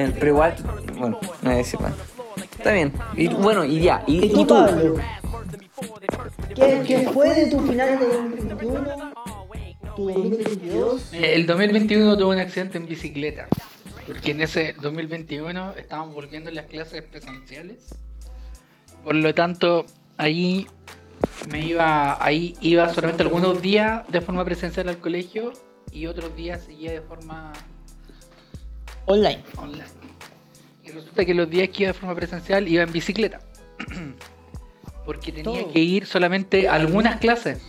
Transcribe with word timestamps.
Bien, 0.00 0.16
pero 0.18 0.28
igual, 0.28 0.54
bueno, 0.98 1.18
no 1.22 1.28
voy 1.42 1.52
a 1.52 1.56
decir 1.56 1.78
nada. 1.78 1.94
Está 2.36 2.72
bien. 2.72 2.92
Y 3.16 3.28
bueno, 3.28 3.66
y 3.66 3.80
ya. 3.80 4.02
¿Y, 4.06 4.20
¿Y 4.20 4.24
y 4.24 4.28
tú, 4.30 4.46
tú? 4.46 4.54
Pablo? 4.54 4.96
¿Qué, 6.54 6.82
¿Qué 6.86 7.08
fue 7.12 7.34
de 7.34 7.50
tu 7.50 7.60
final 7.60 7.98
de 7.98 8.06
2021? 8.06 9.12
¿Tu 9.96 10.08
2022? 10.10 11.12
Eh, 11.12 11.34
El 11.34 11.46
2021 11.46 12.16
tuve 12.16 12.34
un 12.34 12.40
accidente 12.40 12.78
en 12.78 12.86
bicicleta. 12.86 13.46
Porque 14.06 14.30
en 14.30 14.40
ese 14.40 14.74
2021 14.80 15.74
estábamos 15.76 16.14
volviendo 16.14 16.50
las 16.50 16.64
clases 16.64 17.02
presenciales. 17.02 17.94
Por 19.04 19.16
lo 19.16 19.34
tanto, 19.34 19.84
ahí 20.16 20.66
me 21.50 21.60
iba, 21.60 22.24
ahí 22.24 22.56
iba 22.62 22.88
solamente 22.94 23.22
algunos 23.22 23.60
días 23.60 24.06
de 24.08 24.22
forma 24.22 24.46
presencial 24.46 24.88
al 24.88 24.98
colegio 24.98 25.52
y 25.92 26.06
otros 26.06 26.34
días 26.36 26.64
seguía 26.64 26.92
de 26.92 27.02
forma 27.02 27.52
Online. 29.06 29.42
online. 29.56 29.84
Y 30.84 30.90
resulta 30.90 31.24
que 31.24 31.34
los 31.34 31.48
días 31.50 31.68
que 31.70 31.82
iba 31.84 31.92
de 31.92 31.98
forma 31.98 32.14
presencial 32.14 32.68
iba 32.68 32.82
en 32.82 32.92
bicicleta. 32.92 33.40
Porque 35.04 35.32
tenía 35.32 35.62
Todo. 35.62 35.72
que 35.72 35.80
ir 35.80 36.06
solamente 36.06 36.68
a 36.68 36.74
algunas 36.74 37.16
clases. 37.20 37.60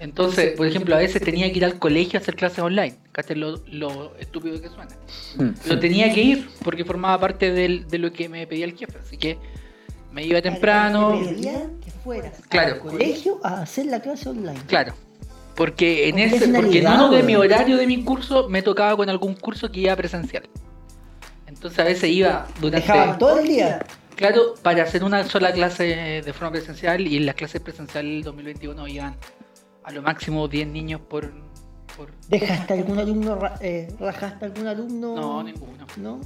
Entonces, 0.00 0.52
por 0.56 0.66
ejemplo, 0.66 0.94
a 0.94 0.98
veces 0.98 1.20
tenía 1.22 1.50
que 1.50 1.56
ir 1.58 1.64
al 1.64 1.78
colegio 1.80 2.18
a 2.18 2.22
hacer 2.22 2.36
clases 2.36 2.60
online. 2.60 2.94
Cate 3.10 3.34
lo, 3.34 3.56
lo 3.66 4.14
estúpido 4.18 4.60
que 4.60 4.68
suena. 4.68 4.94
Mm. 5.36 5.54
Pero 5.64 5.80
tenía 5.80 6.12
que 6.14 6.22
ir 6.22 6.48
porque 6.62 6.84
formaba 6.84 7.18
parte 7.18 7.50
del- 7.50 7.88
de 7.88 7.98
lo 7.98 8.12
que 8.12 8.28
me 8.28 8.46
pedía 8.46 8.64
el 8.66 8.76
jefe. 8.76 8.96
Así 8.98 9.16
que 9.16 9.38
me 10.12 10.24
iba 10.24 10.40
temprano. 10.40 11.18
Te 11.20 11.28
pedían 11.34 11.80
que 11.80 11.90
fueras 11.90 12.40
Claro. 12.48 12.74
al 12.74 12.80
colegio 12.80 13.40
a 13.42 13.62
hacer 13.62 13.86
la 13.86 14.00
clase 14.00 14.28
online. 14.28 14.60
Claro. 14.68 14.94
Porque 15.58 16.08
en 16.08 16.20
ese, 16.20 16.38
que 16.38 16.44
es 16.44 16.50
porque 16.54 16.78
en 16.78 16.86
uno 16.86 17.08
de 17.10 17.24
mi 17.24 17.34
horario 17.34 17.76
de 17.76 17.86
mi 17.88 18.04
curso 18.04 18.48
me 18.48 18.62
tocaba 18.62 18.96
con 18.96 19.10
algún 19.10 19.34
curso 19.34 19.68
que 19.72 19.80
iba 19.80 19.96
presencial. 19.96 20.48
Entonces 21.48 21.80
a 21.80 21.82
veces 21.84 22.10
iba 22.10 22.46
durante 22.60 22.86
Dejaban 22.86 23.18
todo 23.18 23.40
el 23.40 23.48
día. 23.48 23.84
Claro, 24.14 24.54
para 24.62 24.84
hacer 24.84 25.02
una 25.02 25.24
sola 25.24 25.50
clase 25.52 26.22
de 26.24 26.32
forma 26.32 26.52
presencial 26.52 27.04
y 27.04 27.16
en 27.16 27.26
las 27.26 27.34
clases 27.34 27.60
presenciales 27.60 28.12
del 28.12 28.22
2021 28.22 28.86
iban 28.86 29.16
a 29.82 29.90
lo 29.90 30.00
máximo 30.00 30.46
10 30.46 30.68
niños 30.68 31.00
por... 31.00 31.32
por... 31.96 32.12
¿Dejaste 32.28 32.74
algún 32.74 33.00
alumno, 33.00 33.36
eh, 33.60 33.92
rajaste 33.98 34.44
algún 34.44 34.66
alumno? 34.68 35.16
No, 35.16 35.42
ninguno. 35.42 35.86
¿No? 35.96 36.20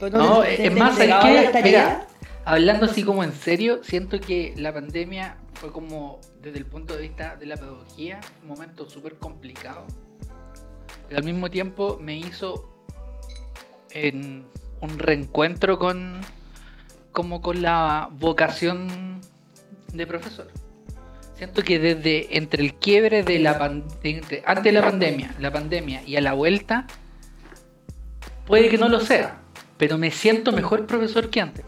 Pero 0.00 0.18
No, 0.18 0.40
te- 0.40 0.46
te- 0.48 0.54
es 0.66 0.74
te 0.74 0.78
más, 0.80 0.96
¿sabes 0.96 1.50
qué? 1.52 1.62
Mira, 1.62 2.06
hablando 2.44 2.86
así 2.86 3.02
como 3.02 3.22
en 3.24 3.32
serio, 3.32 3.80
siento 3.82 4.20
que 4.20 4.54
la 4.56 4.72
pandemia 4.72 5.36
fue 5.54 5.72
como, 5.72 6.20
desde 6.40 6.58
el 6.58 6.66
punto 6.66 6.94
de 6.94 7.02
vista 7.02 7.36
de 7.36 7.46
la 7.46 7.56
pedagogía, 7.56 8.20
un 8.42 8.48
momento 8.48 8.88
súper 8.88 9.14
complicado. 9.16 9.86
Pero 11.08 11.18
al 11.18 11.24
mismo 11.24 11.50
tiempo 11.50 11.98
me 12.00 12.16
hizo 12.16 12.68
en 13.90 14.46
un 14.80 14.98
reencuentro 14.98 15.78
con 15.78 16.20
como 17.10 17.40
con 17.40 17.62
la 17.62 18.10
vocación 18.12 19.20
de 19.92 20.06
profesor. 20.06 20.48
Siento 21.34 21.62
que 21.62 21.78
desde 21.78 22.36
entre 22.36 22.62
el 22.62 22.74
quiebre 22.74 23.22
de 23.22 23.38
la 23.38 23.58
pan- 23.58 23.84
entre- 24.02 24.42
antes 24.46 24.64
de 24.64 24.72
la 24.72 24.82
pandemia, 24.82 25.34
la 25.38 25.52
pandemia 25.52 26.02
y 26.04 26.16
a 26.16 26.20
la 26.20 26.34
vuelta, 26.34 26.86
puede 28.46 28.68
que 28.68 28.78
no 28.78 28.88
lo 28.88 29.00
sea, 29.00 29.40
pero 29.78 29.98
me 29.98 30.10
siento 30.10 30.52
mejor 30.52 30.86
profesor 30.86 31.30
que 31.30 31.40
antes. 31.40 31.64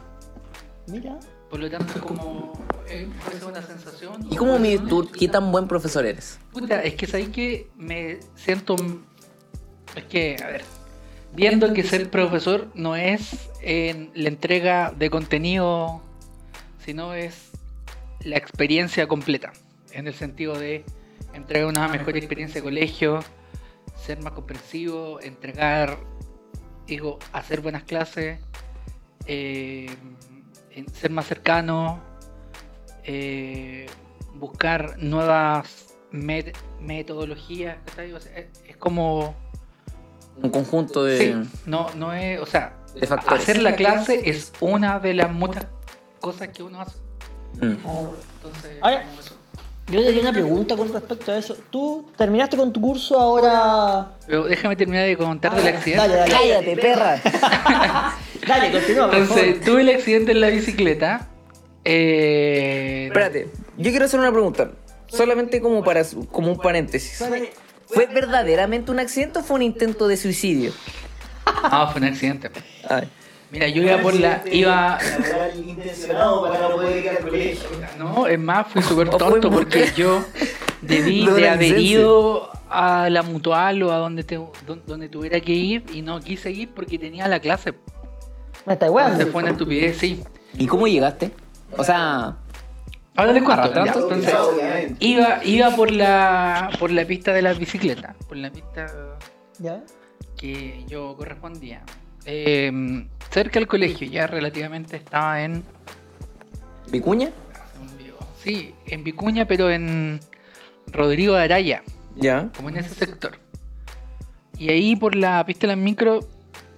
Mira. 0.91 1.19
Por 1.49 1.59
lo 1.59 1.69
tanto, 1.69 2.01
como 2.01 2.53
eh, 2.89 3.09
puede 3.25 3.39
ser 3.39 3.49
una 3.49 3.63
sensación. 3.63 4.27
¿Y 4.31 4.37
cómo 4.37 4.59
mides 4.59 4.87
tú 4.87 5.11
qué 5.11 5.27
tan 5.27 5.51
buen 5.51 5.67
profesor 5.67 6.07
eres? 6.07 6.39
Puta, 6.53 6.83
es 6.83 6.95
que 6.95 7.07
sabéis 7.07 7.31
que 7.31 7.71
me 7.77 8.19
siento. 8.37 8.77
Es 9.97 10.05
que, 10.05 10.37
a 10.43 10.47
ver, 10.47 10.63
viendo 11.35 11.73
que 11.73 11.83
ser 11.83 12.09
profesor 12.09 12.69
no 12.75 12.95
es 12.95 13.51
en 13.63 14.13
la 14.15 14.29
entrega 14.29 14.93
de 14.97 15.11
contenido, 15.11 16.03
sino 16.85 17.15
es 17.15 17.51
la 18.23 18.37
experiencia 18.37 19.09
completa. 19.09 19.53
En 19.93 20.07
el 20.07 20.15
sentido 20.15 20.57
de 20.57 20.85
entregar 21.35 21.69
una 21.69 21.89
mejor 21.89 22.17
experiencia 22.17 22.61
de 22.61 22.65
colegio, 22.65 23.25
ser 23.97 24.23
más 24.23 24.33
comprensivo, 24.35 25.21
entregar, 25.21 25.99
digo, 26.87 27.19
hacer 27.33 27.61
buenas 27.61 27.83
clases, 27.83 28.39
eh, 29.27 29.91
ser 30.93 31.11
más 31.11 31.27
cercano, 31.27 32.01
eh, 33.05 33.87
buscar 34.35 34.97
nuevas 34.99 35.95
met- 36.13 36.55
metodologías. 36.81 37.77
¿cachai? 37.87 38.13
O 38.13 38.21
sea, 38.21 38.37
es, 38.39 38.47
es 38.67 38.77
como. 38.77 39.35
Un 40.43 40.51
conjunto 40.51 41.05
de... 41.05 41.19
Sí, 41.19 41.51
no, 41.67 41.89
no 41.97 42.15
es. 42.15 42.41
O 42.41 42.47
sea, 42.47 42.75
hacer 43.27 43.61
la 43.61 43.75
clase 43.75 44.23
es 44.29 44.53
una 44.61 44.99
de 44.99 45.13
las 45.15 45.31
muchas 45.31 45.67
cosas 46.21 46.49
que 46.49 46.63
uno 46.63 46.81
hace. 46.81 46.97
Mm. 47.61 47.77
Entonces, 47.77 48.79
eso. 49.21 49.35
Yo 49.89 50.05
tenía 50.05 50.21
una 50.21 50.33
pregunta 50.33 50.77
con 50.77 50.93
respecto 50.93 51.33
a 51.33 51.37
eso. 51.37 51.57
Tú 51.69 52.09
terminaste 52.17 52.57
con 52.57 52.73
tu 52.73 52.81
curso 52.81 53.19
ahora. 53.19 54.13
Pero 54.25 54.45
déjame 54.45 54.77
terminar 54.77 55.05
de 55.05 55.17
contar 55.17 55.55
del 55.55 55.67
accidente. 55.75 56.09
Dale, 56.09 56.15
dale. 56.15 56.33
¡Cállate, 56.33 56.77
perra! 56.77 57.21
Dale, 58.47 58.73
continúa, 58.73 59.11
por 59.11 59.27
favor. 59.27 59.39
Entonces, 59.45 59.61
tuve 59.65 59.81
el 59.83 59.89
accidente 59.91 60.33
en 60.33 60.41
la 60.41 60.49
bicicleta. 60.49 61.29
Eh, 61.85 63.05
Espérate, 63.09 63.49
yo 63.77 63.91
quiero 63.91 64.05
hacer 64.05 64.21
una 64.21 64.33
pregunta. 64.33 64.71
Solamente 65.09 65.61
como 65.61 65.83
para 65.83 66.03
como 66.31 66.53
un 66.53 66.59
paréntesis. 66.59 67.23
¿Fue 67.87 68.07
verdaderamente 68.07 68.93
un 68.93 69.01
accidente 69.01 69.41
o 69.41 69.43
fue 69.43 69.57
un 69.57 69.63
intento 69.63 70.07
de 70.07 70.17
suicidio? 70.17 70.73
Ah, 71.45 71.89
fue 71.91 72.01
un 72.01 72.07
accidente. 72.07 72.51
Ay. 72.89 73.09
Mira, 73.51 73.67
yo 73.67 73.83
iba 73.83 73.99
por 74.01 74.15
la. 74.15 74.45
iba. 74.53 74.99
Intencionado 75.57 76.43
para 76.49 76.61
no 76.69 76.71
poder 76.77 77.03
ir 77.05 77.11
al 77.11 77.19
colegio. 77.19 77.69
No, 77.99 78.29
es 78.29 78.39
más, 78.39 78.69
fui 78.69 78.81
súper 78.83 79.11
tonto 79.11 79.51
porque 79.51 79.91
yo 79.97 80.25
debí 80.83 81.27
de 81.27 81.49
haber 81.49 81.77
ido 81.79 82.49
a 82.69 83.09
la 83.11 83.23
mutual 83.25 83.83
o 83.83 83.91
a 83.93 83.97
donde, 83.97 84.23
te, 84.23 84.37
don- 84.37 84.83
donde 84.87 85.09
tuviera 85.09 85.41
que 85.41 85.51
ir 85.53 85.85
y 85.93 86.03
no 86.03 86.21
quise 86.21 86.53
ir 86.53 86.69
porque 86.71 86.97
tenía 87.01 87.27
la 87.27 87.41
clase. 87.41 87.75
Me 88.67 88.75
está 88.75 88.87
Se 88.87 88.91
igual. 88.91 89.27
fue 89.33 89.43
una 89.43 89.53
estupidez, 89.53 89.97
sí. 89.99 90.23
¿Y 90.59 90.67
cómo 90.67 90.87
llegaste? 90.87 91.33
O 91.77 91.85
sea, 91.85 92.37
Ahora 93.17 93.33
les 93.33 93.43
cuento. 93.43 93.75
Ya, 93.75 93.93
Entonces, 93.93 94.35
Obviamente. 94.35 94.97
iba, 95.05 95.45
iba 95.45 95.71
por 95.77 95.91
la 95.91 96.71
por 96.79 96.91
la 96.91 97.05
pista 97.05 97.33
de 97.33 97.43
las 97.43 97.59
bicicletas, 97.59 98.17
por 98.29 98.37
la 98.37 98.51
pista 98.51 98.87
¿Ya? 99.59 99.83
que 100.39 100.85
yo 100.89 101.17
correspondía. 101.17 101.83
Eh, 102.25 103.07
cerca 103.31 103.59
del 103.59 103.67
colegio, 103.69 104.09
ya 104.09 104.27
relativamente 104.27 104.97
estaba 104.97 105.43
en 105.43 105.63
¿Vicuña? 106.91 107.31
Sí, 108.43 108.75
en 108.87 109.05
Vicuña, 109.05 109.45
pero 109.45 109.71
en 109.71 110.19
Rodrigo 110.87 111.35
de 111.35 111.43
Araya, 111.45 111.83
Ya. 112.17 112.49
como 112.57 112.71
en 112.71 112.79
ese 112.79 112.95
sector. 112.95 113.39
Y 114.57 114.71
ahí 114.71 114.97
por 114.97 115.15
la 115.15 115.45
pista 115.45 115.67
de 115.67 115.75
las 115.75 115.83
micro, 115.83 116.21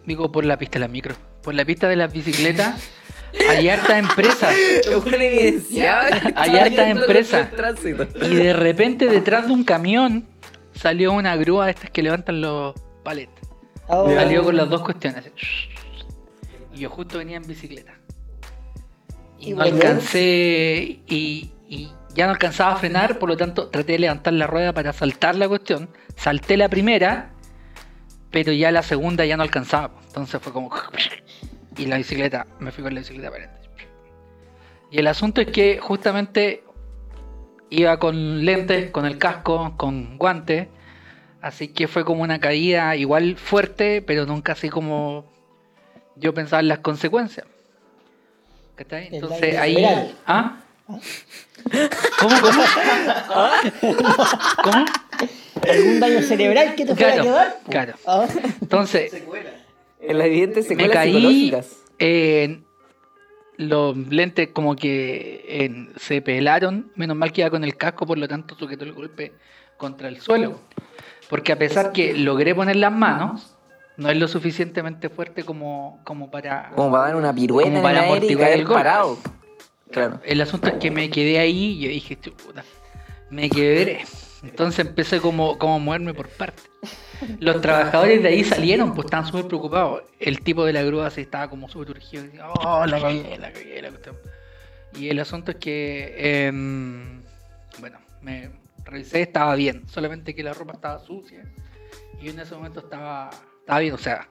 digo 0.06 0.32
por 0.32 0.44
la 0.44 0.56
pista 0.58 0.74
de 0.74 0.80
las 0.80 0.90
micro, 0.90 1.14
por 1.42 1.54
la 1.54 1.64
pista 1.64 1.88
de 1.88 1.96
las 1.96 2.12
bicicletas, 2.12 2.90
hay 3.48 3.68
hartas 3.68 3.98
empresas. 3.98 4.54
Hay 6.36 6.58
hartas 6.58 6.88
empresas. 6.88 7.48
Y 8.22 8.34
de 8.34 8.52
repente 8.52 9.06
detrás 9.06 9.46
de 9.46 9.52
un 9.52 9.64
camión 9.64 10.26
salió 10.74 11.12
una 11.12 11.36
grúa 11.36 11.66
de 11.66 11.72
estas 11.72 11.90
que 11.90 12.02
levantan 12.02 12.40
los 12.40 12.74
paletes. 13.02 13.48
Oh. 13.88 14.12
Salió 14.12 14.44
con 14.44 14.56
las 14.56 14.68
dos 14.68 14.82
cuestiones. 14.82 15.30
Y 16.72 16.80
yo 16.80 16.90
justo 16.90 17.18
venía 17.18 17.36
en 17.36 17.46
bicicleta. 17.46 17.94
Y 19.38 19.50
¿Y 19.50 19.54
no 19.54 19.62
alcancé. 19.62 21.00
Y, 21.06 21.52
y 21.68 21.90
ya 22.14 22.26
no 22.26 22.32
alcanzaba 22.32 22.72
a 22.72 22.76
frenar, 22.76 23.18
por 23.18 23.28
lo 23.28 23.36
tanto 23.36 23.68
traté 23.68 23.92
de 23.92 24.00
levantar 24.00 24.34
la 24.34 24.46
rueda 24.46 24.72
para 24.72 24.92
saltar 24.92 25.36
la 25.36 25.48
cuestión. 25.48 25.88
Salté 26.16 26.56
la 26.56 26.68
primera, 26.68 27.32
pero 28.30 28.52
ya 28.52 28.70
la 28.70 28.82
segunda 28.82 29.24
ya 29.24 29.36
no 29.36 29.42
alcanzaba. 29.42 29.94
Entonces 30.06 30.40
fue 30.40 30.52
como. 30.52 30.70
Y 31.76 31.86
la 31.86 31.96
bicicleta, 31.96 32.46
me 32.58 32.70
fui 32.72 32.82
con 32.84 32.94
la 32.94 33.00
bicicleta 33.00 33.30
para. 33.30 33.50
Y 34.90 34.98
el 34.98 35.06
asunto 35.06 35.40
es 35.40 35.46
que 35.48 35.78
justamente 35.78 36.64
iba 37.70 37.98
con 37.98 38.44
lentes, 38.44 38.90
con 38.90 39.06
el 39.06 39.16
casco, 39.18 39.74
con 39.76 40.18
guantes. 40.18 40.68
Así 41.40 41.68
que 41.68 41.88
fue 41.88 42.04
como 42.04 42.22
una 42.22 42.38
caída 42.38 42.94
igual 42.96 43.36
fuerte, 43.36 44.02
pero 44.02 44.26
nunca 44.26 44.52
así 44.52 44.68
como 44.68 45.24
yo 46.16 46.34
pensaba 46.34 46.60
en 46.60 46.68
las 46.68 46.78
consecuencias. 46.80 47.46
¿Cachai? 48.76 49.08
Entonces 49.12 49.56
ahí. 49.56 50.14
¿Ah? 50.26 50.60
¿Cómo? 50.86 52.40
¿Cómo? 52.40 52.62
¿Cómo? 54.62 54.84
¿Algún 55.70 56.00
daño 56.00 56.20
cerebral 56.22 56.74
que 56.74 56.84
te 56.84 56.94
Claro, 56.94 57.22
quedar? 57.22 57.58
claro. 57.68 57.94
Ah. 58.06 58.26
Entonces, 58.60 59.10
Secuela. 59.10 59.50
En 60.02 60.18
las 60.18 60.26
evidentes 60.26 60.64
me 60.64 60.68
secuelas 60.70 60.94
caí. 60.94 61.12
psicológicas. 61.12 61.76
eh, 61.98 62.60
los 63.56 63.96
lentes 63.96 64.48
como 64.52 64.74
que 64.76 65.44
eh, 65.46 65.88
se 65.96 66.20
pelaron. 66.22 66.90
Menos 66.96 67.16
mal 67.16 67.32
que 67.32 67.42
iba 67.42 67.50
con 67.50 67.64
el 67.64 67.76
casco, 67.76 68.06
por 68.06 68.18
lo 68.18 68.26
tanto 68.28 68.54
sujetó 68.58 68.84
el 68.84 68.92
golpe 68.92 69.32
contra 69.76 70.08
el 70.08 70.20
suelo. 70.20 70.60
Porque 71.28 71.52
a 71.52 71.58
pesar 71.58 71.92
que 71.92 72.14
logré 72.14 72.54
poner 72.54 72.76
las 72.76 72.92
manos, 72.92 73.56
no 73.96 74.10
es 74.10 74.16
lo 74.16 74.26
suficientemente 74.28 75.08
fuerte 75.08 75.44
como, 75.44 76.00
como 76.04 76.30
para... 76.30 76.70
Como 76.74 76.90
para 76.90 77.04
dar 77.04 77.16
una 77.16 77.32
pirueta 77.34 77.66
Como 77.68 77.76
en 77.78 77.82
para 77.82 77.98
el 78.00 78.04
amortiguar 78.04 78.50
el 78.52 78.64
golpe. 78.64 78.74
parado. 78.74 79.18
Claro. 79.90 80.20
El 80.24 80.40
asunto 80.40 80.68
es 80.68 80.74
que 80.74 80.90
me 80.90 81.10
quedé 81.10 81.38
ahí 81.38 81.72
y 81.78 81.80
yo 81.80 81.88
dije, 81.90 82.18
chuta, 82.18 82.64
me 83.30 83.48
quedé. 83.50 84.00
Entonces 84.42 84.84
empecé 84.86 85.20
como, 85.20 85.58
como 85.58 85.76
a 85.76 85.78
moverme 85.78 86.14
por 86.14 86.28
partes. 86.28 86.64
Los 87.40 87.60
trabajadores 87.60 88.22
de 88.22 88.28
ahí 88.28 88.44
salieron, 88.44 88.94
pues 88.94 89.06
estaban 89.06 89.26
súper 89.26 89.46
preocupados. 89.46 90.02
El 90.18 90.40
tipo 90.40 90.64
de 90.64 90.72
la 90.72 90.82
grúa 90.82 91.10
se 91.10 91.22
estaba 91.22 91.48
como 91.48 91.68
súper 91.68 91.90
urgido. 91.90 92.24
Oh, 92.64 92.84
la 92.86 93.00
cagué, 93.00 93.38
la 93.38 93.52
cagué, 93.52 93.80
cuestión". 93.88 94.16
Y 94.94 95.08
el 95.08 95.18
asunto 95.18 95.52
es 95.52 95.56
que, 95.56 96.46
em, 96.46 97.22
bueno, 97.78 97.98
me 98.20 98.50
revisé, 98.84 99.22
estaba 99.22 99.54
bien. 99.54 99.88
Solamente 99.88 100.34
que 100.34 100.42
la 100.42 100.52
ropa 100.52 100.74
estaba 100.74 100.98
sucia. 100.98 101.44
Y 102.20 102.28
en 102.28 102.38
ese 102.38 102.54
momento 102.54 102.80
estaba, 102.80 103.30
estaba 103.60 103.80
bien. 103.80 103.94
O 103.94 103.98
sea, 103.98 104.28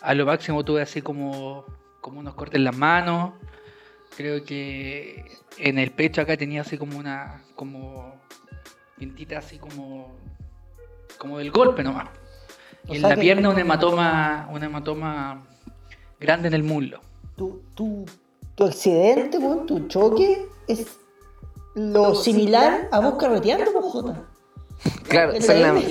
a 0.00 0.14
lo 0.14 0.26
máximo 0.26 0.64
tuve 0.64 0.82
así 0.82 1.02
como, 1.02 1.64
como 2.00 2.20
unos 2.20 2.34
cortes 2.34 2.56
en 2.56 2.64
las 2.64 2.76
manos. 2.76 3.34
Creo 4.16 4.44
que 4.44 5.24
en 5.58 5.78
el 5.78 5.90
pecho 5.90 6.20
acá 6.20 6.36
tenía 6.36 6.60
así 6.60 6.78
como 6.78 6.98
una, 6.98 7.42
como 7.56 8.20
pintita 8.96 9.38
así 9.38 9.58
como, 9.58 10.16
como 11.18 11.38
del 11.38 11.50
golpe 11.50 11.82
nomás. 11.82 12.08
En 12.88 13.02
la 13.02 13.16
pierna 13.16 13.48
un 13.48 13.58
hematoma, 13.58 14.48
un 14.52 14.62
hematoma 14.62 15.42
grande 16.20 16.48
en 16.48 16.54
el 16.54 16.62
muslo. 16.62 17.00
Tu, 17.36 17.62
tu, 17.74 18.04
tu 18.54 18.64
accidente, 18.64 19.38
weón, 19.38 19.66
tu 19.66 19.86
choque 19.88 20.46
es 20.68 20.86
lo 21.74 22.14
similar 22.14 22.88
a 22.92 23.00
vos 23.00 23.14
carreteando, 23.18 23.72
pues, 23.72 23.84
Jota. 23.86 24.22
Claro, 25.08 25.32
son 25.40 25.60
la 25.62 25.72
las 25.72 25.84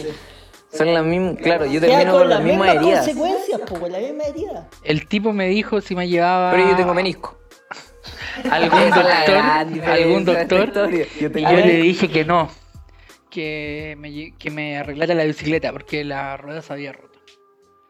son 0.72 0.94
las 0.94 1.04
mismas. 1.06 1.36
Claro, 1.42 1.66
yo 1.66 1.80
termino 1.82 2.14
con 2.14 2.30
las 2.30 2.42
mismas 2.44 2.76
heridas. 2.76 3.06
consecuencias, 3.06 3.62
pues, 3.68 3.80
con 3.82 3.92
la 3.92 4.00
misma 4.00 4.24
herida. 4.24 4.70
El 4.84 5.08
tipo 5.08 5.34
me 5.34 5.48
dijo 5.48 5.82
si 5.82 5.96
me 5.96 6.08
llevaba 6.08 6.52
Pero 6.52 6.70
yo 6.70 6.76
tengo 6.76 6.94
menisco. 6.94 7.38
algún 8.50 8.80
la 8.90 8.96
doctor, 8.96 9.90
algún 9.90 10.26
doctor. 10.26 10.92
Yo 11.20 11.32
tengo- 11.32 11.50
le 11.52 11.78
dije 11.78 12.10
que 12.10 12.24
no, 12.26 12.50
que 13.34 13.96
me, 13.98 14.36
que 14.38 14.52
me 14.52 14.78
arreglara 14.78 15.16
la 15.16 15.24
bicicleta 15.24 15.72
porque 15.72 16.04
la 16.04 16.38
rueda 16.38 16.62
se 16.62 16.72
había 16.72 16.94
roto. 16.94 17.20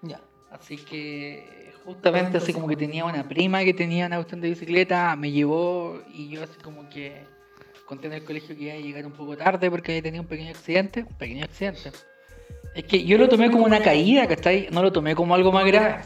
Ya. 0.02 0.22
Así 0.50 0.78
que 0.78 1.74
justamente 1.84 2.38
así 2.38 2.54
como 2.54 2.66
que 2.70 2.78
tenía 2.78 3.04
una 3.04 3.28
prima 3.28 3.62
que 3.66 3.74
tenía 3.74 4.06
una 4.08 4.16
cuestión 4.16 4.40
de 4.40 4.50
bicicleta, 4.50 5.14
me 5.18 5.32
llevó 5.32 6.02
y 6.14 6.30
yo 6.30 6.44
así 6.44 6.58
como 6.64 6.90
que 6.90 7.24
conté 7.86 8.08
en 8.08 8.14
el 8.14 8.24
colegio 8.24 8.56
que 8.56 8.64
iba 8.64 8.74
a 8.74 8.78
llegar 8.78 9.06
un 9.06 9.12
poco 9.12 9.36
tarde 9.36 9.70
porque 9.70 9.92
había 9.92 10.04
tenido 10.04 10.22
un 10.22 10.30
pequeño 10.30 10.52
accidente, 10.52 11.02
un 11.02 11.18
pequeño 11.18 11.44
accidente. 11.44 11.92
Es 12.74 12.86
que 12.86 13.04
yo 13.04 13.18
lo 13.18 13.28
tomé 13.28 13.52
como 13.52 13.66
una 13.66 13.82
caída, 13.82 14.26
¿cachai? 14.28 14.70
No 14.72 14.82
lo 14.82 14.94
tomé 14.94 15.14
como 15.14 15.36
algo 15.36 15.52
más 15.52 15.66
grave. 15.66 15.98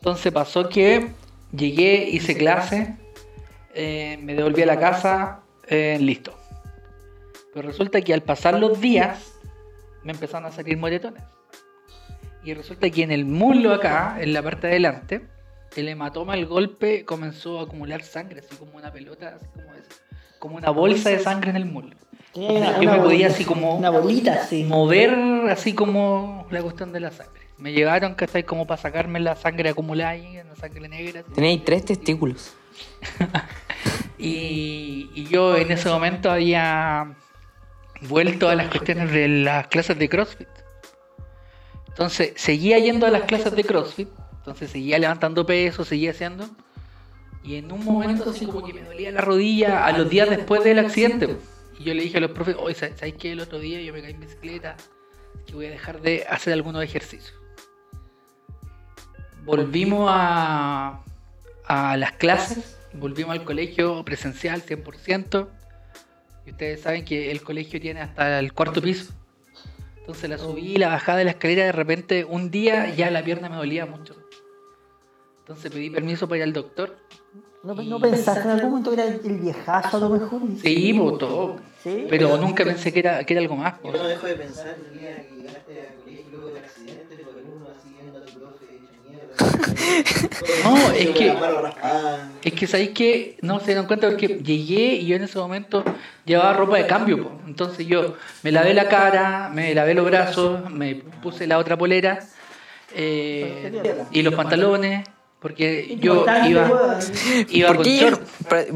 Entonces 0.00 0.30
pasó 0.32 0.68
que 0.68 1.08
llegué, 1.56 2.10
hice 2.10 2.36
clase, 2.36 2.94
eh, 3.74 4.18
me 4.22 4.34
devolví 4.34 4.62
a 4.62 4.66
la 4.66 4.78
casa, 4.78 5.40
eh, 5.66 5.96
listo. 5.98 6.38
Pero 7.54 7.68
resulta 7.68 8.00
que 8.00 8.14
al 8.14 8.22
pasar 8.22 8.58
los 8.58 8.80
días 8.80 9.32
me 10.04 10.12
empezaron 10.12 10.46
a 10.46 10.52
salir 10.52 10.76
moretones. 10.76 11.22
Y 12.44 12.54
resulta 12.54 12.88
que 12.90 13.02
en 13.02 13.10
el 13.10 13.24
muslo 13.24 13.74
acá, 13.74 14.16
en 14.20 14.32
la 14.32 14.42
parte 14.42 14.66
de 14.68 14.74
adelante, 14.74 15.26
el 15.76 15.88
hematoma, 15.88 16.34
el 16.34 16.46
golpe, 16.46 17.04
comenzó 17.04 17.58
a 17.60 17.62
acumular 17.64 18.02
sangre, 18.02 18.40
así 18.40 18.54
como 18.56 18.76
una 18.76 18.92
pelota, 18.92 19.34
así 19.36 19.46
como, 19.54 19.74
es- 19.74 20.00
como 20.38 20.56
una 20.56 20.70
bolsa 20.70 21.10
de 21.10 21.18
sangre 21.18 21.50
en 21.50 21.56
el 21.56 21.64
muslo. 21.66 21.96
Una- 22.34 22.80
Yo 22.80 22.90
me 22.90 22.98
podía 22.98 23.02
bolita- 23.02 23.26
así 23.28 23.44
como 23.44 23.76
Una 23.76 23.90
bolita, 23.90 24.44
sí. 24.46 24.64
mover 24.64 25.10
así 25.50 25.72
como 25.74 26.46
la 26.50 26.62
cuestión 26.62 26.92
de 26.92 27.00
la 27.00 27.10
sangre. 27.10 27.42
Me 27.58 27.72
llevaron, 27.72 28.14
que 28.14 28.24
estáis 28.26 28.44
como 28.44 28.66
para 28.68 28.80
sacarme 28.80 29.18
la 29.18 29.34
sangre 29.34 29.70
acumulada 29.70 30.10
ahí, 30.10 30.36
la 30.48 30.54
sangre 30.54 30.88
negra. 30.88 31.24
Tenéis 31.34 31.64
tres 31.64 31.84
testículos. 31.84 32.54
Y, 34.20 35.10
y 35.14 35.24
yo 35.26 35.56
en 35.56 35.70
ese 35.70 35.88
momento 35.88 36.28
había 36.30 37.14
vuelto 38.02 38.48
a 38.48 38.54
las 38.54 38.68
cuestiones 38.68 39.10
de 39.12 39.28
las 39.28 39.66
clases 39.68 39.98
de 39.98 40.08
CrossFit. 40.08 40.48
Entonces 41.88 42.32
seguía 42.36 42.78
yendo 42.78 43.06
a 43.06 43.10
las 43.10 43.22
clases 43.22 43.54
de 43.56 43.64
CrossFit, 43.64 44.08
entonces 44.38 44.70
seguía 44.70 44.98
levantando 44.98 45.44
peso, 45.44 45.84
seguía 45.84 46.12
haciendo. 46.12 46.48
Y 47.42 47.56
en 47.56 47.72
un 47.72 47.84
momento 47.84 48.30
así 48.30 48.46
como 48.46 48.64
que 48.64 48.72
me 48.72 48.82
dolía 48.82 49.10
la 49.10 49.20
rodilla 49.20 49.84
a 49.84 49.96
los 49.96 50.08
días 50.08 50.30
después 50.30 50.62
del 50.64 50.78
accidente. 50.78 51.36
Y 51.78 51.84
yo 51.84 51.94
le 51.94 52.02
dije 52.02 52.18
a 52.18 52.20
los 52.20 52.32
profes, 52.32 52.56
oye, 52.58 52.74
¿sabes 52.74 53.14
qué? 53.18 53.32
El 53.32 53.40
otro 53.40 53.58
día 53.58 53.80
yo 53.80 53.92
me 53.92 54.02
caí 54.02 54.12
en 54.12 54.20
bicicleta, 54.20 54.76
que 55.46 55.54
voy 55.54 55.66
a 55.66 55.70
dejar 55.70 56.00
de 56.00 56.24
hacer 56.28 56.52
algunos 56.52 56.82
ejercicios. 56.82 57.34
Volvimos 59.44 60.08
a, 60.10 61.02
a 61.66 61.96
las 61.96 62.12
clases, 62.12 62.78
volvimos 62.92 63.32
al 63.32 63.44
colegio 63.44 64.04
presencial 64.04 64.62
100%. 64.62 65.48
Y 66.48 66.52
ustedes 66.52 66.80
saben 66.80 67.04
que 67.04 67.30
el 67.30 67.42
colegio 67.42 67.78
tiene 67.78 68.00
hasta 68.00 68.38
el 68.38 68.54
cuarto 68.54 68.80
piso. 68.80 69.12
Entonces 69.98 70.30
la 70.30 70.38
subí, 70.38 70.78
la 70.78 70.88
bajada 70.88 71.18
de 71.18 71.24
la 71.24 71.32
escalera, 71.32 71.64
de 71.64 71.72
repente 71.72 72.24
un 72.24 72.50
día 72.50 72.94
ya 72.94 73.10
la 73.10 73.22
pierna 73.22 73.50
me 73.50 73.56
dolía 73.56 73.84
mucho. 73.84 74.16
Entonces 75.40 75.70
pedí 75.70 75.90
permiso 75.90 76.26
para 76.26 76.38
ir 76.38 76.44
al 76.44 76.54
doctor. 76.54 76.96
¿No, 77.62 77.74
no 77.74 78.00
pensaste 78.00 78.44
en 78.44 78.50
algún 78.50 78.70
momento 78.70 78.90
que 78.92 79.02
era 79.02 79.14
el 79.14 79.38
viejazo 79.40 79.98
a 79.98 80.00
lo 80.00 80.08
mejor? 80.08 80.40
Sí, 80.62 80.94
pues, 80.98 81.18
todo. 81.18 81.56
¿Sí? 81.82 82.06
Pero 82.08 82.38
nunca 82.38 82.64
pensé 82.64 82.94
que 82.94 83.00
era, 83.00 83.24
que 83.24 83.34
era 83.34 83.42
algo 83.42 83.56
más. 83.56 83.74
Yo 83.74 83.90
pues. 83.90 84.00
no 84.00 84.08
dejo 84.08 84.26
de 84.26 84.34
pensar 84.36 84.74
el 84.90 84.98
día 84.98 85.28
que 85.28 85.34
llegaste 85.36 85.80
al 85.82 85.97
No, 90.64 90.90
es 90.92 91.10
que-. 91.10 91.34
Es 92.42 92.52
que 92.52 92.66
sabéis 92.66 92.90
que 92.90 93.36
no 93.42 93.60
se 93.60 93.66
dieron 93.66 93.86
cuenta 93.86 94.08
porque 94.08 94.28
llegué 94.28 94.94
y 94.94 95.06
yo 95.06 95.16
en 95.16 95.22
ese 95.22 95.38
momento 95.38 95.84
llevaba 96.24 96.52
ropa 96.52 96.78
de 96.78 96.86
cambio. 96.86 97.24
po. 97.24 97.40
Entonces 97.46 97.86
yo 97.86 98.16
me 98.42 98.52
lavé 98.52 98.74
la 98.74 98.88
cara, 98.88 99.50
me 99.52 99.74
lavé 99.74 99.94
los 99.94 100.04
brazos, 100.04 100.70
me 100.70 100.96
puse 101.22 101.46
la 101.46 101.58
otra 101.58 101.76
polera 101.76 102.20
eh, 102.94 104.06
y 104.10 104.22
los 104.22 104.34
pantalones. 104.34 105.06
Porque 105.40 105.96
yo 106.00 106.26
iba, 106.46 106.98
iba 107.48 107.68
¿Por 107.72 107.82
qué. 107.84 108.16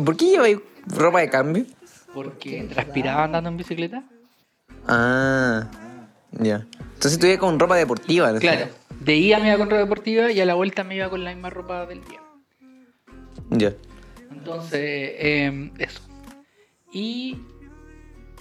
¿Por 0.05 0.17
qué 0.17 0.25
lleváis 0.27 0.59
ropa 0.87 1.21
de 1.21 1.29
cambio? 1.29 1.65
Porque 2.15 2.69
transpiraba 2.73 3.25
andando 3.25 3.51
en 3.51 3.57
bicicleta. 3.57 4.05
Ah, 4.87 5.67
ya. 6.33 6.67
Entonces 6.95 7.19
tú 7.19 7.27
ibas 7.27 7.39
con 7.39 7.59
ropa 7.59 7.75
deportiva. 7.77 8.31
¿no? 8.31 8.39
Claro, 8.39 8.67
de 9.05 9.17
ida 9.17 9.39
me 9.39 9.49
iba 9.49 9.59
con 9.59 9.71
ropa 9.71 9.83
deportiva 9.83 10.31
y 10.31 10.41
a 10.41 10.47
la 10.47 10.55
vuelta 10.55 10.85
me 10.85 10.97
iba 10.97 11.09
con 11.11 11.25
la 11.25 11.33
misma 11.33 11.51
ropa 11.51 11.87
del 11.87 12.05
día. 12.05 12.21
Ya. 13.51 13.75
Entonces, 14.31 14.81
eh, 14.81 15.71
eso. 15.79 16.01
Y 16.93 17.37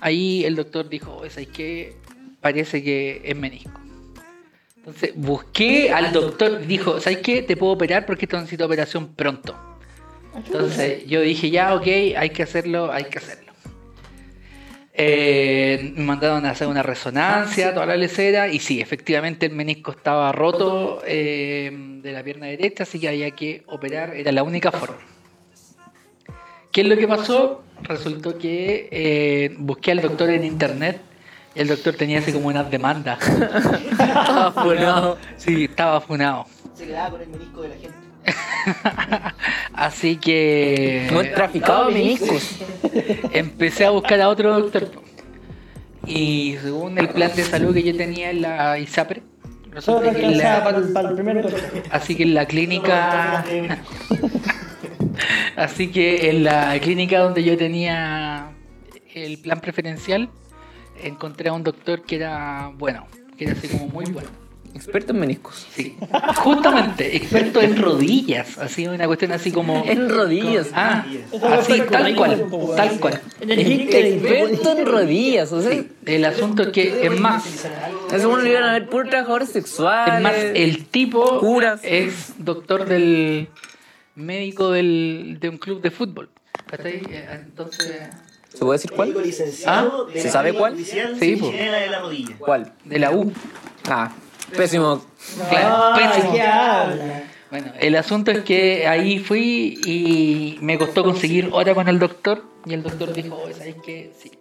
ahí 0.01 0.43
el 0.45 0.55
doctor 0.55 0.89
dijo, 0.89 1.21
¿sabes 1.29 1.47
qué? 1.49 1.95
Parece 2.41 2.83
que 2.83 3.21
es 3.23 3.35
menisco. 3.35 3.79
Entonces 4.77 5.11
busqué 5.15 5.91
al 5.91 6.11
doctor, 6.11 6.65
dijo, 6.65 6.99
¿sabes 6.99 7.19
qué? 7.19 7.43
Te 7.43 7.55
puedo 7.55 7.73
operar 7.73 8.05
porque 8.05 8.25
esto 8.25 8.37
necesita 8.37 8.65
operación 8.65 9.13
pronto. 9.13 9.55
Entonces 10.35 11.05
yo 11.05 11.21
dije, 11.21 11.51
ya, 11.51 11.75
ok, 11.75 11.87
hay 12.17 12.29
que 12.31 12.43
hacerlo, 12.43 12.91
hay 12.91 13.03
que 13.03 13.19
hacerlo. 13.19 13.50
Eh, 14.93 15.93
me 15.95 16.03
mandaron 16.03 16.45
a 16.45 16.51
hacer 16.51 16.67
una 16.67 16.83
resonancia, 16.83 17.74
toda 17.74 17.86
la 17.86 17.95
lecera, 17.95 18.50
y 18.50 18.60
sí, 18.60 18.81
efectivamente 18.81 19.45
el 19.45 19.53
menisco 19.53 19.91
estaba 19.91 20.31
roto 20.31 21.01
eh, 21.05 21.71
de 22.01 22.12
la 22.12 22.24
pierna 22.24 22.48
derecha, 22.48 22.83
así 22.83 23.00
que 23.00 23.07
había 23.07 23.31
que 23.31 23.63
operar, 23.67 24.15
era 24.15 24.31
la 24.31 24.43
única 24.43 24.71
forma. 24.71 24.98
¿Qué 26.71 26.81
es 26.81 26.88
lo 26.88 26.98
que 26.98 27.07
pasó? 27.07 27.63
Resultó 27.83 28.38
que 28.38 28.88
eh, 28.91 29.55
busqué 29.57 29.91
al 29.91 30.01
doctor 30.01 30.29
en 30.29 30.43
internet 30.43 31.01
y 31.55 31.60
el 31.60 31.67
doctor 31.67 31.95
tenía 31.95 32.19
así 32.19 32.31
como 32.31 32.48
unas 32.48 32.69
demandas. 32.69 33.19
Estaba 33.91 34.51
funado. 34.51 35.17
Sí, 35.38 35.65
estaba 35.65 36.01
funado. 36.01 36.45
Se 36.74 36.86
quedaba 36.86 37.12
con 37.12 37.21
el 37.21 37.27
menisco 37.27 37.62
de 37.62 37.69
la 37.69 37.75
gente. 37.75 38.00
Así 39.73 40.17
que 40.17 41.07
No 41.11 41.21
he 41.21 41.25
traficado 41.29 41.89
meniscos. 41.91 42.57
empecé 43.33 43.85
a 43.85 43.89
buscar 43.91 44.21
a 44.21 44.29
otro 44.29 44.59
doctor. 44.59 44.91
Y 46.05 46.55
según 46.61 46.97
el 46.97 47.09
plan 47.09 47.31
de 47.35 47.43
salud 47.43 47.73
que 47.73 47.83
yo 47.83 47.95
tenía 47.95 48.31
en 48.31 48.41
la 48.41 48.79
ISAPRE, 48.79 49.21
Solo 49.79 50.01
resulta 50.01 50.11
que 50.13 50.19
en 50.25 50.33
alcanzaba 50.33 50.71
la, 50.79 50.93
para, 50.93 51.09
el- 51.09 51.15
primer 51.15 51.45
así 51.91 52.15
que 52.15 52.23
en 52.23 52.33
la 52.33 52.45
clínica, 52.45 53.45
así 55.55 55.91
que 55.91 56.29
en 56.29 56.43
la 56.43 56.77
clínica 56.79 57.19
donde 57.19 57.43
yo 57.43 57.57
tenía 57.57 58.51
el 59.13 59.37
plan 59.39 59.59
preferencial, 59.61 60.29
encontré 61.03 61.49
a 61.49 61.53
un 61.53 61.63
doctor 61.63 62.03
que 62.03 62.15
era 62.17 62.71
bueno, 62.75 63.07
que 63.37 63.45
era 63.45 63.53
así 63.53 63.67
como 63.67 63.87
muy 63.87 64.05
bueno. 64.05 64.29
Experto 64.73 65.11
en 65.13 65.19
meniscos. 65.19 65.67
Sí. 65.75 65.95
Justamente, 66.37 67.15
experto 67.15 67.61
en 67.61 67.77
rodillas. 67.81 68.57
Así, 68.57 68.87
una 68.87 69.05
cuestión 69.07 69.31
así 69.31 69.51
como. 69.51 69.83
En 69.85 70.09
rodillas. 70.09 70.69
Ah, 70.73 71.05
Esa 71.31 71.55
así, 71.55 71.81
tal 71.89 72.15
cual. 72.15 72.45
Tal 72.75 72.99
cual. 72.99 73.21
Experto 73.41 74.77
en 74.77 74.85
rodillas. 74.85 75.51
O 75.51 75.61
sea, 75.61 75.71
Sí, 75.71 75.87
el 76.05 76.25
asunto 76.25 76.63
es 76.63 76.69
que 76.69 77.05
es 77.05 77.19
más. 77.19 77.43
eso 78.13 78.29
uno 78.29 78.41
le 78.41 78.49
iban 78.51 78.63
a 78.63 78.73
ver 78.73 78.87
puros 78.89 79.09
trabajadores 79.09 79.49
sexuales. 79.49 80.15
Es 80.15 80.21
más, 80.21 80.33
el 80.35 80.85
tipo 80.87 81.39
Curas. 81.39 81.81
es 81.83 82.33
doctor 82.37 82.85
del 82.85 83.49
médico 84.15 84.71
del, 84.71 85.37
de 85.39 85.49
un 85.49 85.57
club 85.57 85.81
de 85.81 85.91
fútbol. 85.91 86.29
Eh, 86.83 87.27
Entonces, 87.31 87.93
¿Se 88.49 88.59
puede 88.59 88.77
decir 88.77 88.91
cuál? 88.91 89.13
de 89.13 89.31
¿Se 89.31 90.29
sabe 90.29 90.53
cuál? 90.53 90.77
Sí, 90.83 91.35
po. 91.37 91.51
Chilena 91.51 91.77
de 91.77 91.89
la 91.89 91.99
rodilla. 91.99 92.35
¿Cuál? 92.39 92.73
de 92.85 92.99
la 92.99 93.11
U. 93.11 93.31
Ah, 93.89 94.11
pésimo. 94.58 95.01
Claro, 95.50 95.96
pésimo. 95.96 96.34
Bueno, 97.50 97.74
el 97.79 97.96
asunto 97.98 98.31
es 98.31 98.39
que 98.43 98.88
ahí 98.88 99.20
fui 99.20 99.79
y 99.86 100.58
me 100.62 100.77
costó 100.77 101.03
conseguir 101.03 101.50
hora 101.51 101.75
con 101.75 101.88
el 101.89 102.00
doctor. 102.00 102.43
Y 102.65 102.74
el 102.74 102.84
doctor 102.84 103.12
dijo, 103.13 103.36
"Oye, 103.43 103.53
¿sabes 103.53 103.75
qué? 103.84 104.12
Sí. 104.17 104.31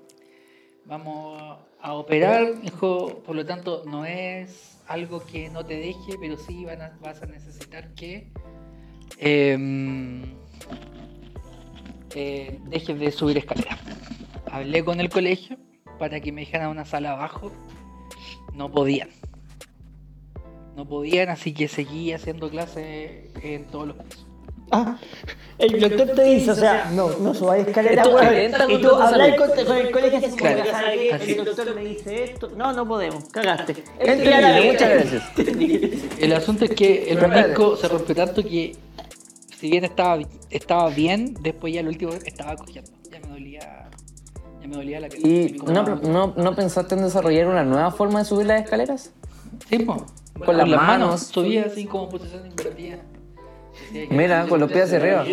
Vamos 0.85 1.59
a 1.81 1.93
operar. 1.95 2.61
Dijo, 2.61 3.21
por 3.27 3.35
lo 3.35 3.45
tanto, 3.45 3.83
no 3.87 4.05
es 4.05 4.79
algo 4.87 5.25
que 5.25 5.49
no 5.51 5.65
te 5.65 5.75
deje, 5.75 6.17
pero 6.21 6.37
sí 6.37 6.65
van 6.65 6.83
a- 6.83 6.99
vas 7.01 7.21
a 7.23 7.27
necesitar 7.27 7.95
que 7.95 8.29
em, 9.19 10.23
eh, 12.15 12.59
dejes 12.67 12.99
de 12.99 13.11
subir 13.11 13.39
escaleras. 13.39 13.79
Hablé 14.51 14.85
con 14.85 15.01
el 15.01 15.09
colegio 15.11 15.57
para 15.99 16.21
que 16.21 16.33
me 16.33 16.43
dejaran 16.43 16.71
una 16.71 16.85
sala 16.85 17.13
abajo. 17.13 17.53
No 18.55 18.71
podían. 18.71 19.11
No 20.77 20.87
podían, 20.87 21.29
así 21.29 21.53
que 21.53 21.69
seguí 21.69 22.13
haciendo 22.13 22.49
clases 22.49 23.31
en 23.43 23.67
todos 23.67 23.89
los 23.89 23.97
pisos. 23.97 24.31
Ah, 24.73 24.97
el 25.59 25.81
doctor 25.81 26.15
te 26.15 26.23
dice, 26.23 26.53
o 26.53 26.55
sea, 26.55 26.91
no, 26.93 27.19
no 27.19 27.35
subáis 27.35 27.67
escalera, 27.67 28.07
weón. 28.07 28.71
Y 28.71 28.79
tú 28.81 28.95
habláis 28.95 29.35
con, 29.35 29.49
con 29.49 29.77
el 29.77 29.91
colegio 29.91 30.19
así 30.19 30.31
como, 30.31 30.49
el 30.49 31.45
doctor 31.45 31.75
me 31.75 31.85
dice 31.85 32.25
esto. 32.25 32.51
No, 32.57 32.73
no 32.73 32.87
podemos, 32.87 33.25
cagaste. 33.25 33.83
Entendible, 33.99 34.73
muchas 34.73 34.91
gracias. 34.91 35.23
El 36.21 36.33
asunto 36.33 36.67
es 36.67 36.71
que 36.73 37.11
el 37.11 37.19
menisco 37.19 37.77
se 37.77 37.89
rompió 37.89 38.15
tanto 38.15 38.43
que, 38.43 38.77
si 39.59 39.71
bien 39.71 39.85
estaba, 39.85 40.21
estaba 40.51 40.89
bien, 40.91 41.35
después 41.41 41.73
ya 41.73 41.81
el 41.81 41.89
último 41.89 42.13
estaba 42.13 42.57
cogiendo. 42.57 42.91
Ya 43.11 43.21
me 43.21 43.29
dolía, 43.29 43.91
ya 44.61 44.69
me 44.69 44.77
dolía 44.77 45.01
la 45.01 45.09
¿Y 45.09 45.59
no, 45.67 45.83
no, 45.83 46.35
no 46.37 46.55
pensaste 46.55 46.95
en 46.95 47.03
desarrollar 47.03 47.49
una 47.49 47.65
nueva 47.65 47.91
forma 47.91 48.21
de 48.21 48.25
subir 48.27 48.47
las 48.47 48.63
escaleras? 48.63 49.13
Sí, 49.69 49.79
po. 49.81 50.07
Con 50.45 50.57
las 50.57 50.69
manos. 50.69 51.21
Subía 51.27 51.65
así 51.67 51.85
como 51.87 52.09
posición 52.09 52.47
invertida. 52.47 52.99
Decía 53.93 54.09
que- 54.09 54.15
Mira, 54.15 54.47
con 54.49 54.61
los 54.61 54.71
pies 54.71 54.85
hacia 54.85 54.99
arriba. 54.99 55.25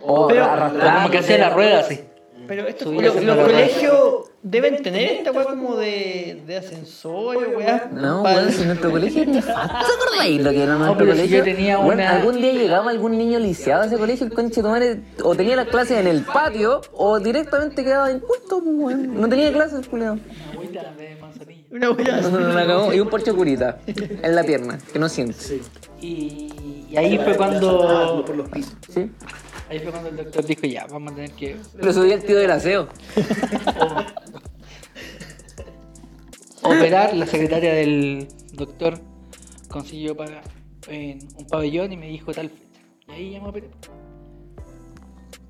O 0.00 0.26
Pero- 0.28 0.44
arrastrar. 0.44 0.96
Como 0.96 1.10
que 1.10 1.18
hacía 1.18 1.38
la 1.38 1.50
rueda 1.50 1.80
así. 1.80 2.00
Pero 2.48 2.66
estos 2.66 2.92
los, 2.92 3.36
colegios 3.36 4.30
deben 4.42 4.82
tener 4.82 5.12
esta 5.12 5.30
weá 5.30 5.44
como 5.44 5.76
de, 5.76 6.42
de 6.44 6.56
ascensor, 6.56 7.36
weá. 7.56 7.88
No, 7.92 8.22
bueno, 8.22 8.50
si 8.50 8.64
nuestro 8.64 8.90
colegio 8.90 9.22
es 9.22 9.28
nefasto. 9.28 9.86
¿Te 9.86 9.92
acordáis 10.02 10.42
lo 10.42 10.50
que 10.50 10.62
era 10.64 10.74
nuestro 10.74 11.04
si 11.06 11.10
colegio? 11.12 11.38
yo 11.38 11.44
tenía 11.44 11.76
Bueno, 11.76 12.02
una- 12.02 12.10
algún 12.16 12.40
día 12.40 12.52
llegaba 12.52 12.90
algún 12.90 13.16
niño 13.16 13.38
lisiado 13.38 13.82
a 13.82 13.86
ese 13.86 13.96
colegio, 13.96 14.26
el 14.26 14.32
conche 14.32 14.60
madre, 14.60 15.00
o 15.22 15.36
tenía 15.36 15.54
las 15.54 15.68
clases 15.68 15.98
en 16.00 16.08
el 16.08 16.24
patio, 16.24 16.80
o 16.92 17.20
directamente 17.20 17.84
quedaba 17.84 18.06
pues, 18.06 18.40
weón. 18.50 19.20
No 19.20 19.28
tenía 19.28 19.52
clases, 19.52 19.86
culiao. 19.86 20.14
Una 20.14 20.52
agüita 20.52 20.92
de 20.98 21.16
manzanilla. 21.20 21.51
Una 21.72 21.90
weá 21.90 22.20
No, 22.20 22.30
no, 22.30 22.40
no, 22.40 22.52
la 22.52 22.66
cagó. 22.66 22.92
Y 22.92 23.00
un 23.00 23.08
porche 23.08 23.32
curita 23.32 23.80
en 23.86 24.34
la 24.34 24.44
pierna, 24.44 24.78
que 24.92 24.98
no 24.98 25.08
siente. 25.08 25.36
Y, 26.00 26.86
y 26.90 26.96
ahí 26.96 27.16
fue 27.18 27.36
cuando 27.36 28.22
Por 28.26 28.36
los 28.36 28.48
pisos. 28.50 28.74
¿Sí? 28.88 29.10
ahí 29.70 29.78
fue 29.78 29.90
cuando 29.90 30.10
el 30.10 30.16
doctor 30.18 30.44
dijo 30.44 30.66
ya, 30.66 30.86
vamos 30.86 31.12
a 31.12 31.14
tener 31.14 31.30
que 31.32 31.56
Lo 31.78 31.92
subí 31.92 32.12
al 32.12 32.22
tío 32.22 32.36
del 32.38 32.50
aseo. 32.50 32.88
operar. 36.62 37.14
La 37.16 37.26
secretaria 37.26 37.72
del 37.74 38.28
doctor 38.52 38.98
consiguió 39.68 40.16
pagar 40.16 40.42
en 40.88 41.26
un 41.38 41.46
pabellón 41.46 41.92
y 41.92 41.96
me 41.96 42.08
dijo 42.08 42.32
tal 42.32 42.50
fecha. 42.50 42.80
Y 43.08 43.12
ahí 43.12 43.30
ya 43.32 43.40
me 43.40 43.48
operé. 43.48 43.70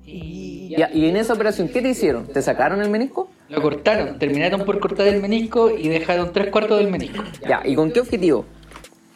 Y 0.05 0.75
Ya, 0.77 0.89
y 0.93 1.07
en 1.07 1.15
esa 1.15 1.33
operación, 1.33 1.69
¿qué 1.69 1.81
te 1.81 1.89
hicieron? 1.89 2.27
¿Te 2.27 2.41
sacaron 2.41 2.81
el 2.81 2.89
menisco? 2.89 3.29
lo 3.49 3.61
cortaron. 3.61 4.17
Terminaron 4.17 4.65
por 4.65 4.79
cortar 4.79 5.07
el 5.07 5.21
menisco 5.21 5.69
y 5.69 5.87
dejaron 5.87 6.33
tres 6.33 6.47
cuartos 6.49 6.79
del 6.79 6.89
menisco. 6.89 7.23
Ya, 7.47 7.61
¿y 7.63 7.75
con 7.75 7.91
qué 7.91 7.99
objetivo? 7.99 8.45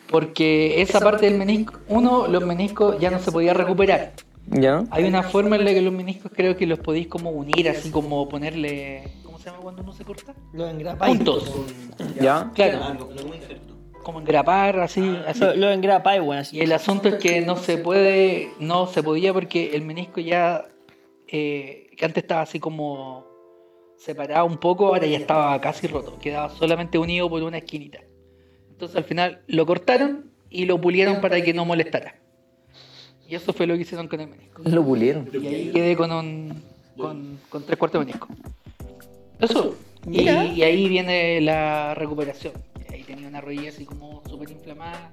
Porque 0.10 0.82
esa 0.82 1.00
parte 1.00 1.26
del 1.26 1.38
menisco, 1.38 1.80
uno, 1.90 2.28
los 2.28 2.46
meniscos 2.46 3.00
ya 3.00 3.10
no 3.10 3.20
se 3.20 3.32
podía 3.32 3.54
recuperar. 3.54 4.14
¿Ya? 4.50 4.86
Hay 4.92 5.04
una 5.04 5.24
forma 5.24 5.58
en 5.58 5.66
la 5.66 5.74
que 5.74 5.82
los 5.82 5.92
meniscos 5.92 6.32
creo 6.34 6.56
que 6.56 6.66
los 6.66 6.80
podéis 6.80 7.08
como 7.08 7.32
unir, 7.32 7.68
así 7.68 7.90
como 7.92 8.30
ponerle. 8.30 9.12
¿Cómo 9.24 9.40
se 9.40 9.46
llama 9.46 9.58
cuando 9.62 9.82
uno 9.82 9.92
se 9.92 10.06
corta? 10.06 10.34
Lo 10.54 10.70
engrapáis. 10.70 11.18
Puntos. 11.18 11.52
¿Ya? 12.22 12.52
Claro, 12.54 13.10
como 14.04 14.22
engrapar, 14.22 14.80
así, 14.80 15.18
así. 15.28 15.42
Lo, 15.42 15.54
lo 15.56 15.70
engrapáis, 15.72 16.22
weón. 16.22 16.38
así. 16.38 16.56
Y 16.58 16.62
el 16.62 16.72
asunto 16.72 17.10
es 17.10 17.16
que 17.16 17.42
no 17.42 17.58
se 17.58 17.78
puede, 17.78 18.52
no 18.60 18.88
se 18.88 19.04
podía 19.04 19.34
porque 19.34 19.76
el 19.76 19.82
menisco 19.82 20.22
ya, 20.22 20.64
eh, 21.28 21.92
que 21.98 22.06
antes 22.06 22.24
estaba 22.24 22.42
así 22.42 22.60
como 22.60 23.26
separado 23.98 24.46
un 24.46 24.58
poco, 24.58 24.88
ahora 24.88 25.08
ya 25.08 25.18
estaba 25.18 25.60
casi 25.60 25.88
roto, 25.88 26.18
quedaba 26.20 26.50
solamente 26.50 26.98
unido 26.98 27.30
por 27.30 27.42
una 27.44 27.58
esquinita. 27.58 28.00
Entonces 28.70 28.96
al 28.96 29.04
final 29.04 29.42
lo 29.48 29.66
cortaron 29.66 30.32
y 30.50 30.66
lo 30.66 30.80
pulieron 30.80 31.20
para 31.20 31.42
que 31.42 31.54
no 31.54 31.66
molestara. 31.66 32.16
Y 33.28 33.36
eso 33.36 33.52
fue 33.52 33.68
lo 33.68 33.76
que 33.76 33.82
hicieron 33.82 34.08
con 34.08 34.22
el 34.22 34.28
menisco. 34.28 34.62
Lo 34.66 34.84
pulieron. 34.84 35.30
Y 35.34 35.48
ahí 35.48 35.72
quedé 35.72 35.96
con 35.98 36.12
un 36.12 36.64
con, 36.96 37.40
con 37.50 37.64
tres 37.64 37.78
cuartos 37.78 38.00
de 38.00 38.06
menisco. 38.06 38.28
Eso. 39.40 39.76
Y, 40.10 40.28
ahí 40.30 40.88
viene 40.88 41.42
la 41.42 41.94
recuperación. 41.96 42.54
Ahí 42.90 43.04
tenía 43.04 43.28
una 43.28 43.42
rodilla 43.42 43.70
así 43.70 43.86
como 43.86 44.24
súper 44.30 44.50
inflamada. 44.52 45.12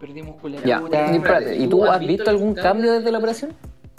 Perdí 0.00 0.20
Ya, 0.20 0.26
musculatura. 0.26 1.12
y 1.12 1.16
espérate, 1.16 1.56
¿y 1.56 1.66
tú 1.68 1.84
has 1.84 2.00
visto 2.04 2.28
algún 2.28 2.54
cambio 2.54 2.94
desde 2.94 3.12
la 3.12 3.18
operación? 3.18 3.52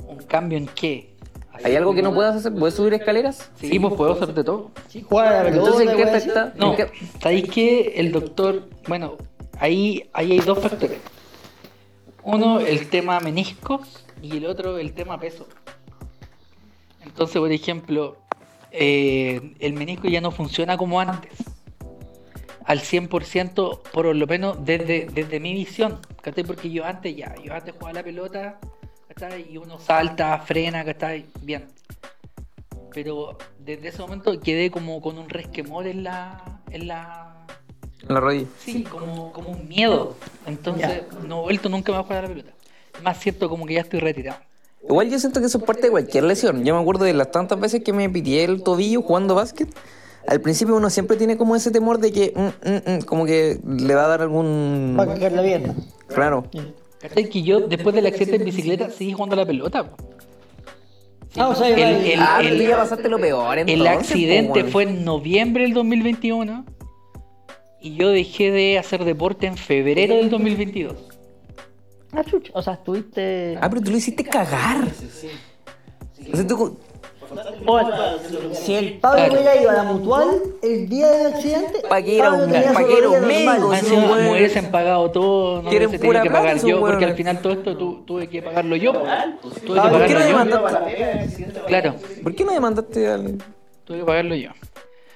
¿Un 0.08 0.18
cambio 0.18 0.58
en 0.58 0.68
qué? 0.68 1.15
¿Hay 1.64 1.76
algo 1.76 1.94
que 1.96 2.02
no 2.02 2.14
puedas 2.14 2.36
hacer? 2.36 2.54
¿Puedes 2.54 2.76
subir 2.76 2.94
escaleras? 2.94 3.52
Sí, 3.56 3.80
pues 3.80 3.94
puedo 3.94 4.12
hacer 4.14 4.34
de 4.34 4.44
todo. 4.44 4.72
Sí, 4.88 5.02
jugar 5.02 5.28
a 5.28 5.44
la 5.44 5.50
pelota, 5.50 5.70
Entonces, 5.70 5.90
¿en 5.90 5.98
qué 5.98 6.04
afecta? 6.04 6.54
No, 6.58 6.72
¿En 6.72 6.76
qué- 6.78 6.92
¿sabéis 7.22 7.50
que 7.50 7.82
el 7.98 8.12
doctor, 8.12 8.70
bueno, 8.88 9.16
ahí, 9.60 10.10
ahí 10.14 10.34
hay 10.34 10.40
dos 10.40 10.60
factores. 10.60 11.00
Uno, 12.24 12.60
el 12.60 12.90
tema 12.90 13.20
meniscos 13.20 14.06
y 14.22 14.38
el 14.38 14.46
otro, 14.48 14.78
el 14.78 14.94
tema 14.94 15.20
peso. 15.20 15.48
Entonces, 17.04 17.38
por 17.40 17.52
ejemplo, 17.52 18.18
eh, 18.72 19.54
el 19.60 19.74
menisco 19.74 20.08
ya 20.08 20.22
no 20.22 20.32
funciona 20.32 20.78
como 20.78 21.00
antes. 21.00 21.32
Al 22.66 22.80
100%, 22.80 23.82
por 23.94 24.14
lo 24.16 24.28
menos 24.28 24.66
desde, 24.66 25.06
desde 25.14 25.40
mi 25.40 25.54
visión. 25.54 26.00
¿cachai? 26.22 26.44
Porque 26.44 26.70
yo 26.72 26.84
antes 26.84 27.16
ya, 27.16 27.36
yo 27.44 27.54
antes 27.54 27.74
jugaba 27.76 27.94
la 27.94 28.04
pelota, 28.04 28.60
¿cachai? 29.16 29.48
Y 29.52 29.58
uno 29.58 29.80
salta, 29.80 30.38
frena, 30.40 30.84
¿cachai? 30.84 31.26
Bien. 31.42 31.66
Pero 32.94 33.38
desde 33.60 33.90
ese 33.90 34.02
momento 34.02 34.40
quedé 34.40 34.72
como 34.72 35.02
con 35.02 35.18
un 35.18 35.30
resquemor 35.30 35.88
en 35.88 36.04
la. 36.04 36.62
En 36.72 36.88
la 36.88 37.46
En 38.08 38.14
la 38.14 38.20
rodilla. 38.22 38.48
sí, 38.60 38.84
como, 38.84 39.32
como 39.32 39.50
un 39.50 39.68
miedo. 39.68 40.16
Entonces 40.46 41.04
no 41.28 41.40
he 41.40 41.44
vuelto 41.44 41.70
nunca 41.70 41.92
más 41.92 42.02
a 42.02 42.04
jugar 42.04 42.20
a 42.20 42.22
la 42.24 42.28
pelota. 42.30 42.52
Más 43.04 43.20
cierto 43.20 43.50
como 43.50 43.66
que 43.66 43.74
ya 43.74 43.82
estoy 43.82 44.00
retirado. 44.00 44.40
Igual 44.88 45.10
yo 45.10 45.20
siento 45.20 45.40
que 45.40 45.48
eso 45.48 45.58
es 45.58 45.64
parte 45.64 45.84
de 45.84 45.90
cualquier 45.90 46.24
lesión. 46.24 46.64
Yo 46.64 46.76
me 46.76 46.82
acuerdo 46.82 47.06
de 47.06 47.14
las 47.14 47.32
tantas 47.32 47.60
veces 47.60 47.84
que 47.84 47.92
me 47.92 48.10
pitié 48.10 48.44
el 48.44 48.64
tobillo 48.64 49.02
jugando 49.02 49.36
básquet. 49.36 49.68
Al 50.28 50.42
principio 50.42 50.76
uno 50.76 50.90
siempre 50.90 51.18
tiene 51.18 51.38
como 51.38 51.56
ese 51.56 51.72
temor 51.72 52.00
de 52.00 52.12
que 52.12 52.34
mm, 52.36 52.70
mm, 52.70 52.98
mm, 52.98 53.02
como 53.02 53.26
que 53.26 53.60
le 53.66 53.96
va 53.96 54.06
a 54.06 54.08
dar 54.08 54.22
algún... 54.22 54.96
Va 54.98 55.04
a 55.04 55.08
cagar 55.08 55.34
la 55.34 55.44
pierna. 55.44 55.76
Claro. 56.08 56.46
¿Cachai? 57.10 57.30
Que 57.30 57.42
yo 57.42 57.62
después 57.62 57.96
del 57.96 58.06
accidente 58.06 58.38
en 58.38 58.46
bicicleta 58.46 58.90
seguí 58.90 59.14
jugando 59.14 59.36
a 59.36 59.38
la 59.40 59.46
pelota. 59.46 59.92
Sí, 61.32 61.40
Ah, 61.42 61.50
o 61.50 61.56
sea, 61.56 61.68
el, 61.70 62.06
el- 62.06 62.20
ah, 62.22 62.40
tú 62.42 62.56
ya 62.64 62.78
pasaste 62.78 63.10
lo 63.10 63.20
peor 63.20 63.60
el 63.60 63.88
accidente 63.88 64.60
weón. 64.62 64.72
fue 64.72 64.84
en 64.84 65.04
noviembre 65.04 65.64
del 65.64 65.74
2021 65.74 66.66
y 67.82 67.96
yo 67.96 68.10
dejé 68.10 68.52
de 68.52 68.80
hacer 68.80 69.04
deporte 69.04 69.46
en 69.48 69.58
febrero 69.58 70.16
del 70.16 70.30
2022. 70.30 70.94
Ah, 72.14 72.24
chucha. 72.24 72.52
O 72.56 72.62
sea, 72.62 72.74
estuviste. 72.76 73.58
Ah, 73.60 73.70
pero 73.70 73.82
tú 73.82 73.92
lo 73.92 73.98
hiciste 73.98 74.24
cagar. 74.24 74.88
O 76.32 76.36
sea, 76.38 76.48
tú... 76.48 76.78
Si 78.54 78.76
el 78.76 78.98
Pablo 79.00 79.18
Claro. 79.18 79.34
hubiera 79.34 79.56
ido 79.62 79.70
a 79.70 79.74
la 79.74 79.84
mutual 79.84 80.42
el 80.62 80.90
día 80.90 81.10
del 81.12 81.34
accidente, 81.34 81.82
Pa' 81.88 82.02
que 82.02 82.18
era 82.18 82.30
Pablo 82.30 82.46
un- 82.46 82.52
tenía 82.52 82.74
pa' 82.74 82.82
su 82.82 82.88
que 82.88 82.98
era 82.98 83.10
un 83.10 83.14
rodilla 83.16 83.28
médico, 83.28 83.52
normal. 83.52 83.70
Más 83.70 83.80
sí, 83.80 83.86
encima, 83.86 84.12
weón. 84.12 84.24
me 84.24 84.32
hubiesen 84.32 84.72
pagado 84.72 85.12
todo, 85.12 85.62
no 85.62 85.70
tenido 85.70 85.92
pura 86.00 86.22
que 86.22 86.30
pagar 86.32 86.58
yo, 86.64 86.80
porque 86.80 87.06
al 87.06 87.16
final 87.16 87.42
todo 87.42 87.54
esto 87.54 87.78
tu- 87.78 88.04
tuve 88.06 88.28
que 88.30 88.42
pagarlo 88.42 88.76
yo. 88.76 88.92
Tuve 88.94 89.04
que 89.74 89.80
Ah, 89.80 89.90
¿por 89.90 90.06
qué 90.06 90.14
no 90.14 90.20
demandaste? 90.20 91.48
Claro, 91.68 91.96
¿Por 92.24 92.36
qué 92.36 92.44
no 92.46 92.52
demandaste 92.52 93.08
al...? 93.08 93.38
tuve 93.86 94.00
que 94.00 94.06
pagarlo 94.06 94.36
yo. 94.36 94.50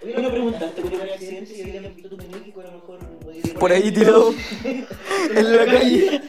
Oye, 0.04 0.14
¿no 0.22 0.30
preguntaste 0.30 0.82
por 0.82 0.94
el 0.94 1.02
accidente 1.12 1.46
si 1.54 1.62
había 1.62 1.82
visto 1.90 2.10
tu 2.10 2.18
menisco 2.18 2.62
a 2.62 2.64
lo 2.66 2.72
mejor 2.72 3.00
por 3.60 3.72
ahí 3.72 3.92
tirado 3.92 4.34
en 5.36 5.56
la 5.58 5.66
calle. 5.66 6.22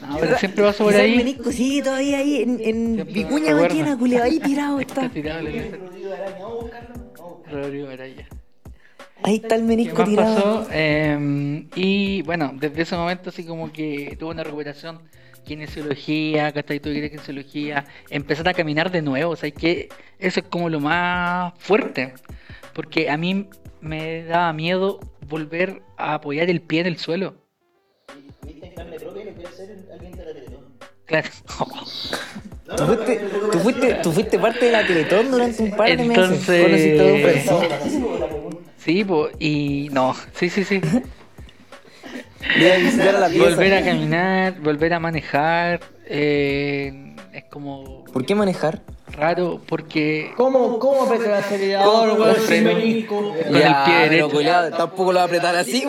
No, 0.00 0.16
pero 0.18 0.38
siempre 0.38 0.64
paso 0.64 0.84
por 0.84 0.94
ahí. 0.94 1.16
menisco 1.16 1.50
sigue 1.52 1.82
todavía 1.82 2.18
ahí 2.18 2.42
en, 2.42 2.60
en 2.62 3.06
Vicuña. 3.12 3.54
Maquena, 3.54 3.96
culiao, 3.98 4.24
ahí 4.24 4.38
tirado 4.40 4.80
Está 4.80 5.02
está. 5.02 5.14
tirado. 5.14 5.46
Rodrigo 7.50 7.88
Araya. 7.88 8.26
Ahí 9.24 9.36
está 9.36 9.54
el 9.54 9.60
¿Qué 9.62 9.66
menisco 9.68 9.98
más 9.98 10.08
tirado. 10.08 10.34
pasó? 10.60 10.68
Eh, 10.72 11.66
y 11.76 12.22
bueno, 12.22 12.52
desde 12.58 12.82
ese 12.82 12.96
momento 12.96 13.30
así 13.30 13.44
como 13.44 13.72
que 13.72 14.16
tuve 14.18 14.30
una 14.30 14.42
recuperación, 14.42 15.00
kinesiología, 15.44 16.50
¿cachai? 16.52 16.80
Tuve 16.80 17.08
kinesiología, 17.08 17.84
empezar 18.10 18.48
a 18.48 18.54
caminar 18.54 18.90
de 18.90 19.02
nuevo, 19.02 19.32
o 19.32 19.36
sea, 19.36 19.50
que 19.52 19.88
eso 20.18 20.40
es 20.40 20.46
como 20.46 20.68
lo 20.68 20.80
más 20.80 21.52
fuerte, 21.58 22.14
porque 22.74 23.10
a 23.10 23.16
mí 23.16 23.48
me 23.82 24.24
daba 24.24 24.52
miedo 24.54 24.98
volver 25.28 25.82
a 25.98 26.14
apoyar 26.14 26.48
el 26.48 26.62
pie 26.62 26.80
en 26.80 26.86
el 26.86 26.96
suelo. 26.98 27.34
Viste 28.46 28.66
en 28.68 28.74
carne 28.74 28.98
propia 28.98 29.24
lo 29.26 29.34
que 29.34 29.46
hacer 29.46 29.70
en- 29.70 29.92
alguien 29.92 30.12
de 30.12 30.24
la 30.24 30.32
Teletón. 30.32 30.64
Claro. 31.04 31.28
No, 32.68 32.76
Tú 32.76 32.86
fuiste, 32.86 33.16
tú, 33.52 33.58
fuiste, 33.58 33.94
tú 34.02 34.12
fuiste 34.12 34.38
parte 34.38 34.64
de 34.66 34.72
la 34.72 34.86
Teletón 34.86 35.30
durante 35.30 35.62
un 35.62 35.70
par 35.72 35.88
de 35.88 35.96
meses. 36.04 36.48
Entonces- 36.48 36.98
la 38.20 38.26
pregunta. 38.28 38.58
Sí, 38.78 39.04
po, 39.04 39.28
y 39.38 39.88
no, 39.92 40.14
sí, 40.34 40.48
sí, 40.48 40.64
sí. 40.64 40.80
A 42.42 43.12
la 43.12 43.28
pieza. 43.28 43.44
Volver 43.50 43.74
a 43.74 43.84
caminar, 43.84 44.60
volver 44.60 44.94
a 44.94 44.98
manejar, 45.00 45.80
eh, 46.06 47.14
es 47.32 47.44
como 47.44 48.04
¿Por 48.04 48.24
qué 48.26 48.34
manejar? 48.34 48.82
Raro 49.12 49.60
porque 49.66 50.32
¿Cómo, 50.36 50.78
cómo 50.78 51.02
apretar 51.04 51.28
el 51.28 51.34
acelerador, 51.34 52.10
¿Cómo? 52.10 52.24
weón, 52.24 53.06
Con 53.06 53.26
el 53.36 53.42
pie 53.44 53.44
pero 53.46 54.10
derecho. 54.10 54.30
culiao, 54.30 54.70
tampoco 54.70 55.12
lo 55.12 55.16
va 55.18 55.22
a 55.22 55.26
apretar 55.26 55.56
así. 55.56 55.84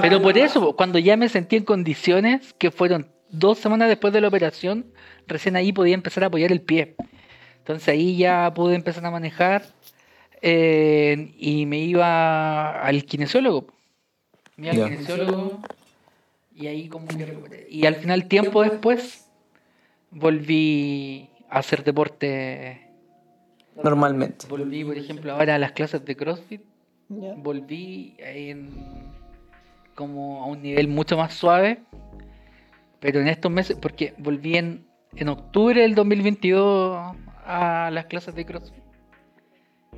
Pero 0.00 0.22
por 0.22 0.36
eso, 0.38 0.74
cuando 0.76 0.98
ya 0.98 1.16
me 1.16 1.28
sentí 1.28 1.56
en 1.56 1.64
condiciones, 1.64 2.52
que 2.54 2.70
fueron 2.70 3.10
dos 3.30 3.58
semanas 3.58 3.88
después 3.88 4.12
de 4.12 4.20
la 4.20 4.28
operación, 4.28 4.92
recién 5.26 5.56
ahí 5.56 5.72
podía 5.72 5.94
empezar 5.94 6.24
a 6.24 6.26
apoyar 6.26 6.52
el 6.52 6.60
pie. 6.60 6.96
Entonces 7.58 7.88
ahí 7.88 8.16
ya 8.16 8.52
pude 8.54 8.74
empezar 8.74 9.04
a 9.06 9.10
manejar 9.10 9.62
eh, 10.42 11.32
y 11.38 11.66
me 11.66 11.78
iba 11.78 12.82
al 12.82 13.04
kinesiólogo. 13.04 13.66
Me 14.56 14.72
iba 14.72 14.84
al 14.84 14.90
kinesiólogo 14.90 15.60
y 16.54 16.66
ahí 16.66 16.88
como 16.88 17.06
que 17.06 17.24
recuperé. 17.24 17.66
Y 17.70 17.86
al 17.86 17.94
final, 17.96 18.26
tiempo 18.26 18.62
después, 18.62 19.26
volví 20.10 21.29
hacer 21.50 21.84
deporte. 21.84 22.88
Normalmente. 23.82 24.46
Volví, 24.48 24.84
por 24.84 24.96
ejemplo, 24.96 25.32
ahora 25.32 25.54
a 25.54 25.58
las 25.58 25.72
clases 25.72 26.04
de 26.04 26.16
CrossFit 26.16 26.62
volví 27.10 28.14
en 28.18 28.70
como 29.94 30.42
a 30.42 30.46
un 30.46 30.62
nivel 30.62 30.88
mucho 30.88 31.16
más 31.16 31.34
suave, 31.34 31.82
pero 33.00 33.20
en 33.20 33.28
estos 33.28 33.50
meses, 33.50 33.76
porque 33.80 34.14
volví 34.18 34.56
en, 34.56 34.86
en 35.16 35.28
octubre 35.28 35.82
del 35.82 35.94
2022 35.94 37.16
a 37.44 37.90
las 37.92 38.06
clases 38.06 38.34
de 38.34 38.46
CrossFit. 38.46 38.82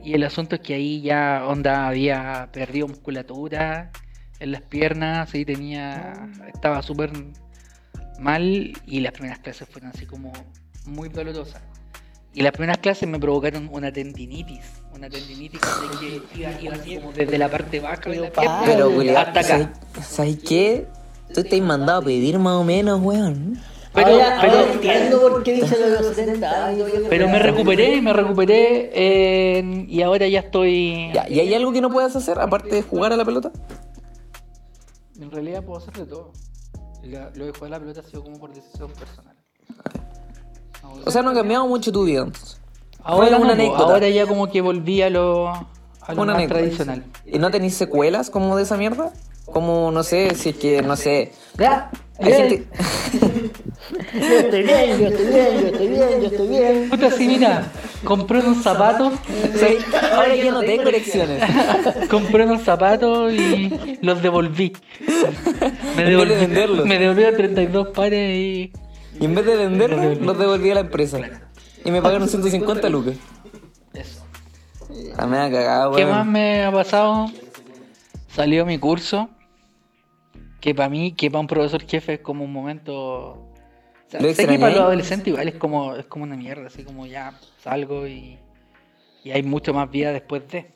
Y 0.02 0.14
el 0.14 0.24
asunto 0.24 0.56
es 0.56 0.62
que 0.62 0.74
ahí 0.74 1.02
ya 1.02 1.44
onda 1.46 1.86
había 1.86 2.48
perdido 2.52 2.88
musculatura 2.88 3.92
en 4.40 4.50
las 4.50 4.62
piernas 4.62 5.32
y 5.34 5.44
tenía 5.44 6.28
estaba 6.52 6.82
súper 6.82 7.12
mal 8.18 8.72
y 8.86 9.00
las 9.00 9.12
primeras 9.12 9.38
clases 9.38 9.68
fueron 9.68 9.90
así 9.90 10.06
como 10.06 10.32
muy 10.86 11.08
dolorosas. 11.08 11.62
Y 12.34 12.42
las 12.42 12.52
primeras 12.52 12.78
clases 12.78 13.08
me 13.08 13.18
provocaron 13.18 13.68
una 13.72 13.92
tendinitis, 13.92 14.64
una 14.94 15.08
tendinitis 15.10 15.60
de 15.60 15.98
que 15.98 16.38
iba, 16.40 16.60
iba 16.60 16.74
así 16.74 16.96
como 16.96 17.12
desde 17.12 17.36
la 17.36 17.48
parte 17.50 17.78
baja 17.80 18.08
de 18.08 18.20
la 18.20 18.30
pierna 18.30 18.62
Pero, 18.64 19.18
hasta 19.18 19.40
acá. 19.40 19.42
¿sabes, 19.42 19.68
¿sabes 20.06 20.36
qué? 20.38 20.86
Tú 21.34 21.42
te 21.44 21.56
has 21.56 21.62
mandado 21.62 22.00
a 22.00 22.04
pedir 22.04 22.38
más 22.38 22.54
o 22.54 22.64
menos, 22.64 23.00
weón. 23.02 23.58
Pero, 23.92 24.06
ahora, 24.08 24.38
pero, 24.40 24.52
ahora 24.58 24.72
entiendo 24.72 25.20
por 25.20 25.42
qué 25.42 25.52
dice 25.52 25.76
los 26.00 26.16
70 26.16 26.66
años. 26.66 26.90
yo 26.90 27.08
pero 27.10 27.28
me 27.28 27.38
recuperé, 27.38 28.00
me 28.00 28.14
recuperé 28.14 28.90
eh, 28.94 29.84
y 29.86 30.00
ahora 30.00 30.26
ya 30.28 30.40
estoy... 30.40 31.10
Ya, 31.12 31.28
¿Y 31.28 31.40
hay 31.40 31.52
algo 31.52 31.72
que 31.72 31.82
no 31.82 31.90
puedas 31.90 32.16
hacer 32.16 32.38
aparte 32.38 32.74
de 32.74 32.80
jugar 32.82 33.12
a 33.12 33.16
la 33.16 33.24
pelota? 33.26 33.52
En 35.20 35.30
realidad 35.30 35.62
puedo 35.62 35.78
hacer 35.78 35.92
de 35.92 36.06
todo. 36.06 36.32
La- 37.02 37.30
lo 37.34 37.44
de 37.44 37.52
jugar 37.52 37.66
a 37.66 37.76
la 37.76 37.80
pelota 37.80 38.00
ha 38.00 38.04
sido 38.04 38.22
como 38.24 38.38
por 38.38 38.54
decisión 38.54 38.90
personal. 38.92 39.36
O 41.04 41.10
sea, 41.10 41.22
no 41.22 41.30
ha 41.30 41.34
cambiado 41.34 41.66
mucho 41.66 41.90
tu 41.92 42.04
vida 42.04 42.20
entonces. 42.22 42.60
ahora, 43.02 43.28
fue 43.28 43.36
una 43.36 43.46
no, 43.46 43.52
anécdota. 43.52 43.82
ahora 43.84 44.08
ya 44.08 44.26
como 44.26 44.50
que 44.50 44.60
volví 44.60 45.02
a 45.02 45.10
lo, 45.10 45.48
a 45.48 45.66
lo 46.14 46.22
Una 46.22 46.34
más 46.34 46.46
tradicional. 46.46 47.04
¿Y 47.26 47.38
no 47.38 47.50
tenéis 47.50 47.74
secuelas 47.74 48.30
como 48.30 48.56
de 48.56 48.62
esa 48.64 48.76
mierda? 48.76 49.12
Como, 49.46 49.90
no 49.90 50.02
sé, 50.02 50.34
si 50.34 50.50
es 50.50 50.56
que, 50.56 50.82
no 50.82 50.96
sé. 50.96 51.32
Ya, 51.58 51.90
Hay 52.18 52.26
bien. 52.26 52.48
gente. 52.48 52.66
Yo 54.14 54.38
estoy 54.38 54.62
bien, 54.62 54.98
yo 55.00 55.06
estoy 55.08 55.26
bien, 55.26 55.60
yo 55.60 55.66
estoy 55.66 55.88
bien, 55.88 56.20
yo 56.20 56.26
estoy 56.28 56.48
bien. 56.48 56.88
Puta, 56.88 57.10
sí, 57.10 57.26
mira, 57.26 57.66
compré 58.04 58.38
unos 58.38 58.62
zapatos, 58.62 59.12
Sí, 59.54 59.76
Ahora 60.12 60.34
yo 60.36 60.52
no 60.52 60.60
tengo 60.60 60.88
erecciones. 60.88 61.42
compré 62.10 62.44
unos 62.44 62.62
zapatos 62.62 63.32
y 63.32 63.98
los 64.00 64.22
devolví. 64.22 64.72
Me 65.96 66.02
En 66.04 66.18
vez 66.18 66.28
de 66.28 66.36
venderlos. 66.46 66.86
Me 66.86 66.98
devolvieron 66.98 67.36
32 67.36 67.88
pares 67.88 68.30
y... 68.34 68.72
Y 69.22 69.26
en 69.26 69.36
vez 69.36 69.46
de 69.46 69.54
venderlos, 69.54 70.18
los 70.18 70.36
devolví 70.36 70.70
a 70.72 70.74
la 70.74 70.80
empresa. 70.80 71.20
Y 71.84 71.92
me 71.92 72.02
pagaron 72.02 72.28
150 72.28 72.88
lucas. 72.88 73.14
Eso. 73.94 74.24
Ah, 75.16 75.28
me 75.28 75.38
ha 75.38 75.48
cagado, 75.48 75.92
¿Qué 75.92 76.04
más 76.04 76.26
me 76.26 76.64
ha 76.64 76.72
pasado? 76.72 77.26
Salió 78.26 78.66
mi 78.66 78.78
curso. 78.78 79.30
Que 80.60 80.74
para 80.74 80.88
mí, 80.88 81.12
que 81.12 81.30
para 81.30 81.38
un 81.38 81.46
profesor 81.46 81.82
jefe 81.82 82.14
es 82.14 82.20
como 82.20 82.44
un 82.44 82.52
momento. 82.52 82.94
O 82.94 83.54
sea, 84.08 84.20
¿Lo 84.20 84.34
sé 84.34 84.44
que 84.48 84.58
para 84.58 84.72
los 84.72 84.80
adolescentes 84.80 85.28
igual 85.28 85.46
es 85.46 85.54
como, 85.54 85.94
es 85.94 86.06
como 86.06 86.24
una 86.24 86.36
mierda, 86.36 86.66
así 86.66 86.82
como 86.82 87.06
ya 87.06 87.38
salgo 87.62 88.08
y, 88.08 88.38
y 89.22 89.30
hay 89.30 89.44
mucho 89.44 89.72
más 89.72 89.88
vida 89.88 90.10
después 90.12 90.42
de. 90.48 90.66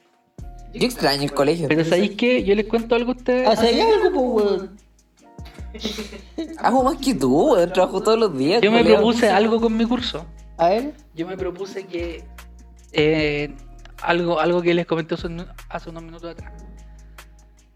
Yo 0.72 0.86
extraño 0.86 1.24
el 1.24 1.32
colegio. 1.32 1.66
Pero 1.66 1.84
¿sabéis 1.84 2.12
qué? 2.12 2.44
Yo 2.44 2.54
les 2.54 2.66
cuento 2.66 2.94
algo 2.94 3.10
a 3.10 3.16
ustedes. 3.16 3.48
¿Hacéis 3.48 3.80
algo, 3.82 4.12
pues, 4.12 4.46
weón? 4.46 4.85
Hago 6.58 6.82
más 6.84 6.96
que 6.98 7.14
tú, 7.14 7.52
weón. 7.54 7.72
Trabajo 7.72 8.02
todos 8.02 8.18
los 8.18 8.36
días. 8.36 8.62
Yo 8.62 8.72
me 8.72 8.84
propuse 8.84 9.30
algo 9.30 9.60
con 9.60 9.76
mi 9.76 9.84
curso. 9.84 10.26
A 10.58 10.68
ver. 10.68 10.94
Yo 11.14 11.26
me 11.26 11.36
propuse 11.36 11.86
que 11.86 12.24
eh, 12.92 13.54
algo, 14.02 14.40
algo 14.40 14.62
que 14.62 14.74
les 14.74 14.86
comenté 14.86 15.14
hace 15.68 15.90
unos 15.90 16.02
minutos 16.02 16.30
atrás. 16.30 16.52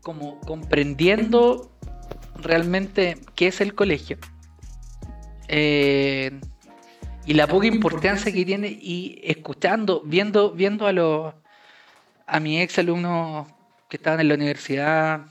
Como 0.02 0.40
comprendiendo 0.40 1.70
realmente 2.36 3.18
qué 3.34 3.48
es 3.48 3.60
el 3.60 3.74
colegio. 3.74 4.18
eh, 5.48 6.40
y 7.26 7.34
la 7.34 7.46
poca 7.46 7.66
importancia 7.66 8.32
que 8.32 8.44
tiene 8.44 8.68
y 8.68 9.20
escuchando, 9.22 10.02
viendo, 10.04 10.52
viendo 10.52 10.86
a 10.86 10.92
los 10.92 11.34
a 12.26 12.40
mis 12.40 12.60
ex 12.62 12.78
alumnos 12.78 13.46
que 13.88 13.96
estaban 13.98 14.20
en 14.20 14.28
la 14.28 14.34
universidad 14.34 15.26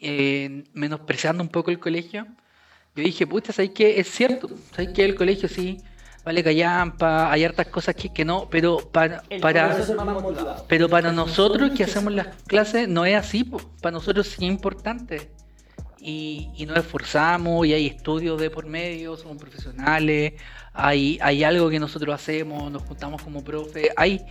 eh, 0.00 0.64
menospreciando 0.72 1.42
un 1.42 1.48
poco 1.48 1.70
el 1.70 1.78
colegio, 1.78 2.26
yo 2.94 3.02
dije, 3.02 3.26
puta, 3.26 3.52
¿sabes 3.52 3.70
qué? 3.70 4.00
Es 4.00 4.10
cierto, 4.10 4.48
¿sabes 4.72 4.90
qué? 4.94 5.04
El 5.04 5.14
colegio 5.14 5.48
sí, 5.48 5.78
vale 6.24 6.42
callampa, 6.42 7.30
hay 7.30 7.44
hartas 7.44 7.66
cosas 7.68 7.94
que, 7.94 8.12
que 8.12 8.24
no, 8.24 8.48
pero 8.50 8.78
para, 8.78 9.22
para, 9.40 9.78
pero 10.66 10.88
para 10.88 11.12
nosotros 11.12 11.72
que 11.76 11.84
hacemos 11.84 12.12
las 12.14 12.28
clases 12.44 12.88
no 12.88 13.04
es 13.04 13.14
así, 13.14 13.44
po. 13.44 13.58
para 13.80 13.92
nosotros 13.92 14.26
sí 14.26 14.44
es 14.44 14.50
importante. 14.50 15.30
Y, 15.98 16.50
y 16.56 16.66
nos 16.66 16.78
esforzamos 16.78 17.66
y 17.66 17.74
hay 17.74 17.86
estudios 17.86 18.40
de 18.40 18.48
por 18.48 18.64
medio, 18.66 19.16
somos 19.16 19.38
profesionales, 19.38 20.34
hay, 20.72 21.18
hay 21.20 21.42
algo 21.42 21.68
que 21.68 21.80
nosotros 21.80 22.14
hacemos, 22.14 22.70
nos 22.70 22.82
juntamos 22.82 23.22
como 23.22 23.42
profe, 23.42 23.90
hay, 23.96 24.24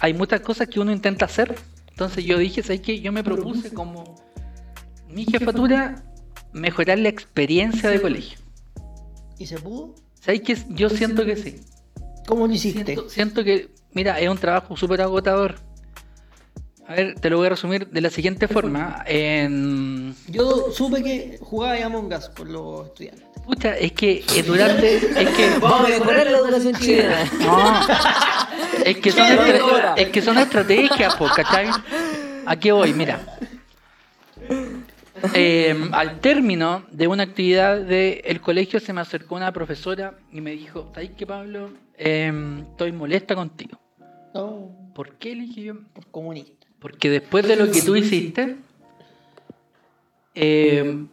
hay 0.00 0.12
muchas 0.12 0.40
cosas 0.40 0.68
que 0.68 0.80
uno 0.80 0.92
intenta 0.92 1.24
hacer. 1.24 1.54
Entonces 1.88 2.24
yo 2.24 2.38
dije, 2.38 2.62
¿sabes 2.62 2.80
qué? 2.80 3.00
Yo 3.00 3.10
me 3.10 3.24
propuse 3.24 3.72
como 3.72 4.16
mi 5.14 5.24
jefatura 5.24 6.02
mejorar 6.52 6.98
la 6.98 7.08
experiencia 7.08 7.90
de 7.90 8.00
colegio. 8.00 8.38
¿Y 9.38 9.46
se 9.46 9.58
pudo? 9.58 9.94
¿Sabes 10.20 10.40
qué? 10.42 10.56
Yo 10.70 10.88
siento 10.90 11.24
que 11.24 11.36
sí. 11.36 11.60
¿Cómo 12.26 12.46
lo 12.46 12.52
hiciste? 12.52 12.84
Siento, 12.84 13.08
siento 13.10 13.44
que, 13.44 13.68
mira, 13.92 14.18
es 14.20 14.28
un 14.28 14.38
trabajo 14.38 14.76
súper 14.76 15.02
agotador. 15.02 15.56
A 16.86 16.94
ver, 16.94 17.14
te 17.18 17.30
lo 17.30 17.38
voy 17.38 17.46
a 17.46 17.50
resumir 17.50 17.88
de 17.88 18.00
la 18.00 18.10
siguiente 18.10 18.46
forma. 18.48 19.02
En... 19.06 20.14
Yo 20.28 20.70
supe 20.70 21.02
que 21.02 21.38
jugaba 21.40 21.82
Among 21.84 22.12
Us 22.12 22.28
por 22.28 22.48
los 22.48 22.86
estudiantes. 22.86 23.24
Pucha, 23.44 23.76
es 23.76 23.92
que 23.92 24.24
eh, 24.36 24.42
durante. 24.42 24.96
Es 24.96 25.28
que. 25.30 25.58
Vamos 25.60 25.86
a 25.86 25.88
mejorar 25.98 26.26
la 26.30 26.38
educación 26.38 26.74
chilena. 26.76 27.30
No, 27.40 27.80
es 28.84 28.96
que 28.98 29.12
son, 29.12 29.26
¿Qué 29.26 29.56
estra- 29.56 29.94
es 29.96 30.08
que 30.08 30.22
son 30.22 30.38
estrategias, 30.38 31.14
po, 31.16 31.26
¿cachai? 31.34 31.68
¿A 32.46 32.56
qué 32.56 32.72
voy? 32.72 32.92
Mira. 32.92 33.20
Eh, 35.32 35.88
al 35.92 36.20
término 36.20 36.84
de 36.90 37.08
una 37.08 37.22
actividad 37.22 37.80
del 37.80 38.40
colegio 38.40 38.80
se 38.80 38.92
me 38.92 39.00
acercó 39.00 39.36
una 39.36 39.52
profesora 39.52 40.18
y 40.30 40.40
me 40.40 40.50
dijo, 40.52 40.90
¿sabes 40.94 41.10
qué, 41.16 41.26
Pablo? 41.26 41.70
Eh, 41.96 42.32
estoy 42.70 42.92
molesta 42.92 43.34
contigo. 43.34 43.78
No, 44.34 44.70
¿Por 44.94 45.14
qué? 45.16 45.34
Le 45.34 45.42
dije 45.42 45.62
yo. 45.62 45.74
por 45.92 46.06
comunista. 46.06 46.66
Porque 46.78 47.10
después 47.10 47.46
de 47.48 47.56
lo 47.56 47.70
que 47.70 47.82
tú 47.82 47.96
hiciste, 47.96 48.56
eh, 50.34 51.06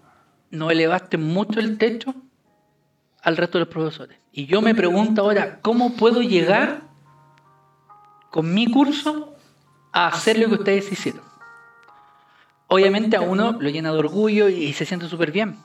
no 0.50 0.70
elevaste 0.70 1.18
mucho 1.18 1.60
el 1.60 1.78
techo 1.78 2.14
al 3.22 3.38
resto 3.38 3.58
de 3.58 3.66
los 3.66 3.74
profesores. 3.74 4.18
Y 4.32 4.46
yo 4.46 4.62
me 4.62 4.76
pregunto 4.76 5.22
ahora, 5.22 5.60
¿cómo 5.62 5.94
puedo 5.94 6.22
llegar 6.22 6.82
con 8.30 8.54
mi 8.54 8.70
curso 8.70 9.36
a 9.92 10.08
hacer 10.08 10.40
lo 10.40 10.48
que 10.50 10.56
ustedes 10.56 10.92
hicieron? 10.92 11.31
Obviamente 12.72 13.18
a 13.18 13.22
uno 13.22 13.58
lo 13.60 13.70
llena 13.70 13.92
de 13.92 14.00
orgullo 14.00 14.48
y 14.48 14.72
se 14.72 14.86
siente 14.86 15.08
súper 15.10 15.32
bien. 15.32 15.58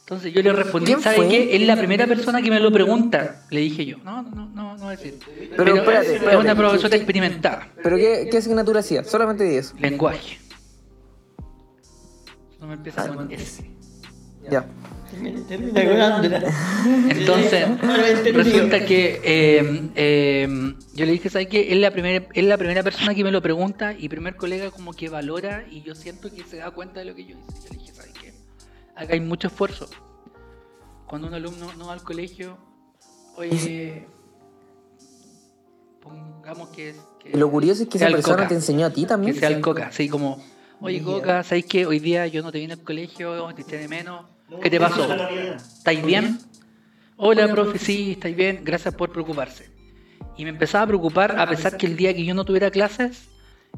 Entonces 0.00 0.34
yo 0.34 0.42
le 0.42 0.52
respondí, 0.52 0.86
¿Quién 0.86 1.00
¿sabe 1.00 1.28
qué? 1.28 1.54
Es 1.56 1.62
la 1.62 1.76
primera 1.76 2.08
persona 2.08 2.42
que 2.42 2.50
me 2.50 2.58
lo 2.58 2.72
pregunta. 2.72 3.42
Le 3.50 3.60
dije 3.60 3.86
yo, 3.86 3.98
no, 3.98 4.20
no, 4.22 4.30
no, 4.30 4.48
no, 4.48 4.76
no 4.76 4.84
voy 4.84 4.94
a 4.94 4.96
decir. 4.96 5.18
Pero, 5.56 5.76
espérate, 5.76 6.06
es 6.06 6.12
espérate. 6.14 6.36
una 6.36 6.54
profesora 6.56 6.96
experimentada. 6.96 7.68
¿Pero 7.82 7.96
qué, 7.96 8.28
qué 8.30 8.38
asignatura 8.38 8.80
hacía? 8.80 9.04
Solamente 9.04 9.44
di 9.44 9.56
eso. 9.56 9.76
Lenguaje. 9.78 10.38
No 12.60 12.66
me 12.66 12.74
empieza 12.74 13.08
con 13.08 13.30
S. 13.30 13.70
Ya. 14.50 14.66
Entonces, 17.10 17.66
resulta 18.34 18.84
que 18.84 19.20
eh, 19.24 19.90
eh, 19.94 20.74
yo 20.94 21.06
le 21.06 21.12
dije, 21.12 21.30
¿sabes 21.30 21.48
qué? 21.48 21.72
Es 21.72 21.78
la, 21.78 21.90
primera, 21.90 22.26
es 22.32 22.44
la 22.44 22.56
primera 22.58 22.82
persona 22.82 23.14
que 23.14 23.24
me 23.24 23.30
lo 23.30 23.42
pregunta 23.42 23.94
y 23.98 24.08
primer 24.08 24.36
colega 24.36 24.70
como 24.70 24.92
que 24.92 25.08
valora 25.08 25.64
y 25.70 25.82
yo 25.82 25.94
siento 25.94 26.30
que 26.32 26.44
se 26.44 26.58
da 26.58 26.70
cuenta 26.70 27.00
de 27.00 27.06
lo 27.06 27.14
que 27.14 27.24
yo 27.24 27.36
hice. 27.38 27.60
Yo 27.64 27.68
le 27.72 27.78
dije, 27.78 27.92
¿sabes 27.92 28.12
qué? 28.20 28.34
Acá 28.94 29.14
hay 29.14 29.20
mucho 29.20 29.48
esfuerzo. 29.48 29.88
Cuando 31.06 31.28
un 31.28 31.34
alumno 31.34 31.72
no 31.74 31.86
va 31.86 31.92
al 31.92 32.02
colegio, 32.02 32.56
oye, 33.36 34.06
pongamos 36.00 36.68
que... 36.70 36.94
que 37.20 37.36
lo 37.36 37.50
curioso 37.50 37.82
es 37.82 37.88
que 37.88 37.98
esa 37.98 38.08
persona 38.08 38.36
Coca. 38.36 38.48
te 38.48 38.54
enseñó 38.54 38.86
a 38.86 38.90
ti 38.90 39.02
Que 39.02 39.08
también. 39.08 39.34
sea 39.34 39.48
el 39.48 39.60
Coca, 39.60 39.88
así 39.88 40.08
como, 40.08 40.42
oye 40.80 41.02
Coca, 41.02 41.42
¿sabes 41.42 41.66
qué? 41.66 41.86
Hoy 41.86 41.98
día 41.98 42.26
yo 42.26 42.42
no 42.42 42.50
te 42.52 42.58
vine 42.58 42.74
al 42.74 42.82
colegio, 42.82 43.52
te 43.54 43.62
eché 43.62 43.78
de 43.78 43.88
menos. 43.88 44.33
¿Qué 44.62 44.70
te 44.70 44.78
pasó? 44.78 45.06
¿Estáis 45.56 46.04
bien? 46.04 46.38
Hola, 47.16 47.48
profe, 47.48 47.78
sí, 47.78 48.12
estáis 48.12 48.36
bien, 48.36 48.60
gracias 48.62 48.94
por 48.94 49.10
preocuparse. 49.10 49.70
Y 50.36 50.44
me 50.44 50.50
empezaba 50.50 50.84
a 50.84 50.86
preocupar 50.86 51.38
a 51.38 51.48
pesar 51.48 51.76
que 51.76 51.86
el 51.86 51.96
día 51.96 52.12
que 52.14 52.24
yo 52.24 52.34
no 52.34 52.44
tuviera 52.44 52.70
clases, 52.70 53.28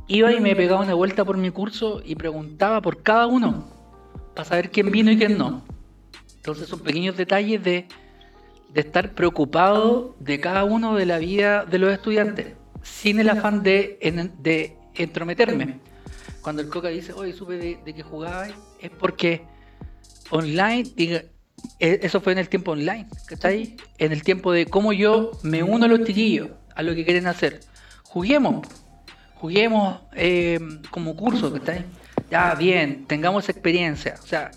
iba 0.09 0.33
y 0.33 0.41
me 0.41 0.57
pegaba 0.57 0.83
una 0.83 0.95
vuelta 0.95 1.25
por 1.25 1.37
mi 1.37 1.51
curso 1.51 2.03
y 2.05 2.15
preguntaba 2.15 2.81
por 2.81 3.03
cada 3.03 3.27
uno, 3.27 3.69
para 4.35 4.49
saber 4.49 4.71
quién 4.71 4.91
vino 4.91 5.11
y 5.11 5.19
quién 5.19 5.39
no. 5.39 5.63
Entonces 6.37 6.69
son 6.69 6.81
pequeños 6.81 7.17
detalles 7.17 7.63
de, 7.63 7.87
de 8.73 8.81
estar 8.81 9.13
preocupado 9.13 10.17
de 10.19 10.41
cada 10.41 10.65
uno 10.65 10.95
de 10.97 11.07
la 11.07 11.19
vida 11.19 11.65
de 11.65 11.79
los 11.79 11.93
estudiantes, 11.93 12.55
sin 12.83 13.21
el 13.21 13.29
afán 13.29 13.63
de, 13.63 13.99
de 14.39 14.77
entrometerme. 14.95 15.79
Cuando 16.41 16.63
el 16.63 16.69
Coca 16.69 16.89
dice, 16.89 17.13
oye, 17.13 17.33
supe 17.33 17.57
de, 17.57 17.79
de 17.85 17.95
que 17.95 18.03
jugabas, 18.03 18.51
es 18.81 18.91
porque 18.91 19.43
online, 20.31 20.85
diga, 20.95 21.23
e- 21.79 22.01
eso 22.03 22.21
fue 22.21 22.33
en 22.33 22.39
el 22.39 22.49
tiempo 22.49 22.73
online, 22.73 23.07
¿cachai? 23.27 23.77
En 23.99 24.13
el 24.13 24.23
tiempo 24.23 24.53
de 24.53 24.67
cómo 24.67 24.93
yo 24.93 25.33
me 25.43 25.63
uno 25.63 25.85
a 25.85 25.89
los 25.89 26.05
chiquillos, 26.05 26.51
a 26.75 26.83
lo 26.83 26.95
que 26.95 27.05
quieren 27.05 27.27
hacer. 27.27 27.61
Juguemos, 28.05 28.67
juguemos 29.35 30.01
eh, 30.15 30.59
como 30.91 31.17
curso, 31.17 31.53
¿cachai? 31.53 31.85
Ya, 32.31 32.55
bien, 32.55 33.05
tengamos 33.07 33.49
experiencia. 33.49 34.17
O 34.23 34.27
sea, 34.27 34.51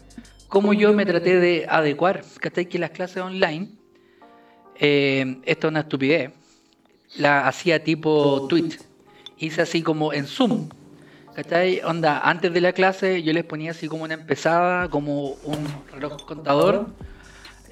cómo 0.48 0.74
yo 0.74 0.94
me 0.94 1.06
traté 1.06 1.40
de 1.40 1.66
adecuar, 1.70 2.24
¿cachai? 2.40 2.66
Que 2.68 2.80
las 2.80 2.92
clases 2.92 3.18
online, 3.18 3.70
eh, 4.80 5.38
esto 5.46 5.68
es 5.68 5.72
una 5.72 5.82
estupidez, 5.82 6.32
la 7.18 7.48
hacía 7.48 7.84
tipo 7.84 8.48
tweet. 8.48 8.78
Hice 9.38 9.62
así 9.62 9.82
como 9.82 10.12
en 10.12 10.26
Zoom, 10.26 10.70
¿Cachai? 11.40 11.80
Onda, 11.86 12.20
antes 12.20 12.54
de 12.54 12.60
la 12.60 12.74
clase 12.74 13.24
yo 13.24 13.32
les 13.32 13.46
ponía 13.46 13.72
así 13.72 13.88
como 13.88 14.04
una 14.04 14.16
empezada, 14.16 14.90
como 14.90 15.36
un 15.46 15.66
reloj 15.94 16.26
contador. 16.26 16.88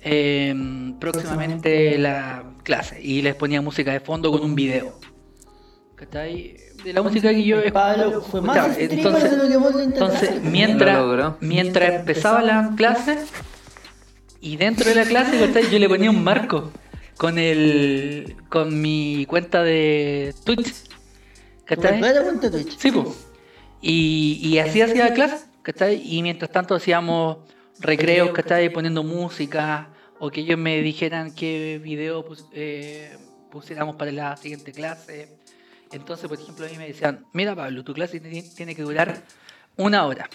eh, 0.01 0.55
próximamente 1.01 1.97
la 1.97 2.45
clase. 2.63 3.01
Y 3.03 3.21
les 3.21 3.35
ponía 3.35 3.61
música 3.61 3.91
de 3.91 3.99
fondo 3.99 4.31
con 4.31 4.41
un 4.41 4.55
video. 4.55 4.97
¿Cachai? 5.95 6.55
De 6.81 6.93
la 6.93 7.01
música 7.01 7.29
que 7.31 7.43
yo 7.43 7.57
Pablo 7.73 8.21
fue 8.21 8.39
más 8.39 8.77
Entonces, 8.77 9.31
de 9.31 9.37
lo 9.37 9.49
que 9.49 9.57
vos 9.57 9.75
le 9.75 9.83
entonces 9.83 10.41
mientras, 10.43 11.33
mientras 11.41 11.93
empezaba 11.93 12.41
la 12.41 12.71
clase, 12.77 13.17
y 14.39 14.55
dentro 14.55 14.87
de 14.87 14.95
la 14.95 15.03
clase, 15.03 15.45
¿cachai? 15.45 15.69
yo 15.69 15.77
le 15.77 15.89
ponía 15.89 16.09
un 16.09 16.23
marco 16.23 16.71
con 17.17 17.37
el 17.37 18.37
con 18.47 18.79
mi 18.79 19.25
cuenta 19.25 19.61
de 19.61 20.33
Twitch. 20.45 20.73
¿Cachai? 21.65 21.99
Cuenta 21.99 22.49
Twitch. 22.49 22.77
Sí, 22.77 22.91
pues. 22.93 23.26
Y, 23.81 24.39
y 24.43 24.57
así 24.59 24.81
hacía 24.81 25.09
la 25.09 25.13
clase, 25.13 25.45
¿cachai? 25.61 26.01
Y 26.03 26.21
mientras 26.23 26.51
tanto 26.51 26.75
hacíamos 26.75 27.37
recreos, 27.79 28.29
¿cachai? 28.31 28.69
Poniendo 28.73 29.03
música, 29.03 29.89
o 30.19 30.29
que 30.31 30.41
ellos 30.41 30.57
me 30.57 30.81
dijeran 30.81 31.33
qué 31.35 31.79
video 31.83 32.25
pus- 32.25 32.47
eh, 32.53 33.15
pusiéramos 33.51 33.95
para 33.95 34.11
la 34.11 34.35
siguiente 34.37 34.71
clase. 34.71 35.37
Entonces, 35.91 36.27
por 36.27 36.39
ejemplo, 36.39 36.65
a 36.65 36.69
mí 36.69 36.77
me 36.77 36.87
decían, 36.87 37.25
mira 37.33 37.55
Pablo, 37.55 37.83
tu 37.83 37.93
clase 37.93 38.19
tiene 38.19 38.75
que 38.75 38.81
durar 38.81 39.23
una 39.77 40.05
hora 40.05 40.29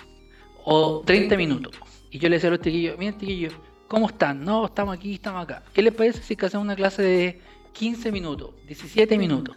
o 0.64 1.02
30 1.04 1.36
minutos. 1.36 1.74
Y 2.10 2.18
yo 2.18 2.28
le 2.28 2.36
decía 2.36 2.48
a 2.48 2.52
los 2.52 2.60
chiquillos, 2.60 2.96
miren 2.96 3.18
chiquillos, 3.18 3.54
¿cómo 3.88 4.06
están? 4.08 4.44
No, 4.44 4.66
estamos 4.66 4.96
aquí, 4.96 5.14
estamos 5.14 5.42
acá. 5.42 5.62
¿Qué 5.74 5.82
les 5.82 5.92
parece 5.92 6.22
si 6.22 6.36
hacemos 6.40 6.64
una 6.64 6.76
clase 6.76 7.02
de 7.02 7.40
15 7.72 8.12
minutos, 8.12 8.50
17 8.66 9.18
minutos? 9.18 9.56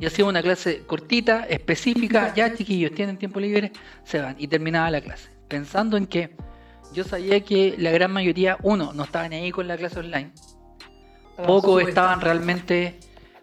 Y 0.00 0.06
hacíamos 0.06 0.30
una 0.30 0.42
clase 0.42 0.82
cortita, 0.86 1.44
específica, 1.48 2.32
ya 2.34 2.54
chiquillos, 2.54 2.92
tienen 2.92 3.16
tiempo 3.18 3.40
libre, 3.40 3.72
se 4.04 4.20
van. 4.20 4.36
Y 4.38 4.46
terminaba 4.46 4.90
la 4.90 5.00
clase. 5.00 5.28
Pensando 5.48 5.96
en 5.96 6.06
que 6.06 6.36
yo 6.92 7.04
sabía 7.04 7.40
que 7.40 7.74
la 7.78 7.90
gran 7.90 8.12
mayoría, 8.12 8.56
uno, 8.62 8.92
no 8.92 9.04
estaban 9.04 9.32
ahí 9.32 9.50
con 9.50 9.66
la 9.66 9.76
clase 9.76 9.98
online. 10.00 10.30
Pocos 11.46 11.82
estaban 11.86 12.20
realmente, 12.20 12.98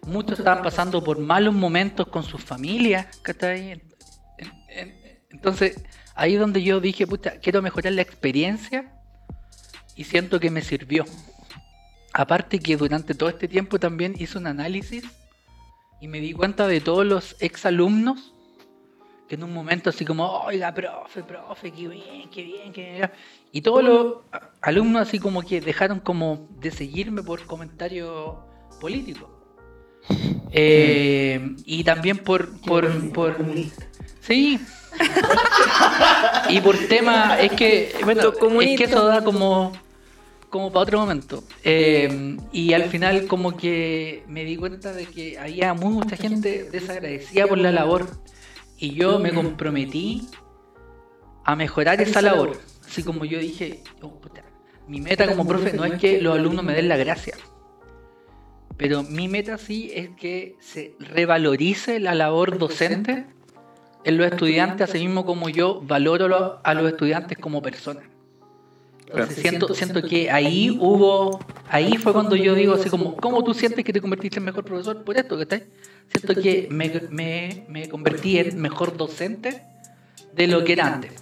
muchos 0.06 0.38
estaban 0.38 0.62
pasando 0.62 1.02
por 1.02 1.18
malos 1.18 1.54
momentos 1.54 2.06
con 2.08 2.22
sus 2.22 2.42
familias, 2.42 3.06
¿cachai? 3.22 3.72
En- 3.72 3.82
en- 4.38 4.52
en- 4.68 5.06
Entonces, 5.30 5.82
ahí 6.14 6.34
es 6.34 6.40
donde 6.40 6.62
yo 6.62 6.80
dije, 6.80 7.06
puta, 7.06 7.38
quiero 7.40 7.60
mejorar 7.60 7.92
la 7.92 8.02
experiencia 8.02 8.92
y 9.94 10.04
siento 10.04 10.40
que 10.40 10.50
me 10.50 10.62
sirvió. 10.62 11.04
Aparte 12.14 12.58
que 12.58 12.76
durante 12.78 13.14
todo 13.14 13.28
este 13.28 13.46
tiempo 13.48 13.78
también 13.78 14.14
hice 14.18 14.38
un 14.38 14.46
análisis 14.46 15.04
y 16.00 16.08
me 16.08 16.20
di 16.20 16.32
cuenta 16.32 16.66
de 16.66 16.80
todos 16.80 17.06
los 17.06 17.36
exalumnos 17.40 18.32
que 19.28 19.34
en 19.34 19.42
un 19.42 19.52
momento 19.52 19.90
así 19.90 20.04
como, 20.04 20.24
oiga, 20.42 20.72
profe, 20.72 21.22
profe, 21.24 21.72
qué 21.72 21.88
bien, 21.88 22.30
qué 22.30 22.42
bien, 22.42 22.72
qué 22.72 22.92
bien. 22.92 23.10
Y 23.50 23.60
todos 23.60 23.82
los 23.82 24.16
alumnos 24.62 25.02
así 25.02 25.18
como 25.18 25.42
que 25.42 25.60
dejaron 25.60 25.98
como 25.98 26.48
de 26.60 26.70
seguirme 26.70 27.22
por 27.22 27.44
comentarios 27.46 28.36
políticos. 28.80 29.28
Eh, 30.58 31.54
y 31.66 31.84
también 31.84 32.16
por, 32.16 32.58
por, 32.62 33.12
por, 33.12 33.36
Sí. 34.20 34.58
y 36.48 36.60
por 36.60 36.78
tema, 36.86 37.38
es 37.40 37.52
que, 37.52 37.94
bueno, 38.04 38.32
es 38.62 38.78
que 38.78 38.84
eso 38.84 39.04
da 39.06 39.22
como, 39.22 39.72
como 40.50 40.70
para 40.72 40.82
otro 40.82 41.00
momento. 41.00 41.42
Eh, 41.64 42.36
y 42.52 42.72
al 42.72 42.84
final 42.84 43.26
como 43.26 43.56
que 43.56 44.24
me 44.28 44.44
di 44.44 44.56
cuenta 44.56 44.92
de 44.92 45.06
que 45.06 45.38
había 45.38 45.74
mucha 45.74 46.16
gente 46.16 46.68
desagradecida 46.70 47.46
por 47.46 47.58
la 47.58 47.72
labor. 47.72 48.06
Y 48.78 48.94
yo 48.94 49.18
me 49.18 49.30
comprometí 49.32 50.28
a 51.44 51.56
mejorar 51.56 52.00
esa 52.00 52.20
labor. 52.22 52.58
Así 52.86 53.02
como 53.02 53.24
yo 53.24 53.38
dije, 53.38 53.82
oh, 54.02 54.20
puta, 54.20 54.44
mi 54.86 55.00
meta 55.00 55.26
como 55.26 55.46
profe 55.46 55.72
no 55.76 55.84
es 55.84 55.94
que 56.00 56.20
los 56.20 56.34
alumnos 56.38 56.64
me 56.64 56.74
den 56.74 56.88
la 56.88 56.96
gracia. 56.96 57.34
Pero 58.76 59.02
mi 59.02 59.26
meta 59.28 59.56
sí 59.58 59.90
es 59.94 60.10
que 60.10 60.56
se 60.60 60.94
revalorice 61.00 61.98
la 61.98 62.14
labor 62.14 62.58
docente 62.58 63.26
en 64.04 64.18
los 64.18 64.26
estudiantes, 64.26 64.88
así 64.90 64.98
mismo 64.98 65.24
como 65.24 65.48
yo 65.48 65.80
valoro 65.82 66.28
lo- 66.28 66.60
a 66.62 66.74
los 66.74 66.90
estudiantes 66.92 67.38
como 67.38 67.62
personas. 67.62 68.04
Siento, 69.30 69.72
siento 69.74 70.02
que 70.02 70.30
ahí 70.30 70.70
hubo, 70.70 71.38
ahí 71.68 71.96
fue 71.96 72.12
cuando 72.12 72.34
yo 72.34 72.54
digo 72.54 72.74
así 72.74 72.90
como, 72.90 73.16
¿cómo 73.16 73.44
tú 73.44 73.54
sientes 73.54 73.84
que 73.84 73.92
te 73.92 74.00
convertiste 74.00 74.38
en 74.38 74.44
mejor 74.44 74.64
profesor 74.64 75.04
por 75.04 75.16
esto? 75.16 75.38
¿cachai? 75.38 75.64
Siento 76.08 76.40
que 76.40 76.68
me, 76.70 77.02
me, 77.10 77.64
me 77.68 77.88
convertí 77.88 78.38
en 78.38 78.60
mejor 78.60 78.96
docente 78.96 79.62
de 80.34 80.46
lo 80.48 80.64
que 80.64 80.72
era 80.72 80.94
antes. 80.94 81.12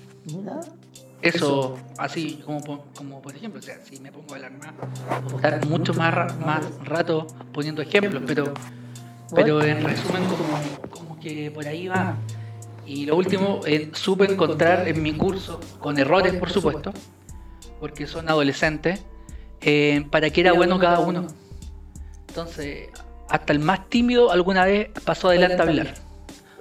Eso, 1.20 1.78
así 1.96 2.42
como, 2.44 2.86
como 2.94 3.22
por 3.22 3.34
ejemplo, 3.34 3.58
o 3.58 3.62
sea, 3.62 3.78
si 3.82 3.98
me 3.98 4.12
pongo 4.12 4.32
a 4.32 4.36
hablar 4.36 4.52
más, 4.52 4.74
puedo 5.22 5.36
estar 5.36 5.66
mucho 5.66 5.94
más, 5.94 6.38
más 6.38 6.64
rato 6.84 7.26
poniendo 7.52 7.80
ejemplos, 7.80 8.22
pero, 8.26 8.52
pero 9.34 9.62
en 9.62 9.82
resumen 9.82 10.22
como, 10.24 10.90
como 10.90 11.20
que 11.20 11.50
por 11.50 11.66
ahí 11.66 11.88
va. 11.88 12.16
Y 12.86 13.06
lo 13.06 13.16
último, 13.16 13.60
eh, 13.64 13.90
supe 13.94 14.30
encontrar 14.30 14.86
en 14.86 15.02
mi 15.02 15.14
curso, 15.14 15.60
con 15.80 15.98
errores 15.98 16.34
por 16.34 16.50
supuesto, 16.50 16.92
porque 17.80 18.06
son 18.06 18.28
adolescentes, 18.28 19.04
eh, 19.60 20.06
para 20.10 20.30
qué 20.30 20.42
era 20.42 20.52
bueno 20.52 20.78
cada 20.78 21.00
uno. 21.00 21.26
Entonces, 22.28 22.88
hasta 23.28 23.52
el 23.52 23.58
más 23.58 23.88
tímido 23.88 24.30
alguna 24.30 24.64
vez 24.64 24.90
pasó 25.04 25.28
adelante 25.28 25.56
a 25.56 25.62
hablar. 25.62 25.94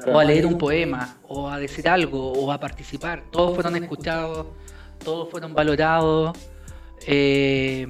o 0.05 0.19
a 0.19 0.25
leer 0.25 0.45
un 0.45 0.57
poema, 0.57 1.17
o 1.29 1.49
a 1.49 1.57
decir 1.57 1.87
algo, 1.87 2.33
o 2.33 2.51
a 2.51 2.59
participar. 2.59 3.23
Todos 3.31 3.55
fueron 3.55 3.75
escuchados, 3.81 4.47
todos 5.03 5.29
fueron 5.29 5.53
valorados. 5.53 6.37
Eh, 7.07 7.87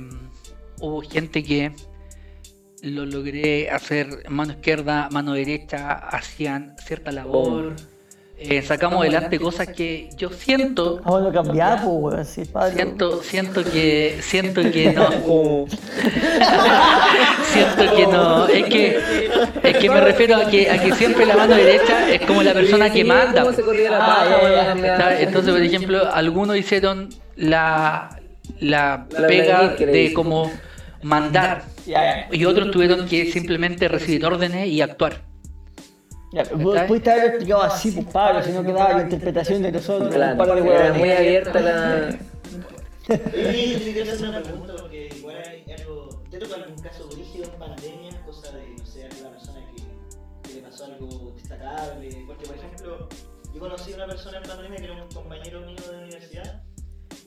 hubo 0.79 1.01
gente 1.01 1.43
que 1.43 1.73
lo 2.83 3.05
logré 3.05 3.71
hacer 3.71 4.29
mano 4.29 4.53
izquierda, 4.53 5.09
mano 5.11 5.33
derecha, 5.33 5.93
hacían 5.93 6.75
cierta 6.77 7.11
labor. 7.11 7.75
Eh, 8.49 8.61
sacamos 8.61 9.01
adelante 9.01 9.39
cosas 9.39 9.67
que 9.67 10.09
yo 10.17 10.29
siento, 10.29 11.01
Ah, 11.03 11.11
bueno, 11.11 11.31
cambiar, 11.31 11.83
pues, 11.83 11.87
weón, 11.87 12.25
sí, 12.25 12.45
padre. 12.45 12.75
siento, 12.75 13.23
siento 13.23 13.63
que, 13.63 14.17
siento 14.21 14.61
que 14.61 14.91
no, 14.91 15.09
siento 17.45 17.95
que 17.95 18.07
no, 18.07 18.47
es 18.47 18.65
que, 18.65 18.99
es 19.63 19.77
que 19.77 19.89
me 19.89 20.01
refiero 20.01 20.35
a 20.37 20.49
que, 20.49 20.69
a 20.69 20.81
que 20.81 20.93
siempre 20.93 21.25
la 21.25 21.35
mano 21.35 21.55
derecha 21.55 22.09
es 22.09 22.21
como 22.21 22.43
la 22.43 22.53
persona 22.53 22.91
que 22.91 23.03
manda. 23.03 23.41
¿Cómo 23.43 23.53
se 23.53 23.61
corría 23.61 23.91
la 23.91 24.03
Ah. 24.03 25.15
Entonces, 25.19 25.53
por 25.53 25.61
ejemplo, 25.61 26.13
algunos 26.13 26.57
hicieron 26.57 27.09
la, 27.35 28.19
la 28.59 29.07
pega 29.27 29.69
de 29.69 30.13
como 30.13 30.51
mandar 31.01 31.63
y 32.31 32.45
otros 32.45 32.71
tuvieron 32.71 33.07
que 33.07 33.31
simplemente 33.31 33.87
recibir 33.87 34.25
órdenes 34.25 34.67
y 34.67 34.81
actuar. 34.81 35.21
Ya, 36.33 36.43
pudiste 36.87 37.11
haber 37.11 37.25
explicado 37.25 37.61
así, 37.61 37.91
pues, 37.91 38.07
Pablo, 38.07 38.41
si 38.43 38.51
no 38.51 38.63
quedaba 38.63 38.93
la 38.93 39.03
interpretación 39.03 39.61
de 39.61 39.71
nosotros. 39.71 40.09
un 40.13 40.19
par 40.19 40.35
Claro, 40.47 40.55
de 40.63 40.69
era 40.75 40.93
muy 40.93 41.11
abierta 41.11 41.59
la... 41.61 42.09
Yo 43.07 43.17
te 43.17 43.93
quiero 43.93 44.11
hacer 44.13 44.29
una 44.29 44.41
pregunta 44.41 44.73
porque 44.79 45.09
igual 45.15 45.35
hay 45.45 45.71
algo. 45.77 46.23
¿Te 46.31 46.39
toca 46.39 46.55
algún 46.55 46.81
caso 46.81 47.07
rígido 47.15 47.45
en 47.45 47.59
pandemia? 47.59 48.21
Cosa 48.25 48.51
de, 48.57 48.67
no 48.77 48.85
sé, 48.85 49.03
alguna 49.05 49.29
persona 49.31 49.59
que, 49.75 50.47
que 50.49 50.55
le 50.55 50.61
pasó 50.61 50.85
algo 50.85 51.33
destacable. 51.35 52.23
Porque, 52.25 52.45
por 52.47 52.55
ejemplo, 52.55 53.09
yo 53.53 53.59
conocí 53.59 53.91
a 53.93 53.95
una 53.97 54.07
persona 54.07 54.37
en 54.37 54.43
pandemia 54.43 54.77
que 54.79 54.83
era 54.85 55.03
un 55.03 55.09
compañero 55.09 55.61
mío 55.61 55.75
de 55.85 55.91
la 55.97 56.03
universidad 56.03 56.63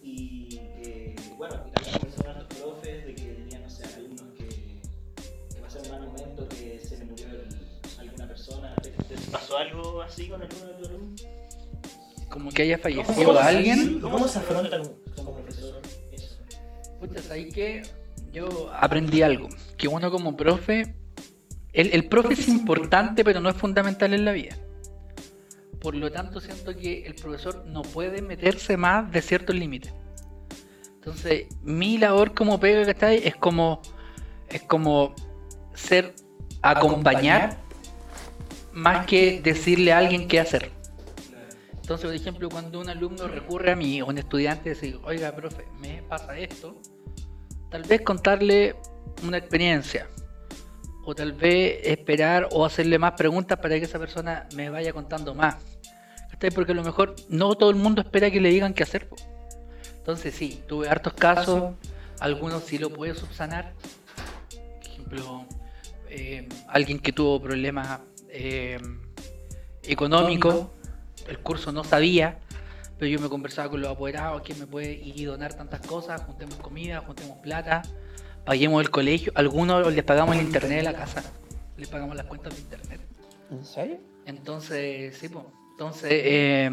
y 0.02 0.48
que, 0.56 1.14
bueno, 1.36 1.54
y 1.68 1.70
también 1.72 1.94
conversé 1.98 2.22
con 2.24 2.30
otros 2.32 2.46
profes 2.60 3.06
de 3.06 3.14
que 3.14 3.22
tenían, 3.22 3.62
no 3.62 3.70
sé, 3.70 3.84
alumnos 3.94 4.22
que, 4.36 4.48
que 5.54 5.60
pasaron 5.60 5.86
un 5.86 5.98
mal 5.98 6.08
momento, 6.08 6.48
que 6.48 6.80
se 6.82 6.96
le 6.98 7.04
murió 7.04 7.26
el- 7.28 7.45
alguna 8.76 8.96
persona. 8.96 9.08
¿Te, 9.08 9.14
te 9.14 9.30
pasó 9.30 9.58
algo 9.58 10.02
así 10.02 10.28
con 10.28 10.42
alguno 10.42 10.66
de 10.66 10.72
tus 10.74 10.88
alumnos? 10.88 11.26
Como 12.28 12.50
que 12.50 12.62
haya 12.62 12.76
¿Cómo 12.78 12.82
fallecido 13.04 13.32
se- 13.34 13.40
alguien. 13.40 14.00
¿Cómo 14.00 14.28
se 14.28 14.38
afronta 14.38 14.78
como, 15.16 15.34
profesor 15.34 15.80
eso? 16.12 16.36
Pucha, 17.00 17.22
¿sabes 17.22 17.52
qué? 17.54 17.82
Yo 18.32 18.70
aprendí 18.74 19.22
algo. 19.22 19.48
Que 19.76 19.88
uno 19.88 20.10
como 20.10 20.36
profe. 20.36 20.94
El, 21.72 21.92
el 21.92 22.08
profe 22.08 22.34
es 22.34 22.48
importante, 22.48 23.22
pero 23.24 23.40
no 23.40 23.48
es 23.50 23.56
fundamental 23.56 24.12
en 24.14 24.24
la 24.24 24.32
vida. 24.32 24.56
Por 25.80 25.94
lo 25.94 26.10
tanto, 26.10 26.40
siento 26.40 26.74
que 26.74 27.04
el 27.06 27.14
profesor 27.14 27.64
no 27.66 27.82
puede 27.82 28.22
meterse 28.22 28.76
más 28.76 29.10
de 29.12 29.20
ciertos 29.22 29.54
límites. 29.54 29.92
Entonces, 30.94 31.46
mi 31.62 31.98
labor 31.98 32.34
como 32.34 32.58
pega, 32.58 32.84
¿cachai? 32.86 33.20
Es 33.24 33.36
como, 33.36 33.80
es 34.48 34.62
como 34.62 35.14
ser, 35.74 36.14
acompañar, 36.62 37.58
más 38.76 39.06
que 39.06 39.40
decirle 39.40 39.92
a 39.92 39.98
alguien 39.98 40.28
qué 40.28 40.38
hacer. 40.38 40.70
Entonces, 41.72 42.06
por 42.06 42.14
ejemplo, 42.14 42.48
cuando 42.50 42.80
un 42.80 42.90
alumno 42.90 43.26
recurre 43.26 43.72
a 43.72 43.76
mí 43.76 44.02
o 44.02 44.06
un 44.06 44.18
estudiante 44.18 44.70
dice, 44.70 44.98
oiga, 45.02 45.34
profe, 45.34 45.64
me 45.80 46.02
pasa 46.02 46.38
esto, 46.38 46.80
tal 47.70 47.84
vez 47.84 48.02
contarle 48.02 48.76
una 49.22 49.38
experiencia, 49.38 50.08
o 51.06 51.14
tal 51.14 51.32
vez 51.32 51.78
esperar 51.84 52.48
o 52.52 52.66
hacerle 52.66 52.98
más 52.98 53.12
preguntas 53.12 53.58
para 53.58 53.78
que 53.78 53.84
esa 53.84 53.98
persona 53.98 54.46
me 54.54 54.68
vaya 54.68 54.92
contando 54.92 55.34
más. 55.34 55.56
Porque 56.54 56.72
a 56.72 56.74
lo 56.74 56.84
mejor 56.84 57.16
no 57.30 57.54
todo 57.54 57.70
el 57.70 57.76
mundo 57.76 58.02
espera 58.02 58.30
que 58.30 58.42
le 58.42 58.50
digan 58.50 58.74
qué 58.74 58.82
hacer. 58.82 59.08
Entonces 59.96 60.34
sí, 60.34 60.62
tuve 60.68 60.88
hartos 60.90 61.14
casos, 61.14 61.74
algunos 62.20 62.64
sí 62.64 62.76
lo 62.76 62.90
puedo 62.90 63.14
subsanar. 63.14 63.72
Por 64.50 64.86
ejemplo, 64.86 65.46
eh, 66.10 66.46
alguien 66.68 66.98
que 66.98 67.12
tuvo 67.12 67.40
problemas 67.40 68.00
eh, 68.30 68.78
económicos, 69.82 70.68
el 71.28 71.38
curso 71.38 71.72
no 71.72 71.84
sabía, 71.84 72.38
pero 72.98 73.10
yo 73.10 73.20
me 73.20 73.28
conversaba 73.28 73.70
con 73.70 73.80
los 73.80 73.90
apoderados, 73.90 74.42
¿quién 74.42 74.58
me 74.58 74.66
puede 74.66 74.92
ir 74.92 75.20
y 75.20 75.24
donar 75.24 75.54
tantas 75.54 75.80
cosas? 75.86 76.22
Juntemos 76.22 76.56
comida, 76.56 77.00
juntemos 77.00 77.38
plata, 77.38 77.82
paguemos 78.44 78.82
el 78.82 78.90
colegio, 78.90 79.32
algunos 79.34 79.92
les 79.92 80.04
pagamos 80.04 80.36
el 80.36 80.42
internet 80.42 80.78
de 80.78 80.82
la 80.82 80.94
casa, 80.94 81.22
les 81.76 81.88
pagamos 81.88 82.16
las 82.16 82.26
cuentas 82.26 82.54
de 82.54 82.60
internet. 82.60 83.00
¿En 83.50 83.64
serio? 83.64 83.98
Entonces, 84.24 85.16
sí, 85.16 85.28
pues. 85.28 85.44
Entonces, 85.72 86.10
eh, 86.10 86.70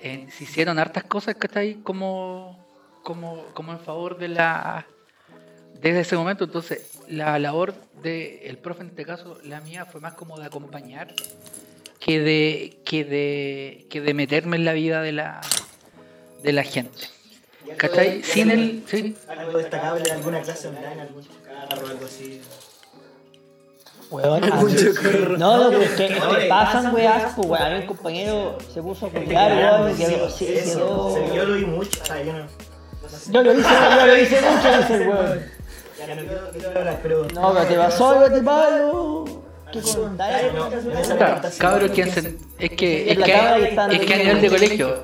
eh, 0.00 0.28
se 0.30 0.44
hicieron 0.44 0.78
hartas 0.78 1.04
cosas 1.04 1.34
que 1.34 1.48
está 1.48 1.60
ahí 1.60 1.80
como, 1.82 2.64
como, 3.02 3.44
como 3.54 3.72
en 3.72 3.80
favor 3.80 4.18
de 4.18 4.28
la. 4.28 4.86
Desde 5.80 6.00
ese 6.00 6.16
momento, 6.16 6.44
entonces, 6.44 6.91
la 7.12 7.38
labor 7.38 7.74
del 8.02 8.58
profe, 8.58 8.82
en 8.82 8.88
este 8.88 9.04
caso, 9.04 9.38
la 9.44 9.60
mía, 9.60 9.84
fue 9.86 10.00
más 10.00 10.14
como 10.14 10.38
de 10.38 10.46
acompañar 10.46 11.14
que 12.00 12.20
de, 12.20 12.78
que 12.84 13.04
de, 13.04 13.86
que 13.90 14.00
de 14.00 14.14
meterme 14.14 14.56
en 14.56 14.64
la 14.64 14.72
vida 14.72 15.02
de 15.02 15.12
la, 15.12 15.40
de 16.42 16.52
la 16.52 16.64
gente. 16.64 16.98
¿Y 17.64 17.70
algo 17.70 17.78
¿Cachai? 17.78 18.18
de- 18.18 18.24
Sin 18.24 18.50
el. 18.50 18.82
Sí, 18.88 19.16
Algo 19.28 19.58
destacable, 19.58 20.10
alguna 20.10 20.40
clase 20.40 20.68
online, 20.68 21.00
algún 21.02 21.24
carro, 21.44 21.86
algo 21.86 22.04
así. 22.06 22.40
Weón, 24.10 24.40
no, 25.38 25.56
no, 25.58 25.70
pero 25.70 25.82
es 25.82 25.90
que, 25.92 26.06
es 26.06 26.22
que 26.22 26.46
pasan 26.48 26.94
weas, 26.94 27.32
pues 27.34 27.48
weón, 27.48 27.62
a 27.62 27.70
mí 27.70 27.76
un 27.80 27.86
compañero 27.86 28.58
se 28.74 28.82
puso 28.82 29.06
a 29.06 29.10
culiar, 29.10 29.80
weón, 29.80 29.92
y 29.92 30.04
quedó, 30.04 30.28
se- 30.28 30.74
lo 30.76 31.54
vi 31.54 31.64
mucho, 31.64 32.02
o 32.02 32.04
sea, 32.04 32.22
yo 32.22 32.32
no. 32.34 32.40
no 32.40 32.48
sé, 33.08 33.32
Yo 33.32 33.42
lo 33.42 33.52
hice, 33.58 33.68
yo 33.70 34.06
lo 34.06 34.16
hice 34.18 34.40
mucho, 34.42 34.78
dice 34.78 34.94
el 34.96 35.08
weón. 35.08 35.51
No 37.34 37.52
pero 37.52 37.66
te 37.66 37.74
pasó 37.74 38.08
algo, 38.10 38.34
te 38.34 38.42
palo. 38.42 39.42
¿Qué 39.72 39.80
cabros 41.58 41.90
que 41.92 42.02
es 42.02 42.14
que 42.14 42.36
es 42.58 42.70
que, 42.70 43.10
es 43.10 43.18
que 43.18 43.34
a 43.34 44.18
nivel 44.18 44.40
de 44.42 44.48
colegio. 44.50 45.02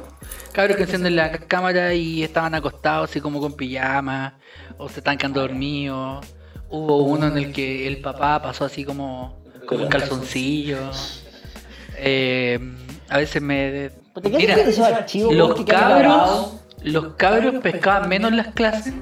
cabros 0.52 0.76
que 0.76 0.82
encienden 0.82 1.16
la 1.16 1.32
cámara 1.32 1.94
y 1.94 2.22
estaban 2.22 2.54
acostados 2.54 3.10
así 3.10 3.20
como 3.20 3.40
con 3.40 3.54
pijama 3.54 4.38
o 4.76 4.88
se 4.88 5.00
están 5.00 5.16
quedando 5.16 5.40
dormidos. 5.40 6.26
Hubo 6.68 6.98
uno 6.98 7.28
en 7.28 7.38
el 7.38 7.52
que 7.52 7.86
el 7.86 8.02
papá 8.02 8.42
pasó 8.42 8.66
así 8.66 8.84
como 8.84 9.42
con 9.66 9.80
un 9.80 9.88
calzoncillo. 9.88 10.90
Eh, 11.96 12.60
a 13.08 13.16
veces 13.16 13.40
me 13.40 13.90
¿Por 14.12 14.22
qué 14.22 14.30
mira 14.30 14.56
los 15.30 15.54
que 15.54 15.64
cabros 15.64 16.52
los 16.82 17.14
cabros 17.14 17.56
pescaban 17.62 18.08
menos 18.08 18.32
las 18.32 18.48
clases 18.48 18.94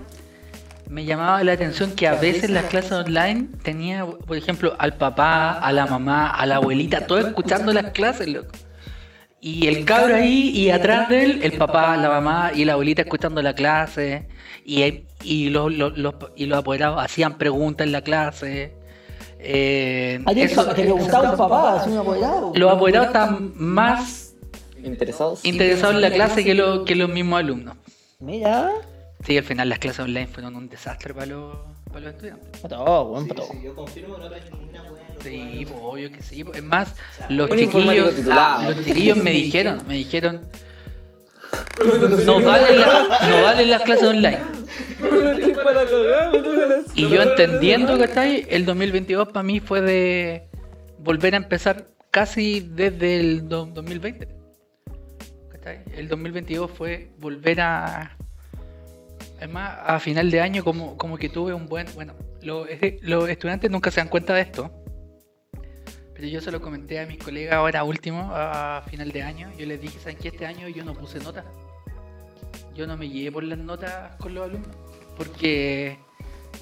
me 0.97 1.05
llamaba 1.05 1.45
la 1.45 1.53
atención 1.53 1.91
que 1.95 2.09
a 2.09 2.15
veces 2.15 2.49
las 2.49 2.65
clases 2.65 2.93
online 2.93 3.49
tenía, 3.63 4.07
por 4.07 4.35
ejemplo, 4.35 4.75
al 4.79 4.95
papá, 4.95 5.53
a 5.53 5.71
la 5.71 5.85
mamá, 5.85 6.31
a 6.31 6.47
la 6.47 6.57
abuelita, 6.57 7.07
todos 7.07 7.27
escuchando 7.27 7.71
las 7.75 7.91
clases, 7.93 8.29
loco. 8.29 8.53
Y 9.43 9.67
el 9.67 9.85
cabro 9.85 10.15
ahí 10.17 10.49
y 10.49 10.71
atrás 10.71 11.11
de 11.11 11.23
él, 11.23 11.41
el 11.43 11.53
papá, 11.53 11.99
la 11.99 12.09
mamá 12.09 12.53
y 12.55 12.65
la 12.65 12.73
abuelita 12.73 13.03
escuchando 13.03 13.43
la 13.43 13.53
clase. 13.55 14.27
Y, 14.65 15.03
y, 15.23 15.51
los, 15.51 15.71
los, 15.71 15.99
los- 15.99 16.15
y 16.35 16.47
los 16.47 16.59
apoderados 16.61 17.05
hacían 17.05 17.37
preguntas 17.37 17.87
en 17.87 17.93
la 17.93 18.01
clase. 18.01 18.73
Eh, 19.39 20.19
eso- 20.35 20.65
te 20.69 20.81
preguntaba 20.83 21.33
un 21.33 21.37
papá, 21.37 21.77
así 21.83 21.91
un 21.91 21.99
apoderado. 21.99 22.53
los 22.55 22.73
apoderados 22.73 23.09
estaban 23.09 23.53
más 23.55 24.35
¿Interesados? 24.83 25.45
interesados 25.45 25.95
en 25.97 26.01
la 26.01 26.11
clase 26.11 26.43
que, 26.43 26.55
lo- 26.55 26.87
que 26.87 26.95
los 26.97 27.11
mismos 27.11 27.39
alumnos. 27.41 27.77
Mira. 28.19 28.71
Sí, 29.25 29.37
al 29.39 29.45
final 29.45 29.69
las 29.69 29.79
clases 29.79 30.01
online 30.01 30.27
fueron 30.29 30.55
un 30.57 30.69
desastre 30.69 31.13
para 31.15 31.27
los, 31.27 31.57
para 31.89 32.01
los 32.01 32.15
estudiantes. 32.15 32.61
Para 32.61 32.77
todo, 32.77 33.03
weón, 33.13 33.29
para 33.29 33.41
todo. 33.41 33.53
Sí, 33.53 33.61
yo 33.65 33.75
confirmo, 33.75 34.19
no 34.19 34.27
aprendí 34.27 34.51
ni 34.63 34.69
una 34.69 34.83
weá. 34.85 35.03
no 35.15 35.21
Sí, 35.23 35.67
pues, 35.69 35.81
obvio 35.83 36.13
que 36.13 36.23
sí. 36.23 36.45
Es 36.55 36.63
más, 36.63 36.95
los 37.29 37.51
chiquillos, 37.51 38.15
titulado. 38.15 38.71
los 38.71 38.85
chiquillos 38.85 39.17
me 39.19 39.31
dijeron, 39.33 39.83
me 39.89 39.95
dijeron, 39.95 40.43
no 42.27 42.41
valen, 42.43 42.81
la- 42.81 43.19
no 43.29 43.43
valen 43.43 43.71
las 43.71 43.83
clases 43.83 44.05
online. 44.09 44.39
Y 46.95 47.09
yo 47.09 47.23
entendiendo 47.23 47.99
que 47.99 48.05
está 48.05 48.23
ahí, 48.23 48.47
el 48.49 48.65
2022 48.65 49.29
para 49.29 49.43
mí 49.43 49.61
fue 49.61 49.81
de 49.81 50.49
volver 50.99 51.35
a 51.35 51.37
empezar 51.39 51.89
casi 52.11 52.61
desde 52.61 53.21
el 53.21 53.49
do- 53.49 53.67
2020. 53.67 54.29
¿Cachai? 55.51 55.83
El 55.95 56.09
2022 56.09 56.71
fue 56.71 57.11
volver 57.19 57.61
a... 57.61 58.17
Es 59.47 59.53
más, 59.53 59.79
a 59.87 60.01
final 60.01 60.29
de 60.29 60.41
año 60.41 60.65
como, 60.65 60.97
como 60.97 61.17
que 61.17 61.29
tuve 61.29 61.55
un 61.55 61.69
buen... 61.69 61.87
Bueno, 61.95 62.15
los, 62.43 62.67
los 63.03 63.29
estudiantes 63.29 63.71
nunca 63.71 63.93
se 63.93 64.01
dan 64.01 64.09
cuenta 64.09 64.35
de 64.35 64.41
esto. 64.41 64.73
Pero 66.15 66.27
yo 66.27 66.41
se 66.41 66.51
lo 66.51 66.61
comenté 66.61 66.99
a 66.99 67.07
mis 67.07 67.19
colegas 67.19 67.55
ahora 67.55 67.85
último, 67.85 68.29
a 68.33 68.83
final 68.91 69.13
de 69.13 69.23
año. 69.23 69.53
Yo 69.57 69.65
les 69.67 69.81
dije, 69.81 70.01
¿saben 70.01 70.17
qué? 70.17 70.29
Este 70.29 70.47
año 70.47 70.67
yo 70.67 70.85
no 70.85 70.95
puse 70.95 71.21
notas. 71.21 71.45
Yo 72.75 72.89
no 72.89 72.97
me 72.97 73.07
guié 73.07 73.31
por 73.31 73.45
las 73.45 73.59
notas 73.59 74.17
con 74.17 74.35
los 74.35 74.49
alumnos. 74.49 74.77
Porque 75.17 75.97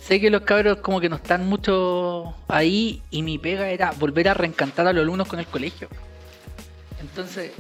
sé 0.03 0.21
que 0.21 0.29
los 0.29 0.43
cabros 0.43 0.77
como 0.81 1.01
que 1.01 1.09
no 1.09 1.17
están 1.17 1.49
mucho 1.49 2.35
ahí 2.49 3.03
y 3.11 3.23
mi 3.23 3.39
pega 3.39 3.71
era 3.71 3.93
volver 3.93 4.29
a 4.29 4.35
reencantar 4.35 4.87
a 4.87 4.93
los 4.93 5.05
alumnos 5.05 5.27
con 5.27 5.39
el 5.39 5.47
colegio. 5.47 5.89
Entonces, 7.01 7.51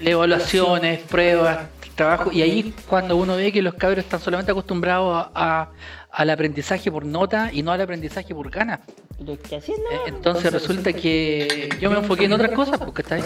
evaluaciones, 0.00 0.98
pruebas, 1.02 1.68
trabajo, 2.00 2.32
y 2.32 2.40
ahí 2.42 2.74
cuando 2.88 3.16
uno 3.16 3.36
ve 3.36 3.52
que 3.52 3.60
los 3.62 3.74
cabros 3.74 3.98
están 4.04 4.20
solamente 4.20 4.50
acostumbrados 4.52 5.26
a- 5.34 5.60
a- 5.62 5.70
al 6.10 6.30
aprendizaje 6.30 6.90
por 6.90 7.04
nota 7.04 7.50
y 7.52 7.62
no 7.62 7.72
al 7.72 7.80
aprendizaje 7.80 8.34
por 8.34 8.50
ganas. 8.50 8.80
Eh, 8.80 9.74
¿no? 10.00 10.06
Entonces 10.16 10.50
resulta 10.52 10.92
que 10.94 11.68
yo 11.80 11.90
me 11.90 11.98
enfoqué 11.98 12.24
en 12.24 12.32
otras 12.32 12.52
cosas, 12.52 12.78
porque 12.78 13.02
está 13.02 13.16
ahí, 13.16 13.22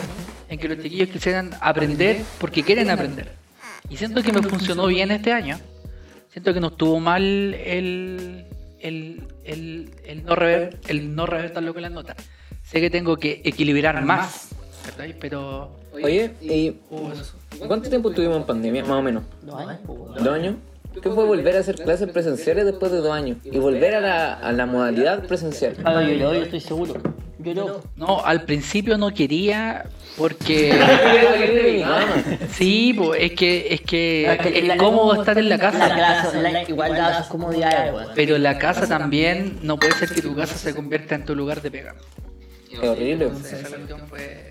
en 0.48 0.58
que 0.58 0.68
los 0.68 0.78
chiquillos 0.82 1.08
quisieran 1.08 1.50
aprender 1.60 2.22
porque 2.40 2.62
quieren 2.64 2.90
aprender. 2.90 3.30
Y 3.88 3.96
siento 3.96 4.22
que 4.22 4.32
me 4.32 4.42
funcionó 4.42 4.86
bien 4.86 5.10
este 5.12 5.32
año. 5.32 5.58
Siento 6.32 6.52
que 6.52 6.58
no 6.60 6.66
estuvo 6.68 6.98
mal 6.98 7.22
el, 7.22 8.44
el, 8.80 9.22
el, 9.44 9.90
el 10.04 10.24
no, 10.24 10.34
rever, 10.34 10.80
el 10.88 11.14
no 11.14 11.26
revertarlo 11.26 11.72
con 11.72 11.82
las 11.82 11.92
notas. 11.92 12.16
Sé 12.64 12.80
que 12.80 12.90
tengo 12.90 13.16
que 13.18 13.40
equilibrar 13.44 14.02
más, 14.04 14.48
pero... 15.20 15.78
Oye, 15.92 16.32
¿y 16.40 16.74
eso. 17.12 17.36
Cuánto 17.66 17.88
tiempo 17.88 18.10
estuvimos 18.10 18.36
en 18.38 18.44
pandemia? 18.44 18.82
Más 18.82 18.98
o 18.98 19.02
menos. 19.02 19.24
Dos 19.42 19.60
años. 19.60 19.78
¿Dos 19.86 20.28
años? 20.28 20.54
¿Qué 21.02 21.10
fue 21.10 21.24
volver 21.24 21.56
a 21.56 21.60
hacer 21.60 21.74
clases 21.76 22.08
presenciales 22.10 22.64
después 22.66 22.92
de 22.92 22.98
dos 22.98 23.10
años? 23.12 23.38
Y 23.44 23.58
volver 23.58 23.96
a 23.96 24.00
la, 24.00 24.34
a 24.34 24.52
la 24.52 24.64
modalidad 24.66 25.26
presencial. 25.26 25.76
Ah, 25.84 26.00
lloró, 26.02 26.34
yo 26.34 26.42
estoy 26.42 26.60
seguro. 26.60 26.94
Lloró. 27.40 27.82
No, 27.96 28.24
al 28.24 28.42
principio 28.44 28.96
no 28.96 29.12
quería 29.12 29.86
porque... 30.16 30.72
Sí, 32.52 32.94
pues, 32.96 33.20
es 33.22 33.32
que 33.32 33.74
es 33.74 33.80
que 33.80 34.32
Es 34.32 34.38
que 34.38 34.58
es 34.60 34.64
la- 34.68 34.76
cómodo 34.76 35.14
estar 35.20 35.36
en 35.36 35.48
la 35.48 35.56
La 35.56 35.62
casa. 35.72 35.94
clase 35.94 36.38
online 36.38 36.64
igual 36.68 36.92
da 36.94 37.18
sus 37.18 37.26
comodidades. 37.26 37.92
Pero 38.14 38.38
la 38.38 38.58
casa 38.58 38.86
también, 38.86 39.58
no 39.62 39.76
puede 39.78 39.92
ser 39.94 40.10
que 40.10 40.22
tu 40.22 40.34
casa 40.36 40.56
se 40.56 40.74
convierta 40.74 41.16
en 41.16 41.24
tu 41.24 41.34
lugar 41.34 41.60
de 41.60 41.70
pega. 41.72 41.94
Qué 42.70 42.88
horrible. 42.88 43.24
Entonces 43.26 43.52
esa 43.60 43.68
cuestión 43.76 44.00
fue, 44.08 44.50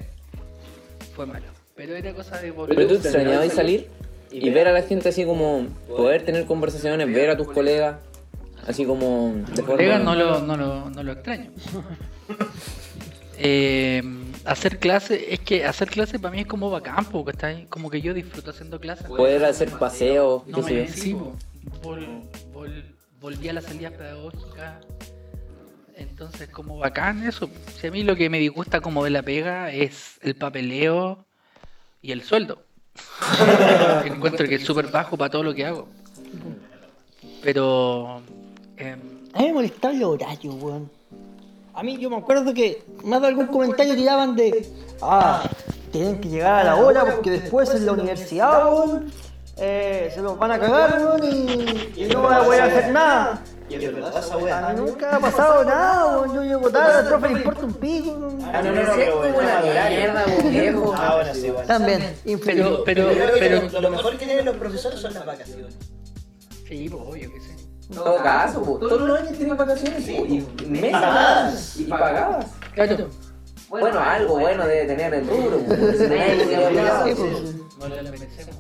fue 1.16 1.26
malo. 1.26 1.46
Pero 1.76 1.96
era 1.96 2.14
cosa 2.14 2.40
de 2.40 2.54
Pero 2.54 2.88
tú 2.88 2.96
extrañabas 2.96 3.54
salir 3.54 3.88
y 4.32 4.50
ver 4.50 4.68
a 4.68 4.72
la 4.72 4.82
gente 4.84 5.10
así 5.10 5.26
como 5.26 5.68
poder 5.88 6.24
tener 6.24 6.46
conversaciones, 6.46 7.12
ver 7.14 7.30
a 7.32 7.38
tus 7.38 7.48
colegas, 7.48 7.98
así 8.68 8.86
como 8.86 9.34
de 9.56 9.64
colegas 9.64 10.04
no 10.04 10.16
lo, 10.16 10.40
no 10.40 10.58
lo, 10.58 10.90
no 10.90 11.04
lo 11.04 11.12
extraño. 11.12 11.52
Eh, 13.40 14.02
hacer 14.46 14.78
clase, 14.80 15.34
es 15.34 15.40
que 15.40 15.66
hacer 15.66 15.90
clase 15.90 16.20
para 16.20 16.34
mí 16.34 16.42
es 16.42 16.48
como 16.48 16.70
bacán, 16.70 17.06
porque 17.06 17.32
está 17.32 17.48
ahí, 17.48 17.66
como 17.70 17.90
que 17.90 18.02
yo 18.02 18.14
disfruto 18.14 18.52
haciendo 18.52 18.80
clases. 18.80 19.08
Poder 19.08 19.44
hacer 19.46 19.70
paseos, 19.72 20.46
No 20.48 20.60
me 20.62 20.88
sí. 20.88 21.14
Vol- 21.82 22.22
vol- 22.54 22.84
volví 23.20 23.50
a 23.50 23.54
las 23.54 23.66
salidas 23.66 23.94
pedagógicas. 23.94 24.76
Entonces, 25.96 26.50
como 26.50 26.78
bacán 26.78 27.26
eso. 27.28 27.50
Si 27.80 27.88
a 27.88 27.92
mí 27.92 28.04
lo 28.04 28.16
que 28.16 28.30
me 28.30 28.40
disgusta 28.40 28.82
como 28.82 29.04
de 29.04 29.10
la 29.10 29.24
pega 29.24 29.72
es 29.72 30.18
el 30.22 30.36
papeleo 30.36 31.26
y 32.04 32.12
el 32.12 32.22
sueldo. 32.22 32.60
Encuentro 34.06 34.48
que 34.48 34.56
es 34.56 34.64
súper 34.64 34.88
bajo 34.88 35.18
para 35.18 35.32
todo 35.32 35.42
lo 35.42 35.56
que 35.56 35.66
hago. 35.66 35.88
Pero... 37.42 38.22
em, 38.78 39.00
A 39.34 39.40
mí 39.40 39.48
me 39.48 39.54
molestaba 39.54 39.94
el 39.94 40.04
horario, 40.04 40.54
weón. 40.54 40.92
A 41.74 41.82
mí 41.82 41.98
yo 41.98 42.10
me 42.12 42.18
acuerdo 42.18 42.54
que 42.54 42.84
más 43.04 43.20
de 43.22 43.28
algún 43.28 43.48
comentario 43.48 43.96
tiraban 43.96 44.36
de 44.36 44.70
ah, 45.02 45.42
tienen 45.92 46.22
que 46.22 46.30
llegar 46.30 46.60
a 46.60 46.64
la 46.64 46.76
hora 46.76 47.04
porque 47.06 47.32
después 47.32 47.74
en 47.74 47.88
la 47.88 47.94
universidad, 47.94 48.72
weón, 48.72 49.12
eh, 49.58 50.12
se 50.14 50.22
los 50.22 50.38
van 50.38 50.52
a 50.52 50.60
cagar, 50.60 51.00
weón, 51.04 51.24
y, 51.24 51.94
y 52.04 52.06
no 52.14 52.22
van 52.22 52.42
a 52.42 52.44
poder 52.44 52.62
hacer 52.62 52.92
nada. 52.92 53.44
Y 53.70 53.76
es 53.76 53.94
verdad 53.94 54.18
esa 54.20 54.34
A 54.34 54.38
weá. 54.38 54.70
mí 54.70 54.82
nunca 54.82 55.16
ha 55.16 55.20
pasado 55.20 55.64
nada. 55.64 56.28
Yo 56.28 56.44
llego 56.44 56.70
tarde, 56.70 56.98
al 57.00 57.08
profe 57.08 57.30
le 57.30 57.36
importa 57.36 57.66
un 57.66 57.74
pico. 57.74 58.38
Ah, 58.44 58.62
no, 58.62 58.72
no, 58.72 58.84
no, 58.84 58.94
pero 58.96 59.90
mierda, 59.90 60.26
viejo. 60.50 60.82
Bueno, 60.82 61.34
sí, 61.34 61.50
bueno. 61.50 61.68
También, 61.68 62.16
pero, 62.46 62.84
pero, 62.84 63.10
pero... 63.40 63.82
lo, 63.82 63.90
mejor 63.90 64.18
que 64.18 64.26
tienen 64.26 64.46
los 64.46 64.58
profesores 64.58 65.00
son 65.00 65.14
las 65.14 65.26
vacaciones. 65.26 65.76
Sí, 66.68 66.90
pues, 66.90 67.04
obvio 67.04 67.32
que 67.32 67.40
sí. 67.40 67.50
En 67.90 67.96
todo 67.96 68.24
caso, 68.24 68.64
po, 68.64 68.78
todos 68.80 69.02
los 69.02 69.20
años 69.20 69.38
tienen 69.38 69.58
vacaciones 69.58 70.04
po, 70.04 70.26
y 70.26 70.42
meses 70.68 70.92
Pagadas. 70.92 71.78
y 71.78 71.84
pagadas. 71.86 72.46
Claro. 72.74 73.10
Bueno, 73.70 74.00
algo 74.00 74.40
bueno 74.40 74.68
debe 74.68 74.86
tener 74.86 75.14
el 75.16 75.26
duro. 75.28 75.60
si 75.60 76.08
no 76.08 76.22
hay. 76.22 76.40
Sí, 76.40 77.16
pues. 77.16 77.56
No 77.80 77.88
lo 77.88 78.12
pensemos. 78.12 78.56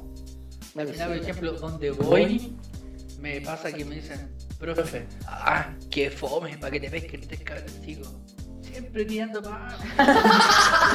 Al 0.75 0.87
final, 0.87 1.07
por 1.09 1.17
ejemplo, 1.17 1.51
donde 1.53 1.91
voy, 1.91 2.57
me 3.19 3.41
pasa 3.41 3.71
que 3.71 3.85
me 3.85 3.95
dicen, 3.95 4.35
profe, 4.59 5.05
ah, 5.27 5.73
qué 5.89 6.09
fome, 6.09 6.57
para 6.57 6.71
que 6.71 6.79
te 6.79 6.89
pesquen 6.89 7.21
tres 7.21 7.41
cabros 7.41 7.81
chicos. 7.81 8.09
Siempre 8.73 9.05
tirando 9.05 9.41
para. 9.41 9.77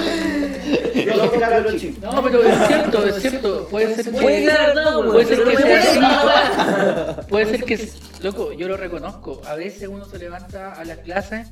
No 2.02 2.22
pero 2.22 2.42
es 2.42 2.66
cierto, 2.66 3.06
es 3.06 3.22
cierto. 3.22 3.68
Puede 3.68 3.94
ser 3.94 4.04
que. 4.06 4.20
Puede 4.20 4.46
weón, 4.48 5.12
Puede 5.12 5.26
ser 5.26 5.44
que 5.44 5.56
sea 5.56 5.62
puede 5.62 5.76
así. 5.76 7.26
Puede 7.28 7.46
ser 7.46 7.64
que. 7.64 7.88
Loco, 8.22 8.52
yo 8.52 8.66
lo 8.66 8.76
reconozco. 8.76 9.40
A 9.46 9.54
veces 9.54 9.88
uno 9.88 10.04
se 10.06 10.18
levanta 10.18 10.72
a 10.72 10.84
las 10.84 10.98
clases. 10.98 11.48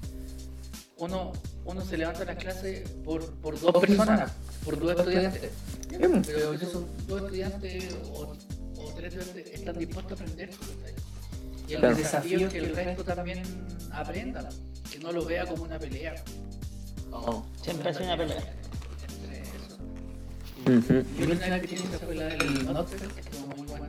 Uno, 0.99 1.33
uno 1.65 1.85
se 1.85 1.97
levanta 1.97 2.23
a 2.23 2.27
las 2.27 2.37
clases 2.37 2.89
por, 3.05 3.31
por 3.37 3.61
dos 3.61 3.77
personas, 3.79 4.33
por 4.65 4.81
dos 4.81 4.99
estudiantes. 4.99 5.51
Pero 5.91 6.55
esos 6.55 6.85
dos 7.07 7.23
estudiantes 7.23 7.95
o, 8.13 8.35
o 8.79 8.95
tres 8.97 9.15
estudiantes 9.15 9.55
están 9.55 9.79
dispuestos 9.79 10.21
a 10.21 10.25
aprender. 10.25 10.51
Y 11.69 11.75
el 11.75 11.81
Claro. 11.81 11.97
desafío 11.97 12.39
es 12.47 12.53
que 12.53 12.59
el 12.59 12.75
resto 12.77 13.05
también 13.05 13.43
aprenda, 13.93 14.49
que 14.91 14.99
no 15.01 15.13
lo 15.13 15.25
vea 15.25 15.47
como 15.47 15.65
una 15.65 15.79
pelea. 15.79 16.15
Siempre 17.63 17.91
hace 17.91 18.03
una 18.05 18.17
pelea. 18.17 18.37
Entre 19.09 19.41
eso. 19.43 19.77
Ujú. 20.67 21.07
Y 21.19 21.23
una 21.25 21.35
de 21.41 21.51
las 21.51 21.61
que 21.61 21.75
hiciste 21.75 21.99
fue 21.99 22.15
la 22.15 22.25
del 22.27 22.65
Notfest, 22.73 23.13
que 23.15 23.21
estuvo 23.21 23.47
muy 23.57 23.67
buena. 23.67 23.89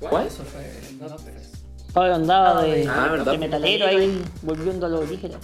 ¿Cuál? 0.00 0.26
Eso 0.26 0.42
fue 0.44 0.88
el 0.88 0.98
Notfest. 0.98 1.54
Pablo 1.92 2.14
andaba 2.16 2.62
de, 2.64 2.88
Ah, 2.88 3.08
¿verdad? 3.12 3.32
de 3.32 3.38
metalero 3.38 3.86
ahí, 3.86 4.22
volviendo 4.42 4.86
a 4.86 4.88
los 4.88 5.00
orígenes. 5.02 5.36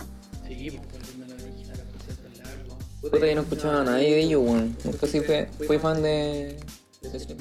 Sí, 0.48 0.70
pues 0.70 0.82
volviendo 0.92 1.24
a 1.24 1.28
la 1.38 1.44
original, 1.44 1.80
a 1.80 1.92
conciertos 1.92 2.38
largos. 2.38 2.84
Puta, 3.00 3.26
yo 3.26 3.34
no 3.36 3.40
escuchaba 3.42 3.80
a 3.82 3.84
nadie 3.84 4.10
de 4.14 4.20
ellos, 4.22 4.42
weón. 4.44 4.76
Nunca 4.84 5.06
sí 5.06 5.20
fui, 5.20 5.66
fui 5.66 5.78
fan 5.78 6.02
de... 6.02 6.58
de. 7.02 7.36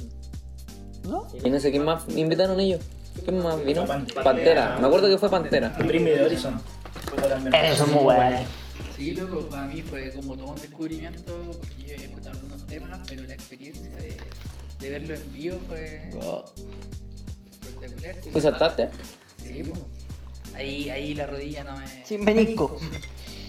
¿No? 1.09 1.27
Y 1.43 1.49
no 1.49 1.59
sé 1.59 1.71
quién 1.71 1.83
más 1.85 2.03
invitaron 2.15 2.59
ellos. 2.59 2.81
¿Quién 3.23 3.43
más 3.43 3.63
vino? 3.63 3.85
Pantera. 3.85 4.77
Me 4.79 4.87
acuerdo 4.87 5.07
que 5.09 5.17
fue 5.17 5.29
Pantera. 5.29 5.75
El 5.79 5.87
Primi 5.87 6.09
de 6.11 6.25
Horizon. 6.25 6.61
Eso 7.53 7.83
es 7.83 7.91
muy 7.91 8.03
bueno. 8.03 8.37
Sí, 8.95 9.11
loco, 9.11 9.47
para 9.49 9.65
mí 9.67 9.81
fue 9.81 10.11
como 10.11 10.35
todo 10.35 10.47
un 10.47 10.59
descubrimiento, 10.59 11.33
porque 11.57 11.87
yo 11.87 11.93
he 11.93 12.05
escuchado 12.05 12.31
algunos 12.31 12.67
temas, 12.67 12.99
pero 13.07 13.23
la 13.23 13.33
experiencia 13.33 13.89
de, 13.95 14.17
de 14.79 14.89
verlo 14.89 15.15
en 15.15 15.33
vivo 15.33 15.57
fue 15.67 16.09
espectacular. 17.51 18.15
¿Tú 18.33 18.41
saltaste? 18.41 18.89
Sí, 19.41 19.63
pues. 19.63 19.79
Ahí, 20.55 20.89
ahí 20.89 21.13
la 21.13 21.27
rodilla 21.27 21.63
no 21.63 21.77
me... 21.77 22.05
Sin 22.05 22.25
menisco. 22.25 22.77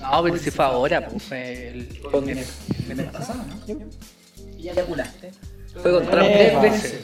No, 0.00 0.22
pero 0.22 0.36
si 0.36 0.50
fue 0.50 0.64
ahora, 0.64 1.08
pues 1.08 1.22
fue 1.24 1.68
el... 1.68 2.00
Con- 2.00 2.28
el, 2.28 2.44
pasado, 3.12 3.40
¿no? 3.48 3.80
Y 4.56 4.62
ya 4.62 4.74
te 4.74 4.82
culaste. 4.84 5.32
Fue 5.82 5.92
con 5.92 6.06
Tres 6.08 6.62
veces. 6.62 7.00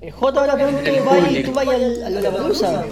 El 0.00 0.12
J 0.12 0.40
ahora 0.40 0.56
tú 1.44 1.52
vayas 1.52 1.74
al- 2.04 2.16
a 2.16 2.20
la 2.20 2.30
Palusa. 2.30 2.84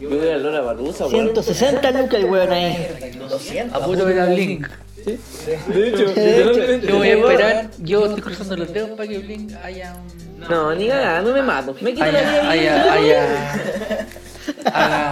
Yo 0.00 0.08
voy 0.08 0.28
a 0.28 0.36
Lola 0.36 0.60
Barusa, 0.62 1.06
weón. 1.06 1.26
160 1.26 1.90
lucas 1.92 2.14
el 2.14 2.24
weón 2.24 2.50
ahí. 2.52 2.88
200. 3.28 3.82
A 3.82 3.86
ver 4.04 4.20
al 4.20 4.34
Link. 4.34 4.66
De 5.04 5.88
hecho, 5.88 6.14
Yo 6.86 6.96
voy 6.98 7.08
a 7.08 7.14
esperar, 7.14 7.70
yo 7.78 8.06
estoy 8.06 8.22
cruzando 8.22 8.56
los 8.56 8.72
dedos 8.72 8.90
para 8.90 9.08
que 9.08 9.18
Blink 9.18 9.52
haya 9.62 9.94
un... 9.94 10.40
No, 10.48 10.74
ni 10.74 10.88
cagada, 10.88 11.22
no 11.22 11.32
me 11.32 11.42
mato. 11.42 11.74
Me 11.80 11.92
quito 11.92 12.04
la 12.04 12.20
vida. 12.20 12.50
Haya, 12.50 12.92
haya, 12.92 14.06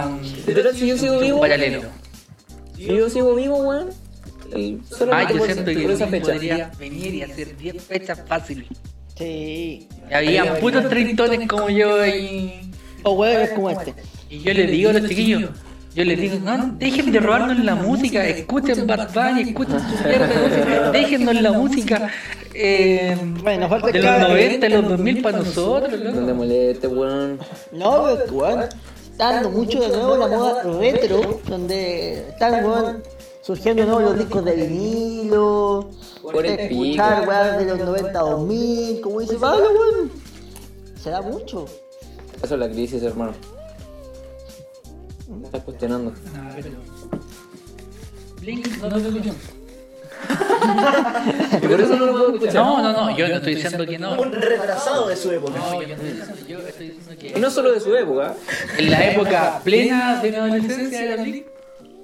un- 0.07 0.21
Literal, 0.45 0.75
si 0.75 0.87
yo 0.87 0.97
sigo 0.97 1.13
un 1.15 1.21
vivo, 1.21 1.39
paralelo. 1.41 1.81
si 2.75 2.85
yo 2.85 3.09
sigo 3.09 3.35
vivo, 3.35 3.57
weón. 3.57 3.89
Y 4.55 4.77
Ah, 4.81 4.95
solamente 4.97 5.33
yo 5.33 5.39
por, 5.39 5.47
siento 5.51 5.71
que 5.71 5.79
por 5.79 5.91
esa 5.91 6.05
Blink 6.05 6.23
fecha. 6.25 6.33
podría 6.33 6.71
venir 6.77 7.13
y 7.15 7.21
hacer 7.23 7.57
10 7.57 7.81
fechas 7.83 8.21
fácil. 8.27 8.67
Sí. 9.17 9.87
Y 10.09 10.13
había 10.13 10.59
putos 10.59 10.89
treintones 10.89 11.47
como 11.47 11.69
yo 11.69 12.05
y... 12.05 12.53
O 13.03 13.25
es 13.25 13.49
como 13.51 13.69
este. 13.69 13.93
Y 14.29 14.39
yo 14.39 14.53
les 14.53 14.69
digo 14.71 14.89
a 14.91 14.93
los 14.93 15.07
chiquillos, 15.09 15.49
yo 15.93 16.05
les 16.05 16.19
digo, 16.19 16.37
no, 16.39 16.73
dejen 16.77 17.11
de 17.11 17.19
robarnos 17.19 17.59
la 17.59 17.75
música, 17.75 18.25
escuchen 18.25 18.87
Bad 18.87 19.13
Bunny, 19.13 19.49
escuchen 19.49 19.79
su 19.97 20.07
mierda 20.07 20.27
de 20.27 20.39
música, 20.47 20.91
déjennos 20.91 21.41
la 21.41 21.51
música 21.51 22.09
eh, 22.53 23.17
Bueno, 23.43 23.67
falta 23.67 23.87
de 23.87 23.93
los 23.99 24.05
cabro. 24.05 24.27
90 24.29 24.67
y 24.67 24.69
los 24.69 24.89
2000 24.89 25.21
para 25.21 25.37
nosotros, 25.39 25.91
No 25.91 26.11
te 26.11 26.21
loco. 26.21 26.33
molestes, 26.35 26.91
weón. 26.91 27.39
No, 27.73 28.03
weón, 28.31 28.63
está 29.11 29.33
dando 29.33 29.49
mucho 29.49 29.81
de 29.81 29.87
nuevo 29.89 30.17
la 30.17 30.27
moda 30.27 30.63
retro, 30.79 31.41
donde 31.47 32.29
están, 32.29 32.63
weón, 32.63 33.03
surgiendo 33.41 33.81
de 33.81 33.87
nuevo 33.87 34.01
los 34.01 34.17
discos 34.17 34.45
de 34.45 34.55
vinilo, 34.55 35.89
Por 36.21 36.45
el 36.45 36.59
escuchar, 36.59 37.27
weón, 37.27 37.57
de 37.57 37.65
los 37.65 37.79
90 37.79 38.19
a 38.19 38.23
2000, 38.23 39.01
como 39.01 39.19
dice 39.19 39.35
Pablo, 39.35 39.67
weón. 39.69 40.11
Se 41.01 41.09
da 41.09 41.21
mucho. 41.21 41.65
Eso 42.41 42.53
es 42.53 42.59
la 42.59 42.69
crisis, 42.69 43.01
hermano. 43.03 43.33
Me 45.27 45.45
estás 45.45 45.63
cuestionando. 45.63 46.13
Blink 48.41 48.67
no 48.77 48.89
lo 48.89 48.97
escuchan. 48.97 49.35
Y 51.63 51.67
por 51.67 51.81
eso 51.81 51.95
no 51.95 52.05
lo 52.05 52.11
puedo 52.11 52.33
escuchar. 52.35 52.53
No, 52.53 52.81
no, 52.81 52.93
no, 52.93 53.17
yo 53.17 53.27
no 53.27 53.35
estoy 53.35 53.55
diciendo 53.55 53.85
que 53.85 53.97
no. 53.97 54.21
Un 54.21 54.31
retrasado 54.31 55.07
de 55.07 55.15
su 55.15 55.31
época. 55.31 55.57
No, 55.57 55.81
yo 55.81 55.87
no 55.87 55.93
estoy 55.95 56.11
diciendo, 56.11 56.35
yo 56.47 56.59
estoy 56.59 56.89
diciendo 56.89 57.37
Y 57.37 57.41
no 57.41 57.49
solo 57.49 57.71
de 57.71 57.79
su 57.79 57.95
época. 57.95 58.35
en 58.77 58.91
la 58.91 59.11
época 59.11 59.61
plena 59.63 60.21
de 60.21 60.29
mi 60.29 60.35
adolescencia 60.35 61.03
era 61.03 61.23
Blink. 61.23 61.47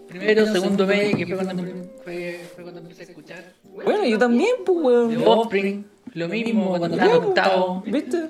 Primero, 0.07 0.45
segundo 0.45 0.85
medio, 0.87 1.17
que 1.17 1.25
fue 1.25 1.43
cuando, 1.43 1.63
fue, 2.03 2.49
fue 2.55 2.63
cuando 2.63 2.81
empecé 2.81 3.01
a 3.01 3.05
escuchar. 3.05 3.43
Bueno, 3.63 4.05
yo 4.05 4.17
también, 4.17 4.51
pues, 4.65 5.09
De 5.09 5.17
weón. 5.17 5.39
Offspring, 5.39 5.85
lo 6.13 6.27
mismo 6.29 6.77
cuando 6.77 6.97
estaba 6.97 7.11
en 7.17 7.23
octavo. 7.23 7.83
¿Viste? 7.85 8.29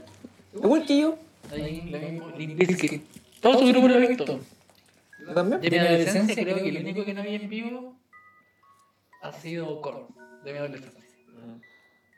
Igual 0.56 0.86
que 0.86 1.00
yo. 1.02 1.16
Ahí, 1.52 1.88
lo 1.90 2.00
mismo, 2.00 2.30
Limp 2.38 2.58
Bizkit. 2.58 3.04
Todo 3.42 3.60
su 3.60 3.68
grupo 3.68 3.88
lo 3.88 3.96
he 3.96 4.08
visto. 4.08 4.40
Yo 5.28 5.34
también. 5.34 5.62
De 5.62 5.70
mi 5.70 5.78
adolescencia 5.78 6.44
creo 6.44 6.56
que 6.56 6.70
el 6.70 6.78
único 6.78 7.06
que 7.06 7.14
no 7.14 7.22
vi 7.24 7.36
en 7.36 7.50
vivo 7.50 7.96
ha 9.22 9.32
sido 9.34 9.82
Korn, 9.82 10.08
de 10.44 10.52
mi 10.54 10.58
adolescencia. 10.58 10.98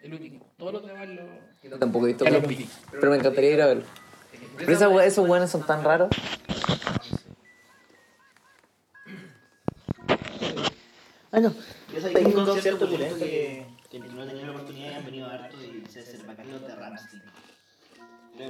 El 0.01 0.13
único. 0.13 0.45
Todos 0.57 0.73
los 0.73 0.87
demás 0.87 1.09
lo... 1.09 1.23
Yo 1.69 1.77
tampoco 1.77 2.05
he 2.05 2.09
visto 2.09 2.23
lo. 2.23 2.41
Pero 2.91 3.11
me 3.11 3.17
encantaría 3.17 3.51
ir 3.51 3.61
a 3.61 3.67
verlo. 3.67 3.83
Pero 4.57 4.71
esa 4.71 4.87
we- 4.87 5.05
esos 5.05 5.27
weones 5.27 5.49
son 5.49 5.65
tan 5.65 5.83
raros. 5.83 6.09
Bueno, 11.31 11.53
Yo 11.93 12.01
soy 12.01 12.15
un 12.25 12.31
concierto 12.45 12.85
opulento 12.85 13.17
que, 13.17 13.65
que 13.91 13.99
no 13.99 14.23
he 14.23 14.27
tenido 14.27 14.45
la 14.47 14.51
oportunidad 14.53 14.91
y 14.91 14.93
han 14.95 15.05
venido 15.05 15.27
harto 15.27 15.57
y 15.61 15.89
se 15.91 15.99
hace 15.99 16.17
el 16.17 16.23
bacano 16.23 16.59
de 16.59 16.75
Ramstein. 16.75 17.21
Que 18.37 18.45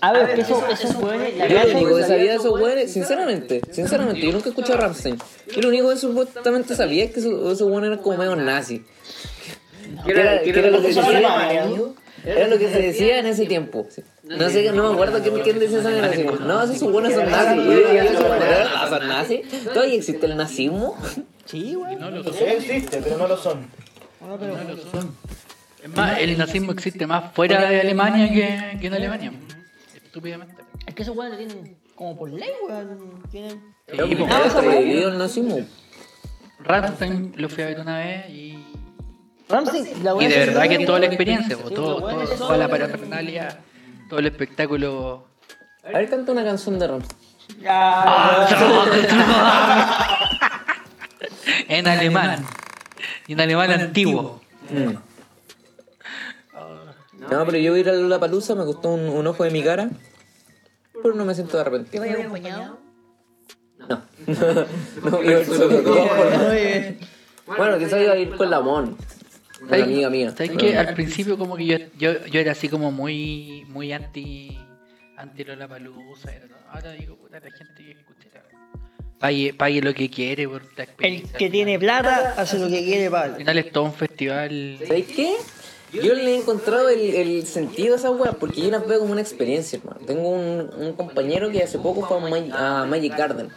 a 0.00 0.12
ver, 0.12 0.34
que 0.34 0.40
eso, 0.42 0.64
esos 0.68 0.94
hueones, 0.94 1.34
Yo 1.36 1.64
lo 1.64 1.72
único 1.78 1.96
que 1.96 2.00
es 2.02 2.06
sabía 2.06 2.30
de 2.30 2.36
esos 2.36 2.60
weones, 2.60 2.92
sinceramente, 2.92 3.60
sinceramente, 3.72 4.20
yo 4.20 4.32
nunca 4.32 4.46
he 4.46 4.50
escuchado 4.50 4.74
a 4.78 4.82
Ramstein. 4.82 5.18
Yo 5.52 5.60
lo 5.62 5.68
único 5.68 5.90
que 5.90 5.96
supuestamente 5.96 6.76
sabía 6.76 7.04
es 7.04 7.10
que 7.12 7.18
esos 7.20 7.60
weones 7.62 7.88
eran 7.88 7.98
como 7.98 8.16
medio 8.18 8.36
nazis. 8.36 8.82
Que 10.06 10.12
era, 10.12 10.40
que 10.42 10.50
era 10.50 10.70
lo 10.70 10.80
que 10.80 10.92
se 10.92 11.00
decía, 11.02 11.94
era 12.24 12.48
lo 12.48 12.58
que 12.58 12.68
se 12.70 12.82
decía 12.82 13.18
en 13.18 13.26
ese 13.26 13.46
tiempo. 13.46 13.86
No 14.22 14.48
sé, 14.48 14.70
no 14.70 14.88
me 14.88 14.94
acuerdo 14.94 15.20
quién, 15.22 15.40
quién 15.40 15.58
decía 15.58 15.80
esa 15.80 15.90
generación. 15.90 16.46
No, 16.46 16.62
esos 16.62 16.92
buenos 16.92 17.12
son 17.14 17.28
nazis. 17.30 17.62
Y 17.62 17.66
yo 17.66 17.70
decía, 17.72 18.04
esos 18.04 18.28
buenos 18.28 18.44
"Ah, 18.76 18.86
son 18.88 19.08
nazis. 19.08 19.40
¿Todavía 19.64 19.94
existe 19.96 20.26
el 20.26 20.36
nazismo? 20.36 20.96
Sí, 21.46 21.74
güey. 21.74 21.96
No 21.96 22.10
lo 22.10 22.22
Sí 22.32 22.44
existe, 22.44 23.00
pero 23.02 23.18
no 23.18 23.28
lo 23.28 23.36
son. 23.36 23.66
Es 25.82 25.90
más, 25.94 26.18
el 26.18 26.38
nazismo 26.38 26.72
existe 26.72 27.06
más 27.06 27.32
fuera 27.32 27.68
de 27.68 27.80
Alemania 27.80 28.28
que, 28.28 28.78
que 28.80 28.86
en 28.86 28.94
Alemania. 28.94 29.32
Estúpidamente. 29.94 30.54
Es 30.86 30.94
que 30.94 31.02
esos 31.02 31.16
hueones 31.16 31.38
tienen 31.38 31.76
como 31.94 32.16
por 32.16 32.30
ley, 32.30 32.50
weón. 32.66 33.22
Tienen. 33.30 33.74
Sí, 33.90 33.96
prohibido 34.16 35.10
el 35.10 35.18
nazismo. 35.18 35.58
Rammstein 36.60 37.34
lo 37.36 37.48
fui 37.50 37.62
a 37.62 37.66
ver 37.66 37.80
una 37.80 37.98
vez 37.98 38.30
y... 38.30 38.64
Ramsey, 39.48 39.94
la 40.02 40.14
Y 40.18 40.26
de 40.26 40.38
verdad 40.38 40.68
que 40.68 40.86
toda 40.86 40.98
la 41.00 41.06
experiencia, 41.06 41.56
Sí, 41.56 41.74
todo, 41.74 41.98
weones 41.98 42.28
son- 42.30 42.38
toda 42.38 42.56
la 42.56 42.68
parafernalia, 42.68 43.60
todo 44.08 44.20
el 44.20 44.26
espectáculo... 44.26 45.26
A 45.84 45.98
ver, 45.98 46.08
canta 46.08 46.32
una 46.32 46.42
canción 46.44 46.78
de 46.78 46.86
Ramstein. 46.86 47.20
en 51.68 51.86
alemán. 51.86 52.44
Y 53.26 53.32
en 53.32 53.40
alemán 53.40 53.70
antiguo. 53.70 54.40
Mm. 54.70 54.94
No, 57.30 57.46
pero 57.46 57.58
yo 57.58 57.70
voy 57.72 57.80
a 57.80 57.82
ir 57.82 57.88
a 57.88 57.92
la 57.92 58.20
palusa, 58.20 58.54
me 58.54 58.64
costó 58.64 58.90
un, 58.90 59.08
un 59.08 59.26
ojo 59.26 59.44
de 59.44 59.50
mi 59.50 59.62
cara. 59.62 59.90
Pero 60.92 61.14
no 61.14 61.24
me 61.24 61.34
siento 61.34 61.58
arrepentido. 61.58 62.02
¿Te 62.02 62.10
acompañado? 62.10 62.78
No. 63.86 64.02
no, 65.04 65.44
solo. 65.44 65.82
Bueno, 67.46 67.78
quizás 67.78 68.00
iba 68.00 68.12
a 68.12 68.16
ir 68.16 68.34
con 68.34 68.48
la 68.48 68.60
Mon. 68.60 68.96
Una 69.60 69.84
amiga 69.84 70.08
mía. 70.08 70.30
¿Sabes 70.30 70.52
que 70.52 70.78
Al 70.78 70.94
principio 70.94 71.36
como 71.36 71.56
que 71.56 71.66
yo, 71.66 71.76
yo, 71.98 72.24
yo 72.24 72.40
era 72.40 72.52
así 72.52 72.70
como 72.70 72.90
muy 72.90 73.66
muy 73.68 73.92
anti 73.92 74.58
anti 75.16 75.44
Lollapalooza, 75.44 76.32
era, 76.32 76.46
¿no? 76.46 76.56
Ahora 76.70 76.92
digo, 76.92 77.16
puta, 77.16 77.40
la 77.40 77.50
gente 77.50 77.74
que 77.76 77.90
escucha 77.92 78.28
pague, 79.18 79.54
pague 79.54 79.80
lo 79.82 79.94
que 79.94 80.10
quiere 80.10 80.46
por 80.48 80.62
la 80.76 80.86
El 81.00 81.22
que 81.32 81.50
tiene 81.50 81.78
plata 81.78 82.34
hace 82.36 82.58
lo 82.58 82.68
que 82.68 82.84
quiere, 82.84 83.06
Al 83.06 83.10
vale. 83.10 83.34
final 83.36 83.58
es 83.58 83.72
todo 83.72 83.84
un 83.84 83.94
festival. 83.94 84.78
¿Sabes 84.86 85.06
qué? 85.06 85.34
Yo 85.92 86.12
le 86.14 86.32
he 86.32 86.36
encontrado 86.36 86.88
el, 86.88 87.00
el 87.14 87.46
sentido 87.46 87.94
a 87.94 87.98
esa 87.98 88.10
weá 88.10 88.32
porque 88.32 88.60
yo 88.62 88.70
las 88.70 88.86
veo 88.86 88.98
como 89.00 89.12
una 89.12 89.20
experiencia, 89.20 89.78
hermano. 89.78 90.00
Tengo 90.04 90.28
un, 90.28 90.70
un 90.76 90.92
compañero 90.94 91.50
que 91.52 91.62
hace 91.62 91.78
poco 91.78 92.06
fue 92.06 92.16
a, 92.16 92.20
Mag- 92.20 92.52
a 92.52 92.84
Magic 92.86 93.16
Garden. 93.16 93.48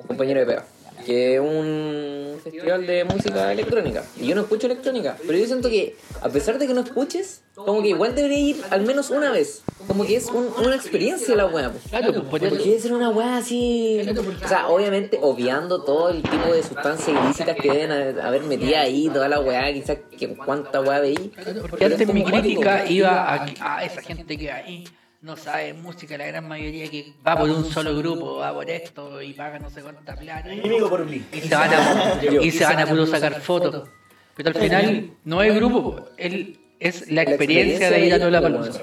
Un 0.00 0.06
compañero 0.08 0.40
de 0.40 0.46
pega. 0.46 0.66
Que 1.04 1.34
es 1.36 1.40
un 1.40 2.38
festival 2.42 2.86
de 2.86 3.04
música 3.04 3.52
electrónica. 3.52 4.04
Y 4.20 4.26
yo 4.28 4.34
no 4.34 4.42
escucho 4.42 4.66
electrónica. 4.66 5.16
Pero 5.26 5.38
yo 5.38 5.46
siento 5.46 5.68
que, 5.68 5.96
a 6.22 6.28
pesar 6.28 6.58
de 6.58 6.66
que 6.66 6.74
no 6.74 6.80
escuches, 6.80 7.42
como 7.54 7.82
que 7.82 7.88
igual 7.88 8.14
debería 8.14 8.38
ir 8.38 8.56
al 8.70 8.82
menos 8.82 9.10
una 9.10 9.30
vez. 9.30 9.62
Como 9.86 10.04
que 10.06 10.16
es 10.16 10.26
un- 10.26 10.48
una 10.64 10.74
experiencia 10.76 11.34
la 11.34 11.46
weá. 11.46 11.70
pues. 11.70 11.84
Claro, 11.90 12.12
pues. 12.30 12.42
Porque 12.50 12.78
ser 12.80 12.92
una 12.94 13.10
weá 13.10 13.36
así. 13.38 14.00
O 14.44 14.48
sea, 14.48 14.68
obviamente 14.68 15.18
obviando 15.20 15.82
todo 15.84 16.10
el 16.10 16.22
tipo 16.22 16.52
de 16.52 16.62
sustancias 16.62 17.16
ilícitas 17.24 17.56
que 17.56 17.70
deben 17.70 17.92
haber 17.92 18.20
haber 18.20 18.42
metido 18.44 18.78
ahí, 18.78 19.08
toda 19.12 19.28
la 19.28 19.40
weá, 19.40 19.72
quizás 19.72 19.98
que 20.18 20.28
cuánta 20.36 20.80
weá 20.80 21.00
veí. 21.00 21.32
Porque 21.60 21.84
antes 21.84 22.12
mi 22.14 22.24
crítica 22.24 22.88
iba 22.88 23.34
a, 23.34 23.46
a 23.60 23.84
esa 23.84 24.00
gente 24.02 24.36
que 24.38 24.50
ahí 24.50 24.84
no 25.22 25.36
sabe 25.36 25.74
música, 25.74 26.16
la 26.16 26.26
gran 26.26 26.48
mayoría 26.48 26.90
que 26.90 27.12
va 27.26 27.36
por 27.38 27.50
un 27.50 27.64
solo 27.64 27.94
grupo, 27.96 28.36
va 28.36 28.54
por 28.54 28.68
esto 28.70 29.20
y 29.20 29.34
paga 29.34 29.58
no 29.58 29.68
sé 29.68 29.82
cuánta 29.82 30.16
plata. 30.16 30.52
y- 30.54 30.60
por 30.80 31.04
Blink. 31.06 31.24
y 31.34 31.40
se 31.42 31.54
van 31.54 31.70
a, 31.74 32.20
y 32.42 32.50
se 32.50 32.64
van 32.64 32.78
a 32.80 32.86
puro 32.86 33.06
sacar 33.06 33.40
fotos. 33.40 33.88
Pero 34.36 34.48
al 34.48 34.54
final 34.54 35.10
no 35.24 35.42
es 35.42 35.54
grupo, 35.54 35.82
po, 35.96 36.08
él 36.16 36.58
es 36.78 37.10
la 37.10 37.22
experiencia 37.22 37.90
de 37.90 38.06
ir 38.06 38.14
a 38.14 38.18
Lollapalooza. 38.18 38.80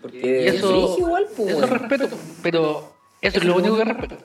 Porque 0.00 0.18
Y 0.44 0.48
eso, 0.48 0.96
es 1.18 1.38
eso 1.50 1.66
respeto, 1.66 2.08
pero 2.42 2.94
eso 3.20 3.38
es 3.38 3.44
lo 3.44 3.56
único 3.56 3.76
que 3.76 3.84
respeto. 3.84 4.16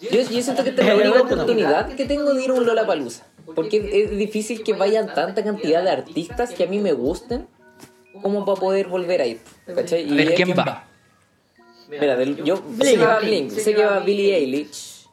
Yo, 0.00 0.08
yo 0.22 0.42
siento 0.42 0.64
que 0.64 0.70
esta 0.70 0.82
es 0.82 0.88
la 0.88 0.94
única 0.96 1.22
oportunidad 1.22 1.94
que 1.94 2.04
tengo 2.06 2.32
de 2.34 2.42
ir 2.44 2.50
a 2.50 2.54
un 2.54 2.66
Lollapalooza. 2.66 3.24
Porque 3.54 4.02
es 4.04 4.16
difícil 4.16 4.62
que 4.62 4.72
vayan 4.72 5.12
tanta 5.14 5.42
cantidad 5.44 5.82
de 5.82 5.90
artistas 5.90 6.52
que 6.52 6.64
a 6.64 6.66
mí 6.66 6.78
me 6.78 6.92
gusten 6.92 7.46
como 8.22 8.44
para 8.44 8.60
poder 8.60 8.86
volver 8.88 9.20
a 9.22 9.26
ir. 9.26 9.40
¿Cachai? 9.74 10.10
A 10.10 10.14
ver 10.14 10.28
es 10.30 10.34
quién 10.34 10.50
va. 10.58 10.86
Mira, 11.88 12.16
del- 12.16 12.42
yo 12.44 12.62
sé 12.80 12.92
que 12.96 13.04
va 13.04 13.18
Blink, 13.18 13.50
sé 13.50 13.74
que 13.74 13.84
va 13.84 13.98
Billie 14.00 14.36
Eilish, 14.36 15.06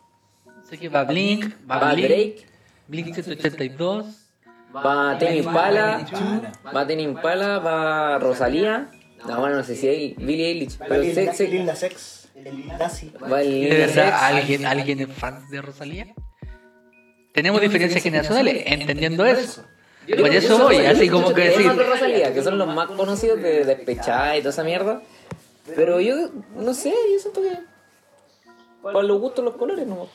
Sé 0.70 0.78
que 0.78 0.90
va 0.90 1.04
Blink, 1.06 1.46
va, 1.70 1.80
va 1.80 1.94
Blink, 1.94 2.08
Drake, 2.08 2.46
Blink 2.88 3.14
182, 3.14 4.06
va 4.76 5.18
Tame 5.18 5.38
Impala, 5.38 6.06
va 6.76 6.88
Tame 6.88 7.02
Impala, 7.02 7.60
va 7.60 8.20
Rosalía. 8.20 8.92
No, 9.28 9.40
bueno, 9.40 9.56
no 9.56 9.64
sé 9.64 9.76
si 9.76 9.88
hay 9.88 10.14
Billie 10.18 10.48
Eilish, 10.50 10.78
pero 10.78 11.04
sé, 11.04 11.34
sé 11.34 11.48
Lil 11.48 11.66
Nas 11.66 11.82
X, 11.84 12.30
el 12.36 12.44
Lil 12.56 12.68
Nazi. 12.68 13.12
va 13.32 13.42
el 13.42 13.70
¿De 13.70 13.78
verdad 13.78 14.14
alguien, 14.22 14.66
alguien 14.66 15.00
es 15.00 15.08
fan 15.10 15.50
de 15.50 15.62
Rosalía? 15.62 16.14
Tenemos 17.34 17.60
diferencias 17.62 18.04
generacionales, 18.04 18.64
entendiendo 18.68 19.26
eso. 19.26 19.64
Yo- 20.08 20.16
Por 20.18 20.32
yo 20.32 20.40
eso 20.40 20.58
voy, 20.58 20.78
yo 20.84 20.90
así 20.90 21.10
como 21.10 21.34
que 21.34 21.42
decir, 21.42 21.72
de 21.72 21.84
Rosalía, 21.84 22.34
que 22.34 22.42
son 22.42 22.58
los 22.58 22.68
más 22.68 22.88
conocidos 22.88 23.42
de 23.42 23.66
Despechada 23.66 24.38
y 24.38 24.40
toda 24.40 24.52
esa 24.52 24.64
mierda. 24.64 25.02
Pero 25.76 26.00
yo, 26.00 26.16
no 26.56 26.74
sé, 26.74 26.94
yo 27.12 27.20
siento 27.20 27.42
que. 27.42 27.52
Para 28.82 29.04
los 29.04 29.20
gustos, 29.20 29.44
los 29.44 29.56
colores, 29.56 29.86
no. 29.86 30.08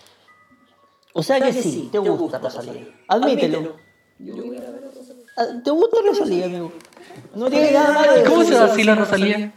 O 1.12 1.22
sea 1.22 1.40
que 1.40 1.52
sí, 1.52 1.90
te 1.92 1.98
gusta 1.98 2.38
Rosalía. 2.38 2.86
Admítelo. 3.08 3.76
Ah, 5.36 5.44
¿Te 5.62 5.70
gusta 5.70 5.98
Rosalía, 6.06 6.46
amigo? 6.46 6.72
No 7.34 7.50
tiene 7.50 7.72
nada 7.72 7.92
malo 7.92 8.12
¿cómo 8.24 8.44
se 8.44 8.50
decir. 8.50 8.66
vacila 8.68 8.94
Rosalía? 8.94 9.52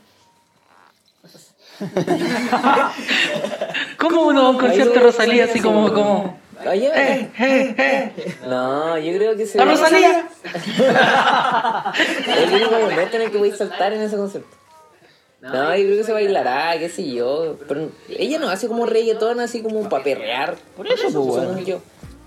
¿Cómo 4.00 4.28
uno 4.28 4.42
va 4.44 4.48
a 4.48 4.52
un 4.52 4.58
concierto 4.58 4.94
de 4.94 5.00
Rosalía 5.02 5.46
así 5.46 5.60
como, 5.60 5.92
como, 5.94 6.40
Allá. 6.66 7.12
eh, 7.20 7.30
eh, 7.40 7.76
eh? 7.78 8.36
No, 8.48 8.98
yo 8.98 9.14
creo 9.18 9.36
que 9.38 9.46
se. 9.46 9.58
¡La 9.58 9.66
Rosalía! 9.66 10.28
Es 12.28 12.38
el 12.38 12.54
único 12.54 12.80
momento 12.80 13.16
en 13.18 13.22
el 13.24 13.32
que 13.32 13.38
voy 13.38 13.52
a 13.52 13.56
saltar 13.56 13.94
en 13.94 14.02
ese 14.02 14.18
concierto. 14.18 14.50
No, 15.42 15.76
yo 15.76 15.86
creo 15.86 15.98
que 15.98 16.04
se 16.04 16.12
bailará, 16.14 16.78
qué 16.80 16.90
sé 16.90 17.08
yo. 17.14 17.58
Pero 17.68 17.90
ella 18.10 18.40
no 18.40 18.50
hace 18.50 18.68
como 18.68 18.86
reggaetón, 18.88 19.40
así 19.40 19.62
como 19.62 19.88
para 19.90 20.04
perrear. 20.04 20.56
Por 20.76 20.88
eso, 20.88 21.04
pues, 21.12 21.46
weón. 21.48 21.64
yo. 21.66 21.82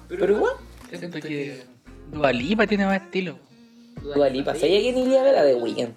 Pero 0.09 0.34
igual, 0.36 0.53
Siento 0.89 1.20
que 1.20 1.64
Dua 2.12 2.32
Lipa 2.32 2.66
tiene 2.66 2.86
más 2.86 3.03
estilo. 3.03 3.36
Dua 4.03 4.28
Lipa. 4.28 4.55
¿Sabía 4.55 4.80
quién 4.80 4.97
iría 4.99 5.20
a 5.20 5.24
ver 5.24 5.36
a 5.36 5.43
The 5.43 5.55
Weeknd? 5.57 5.93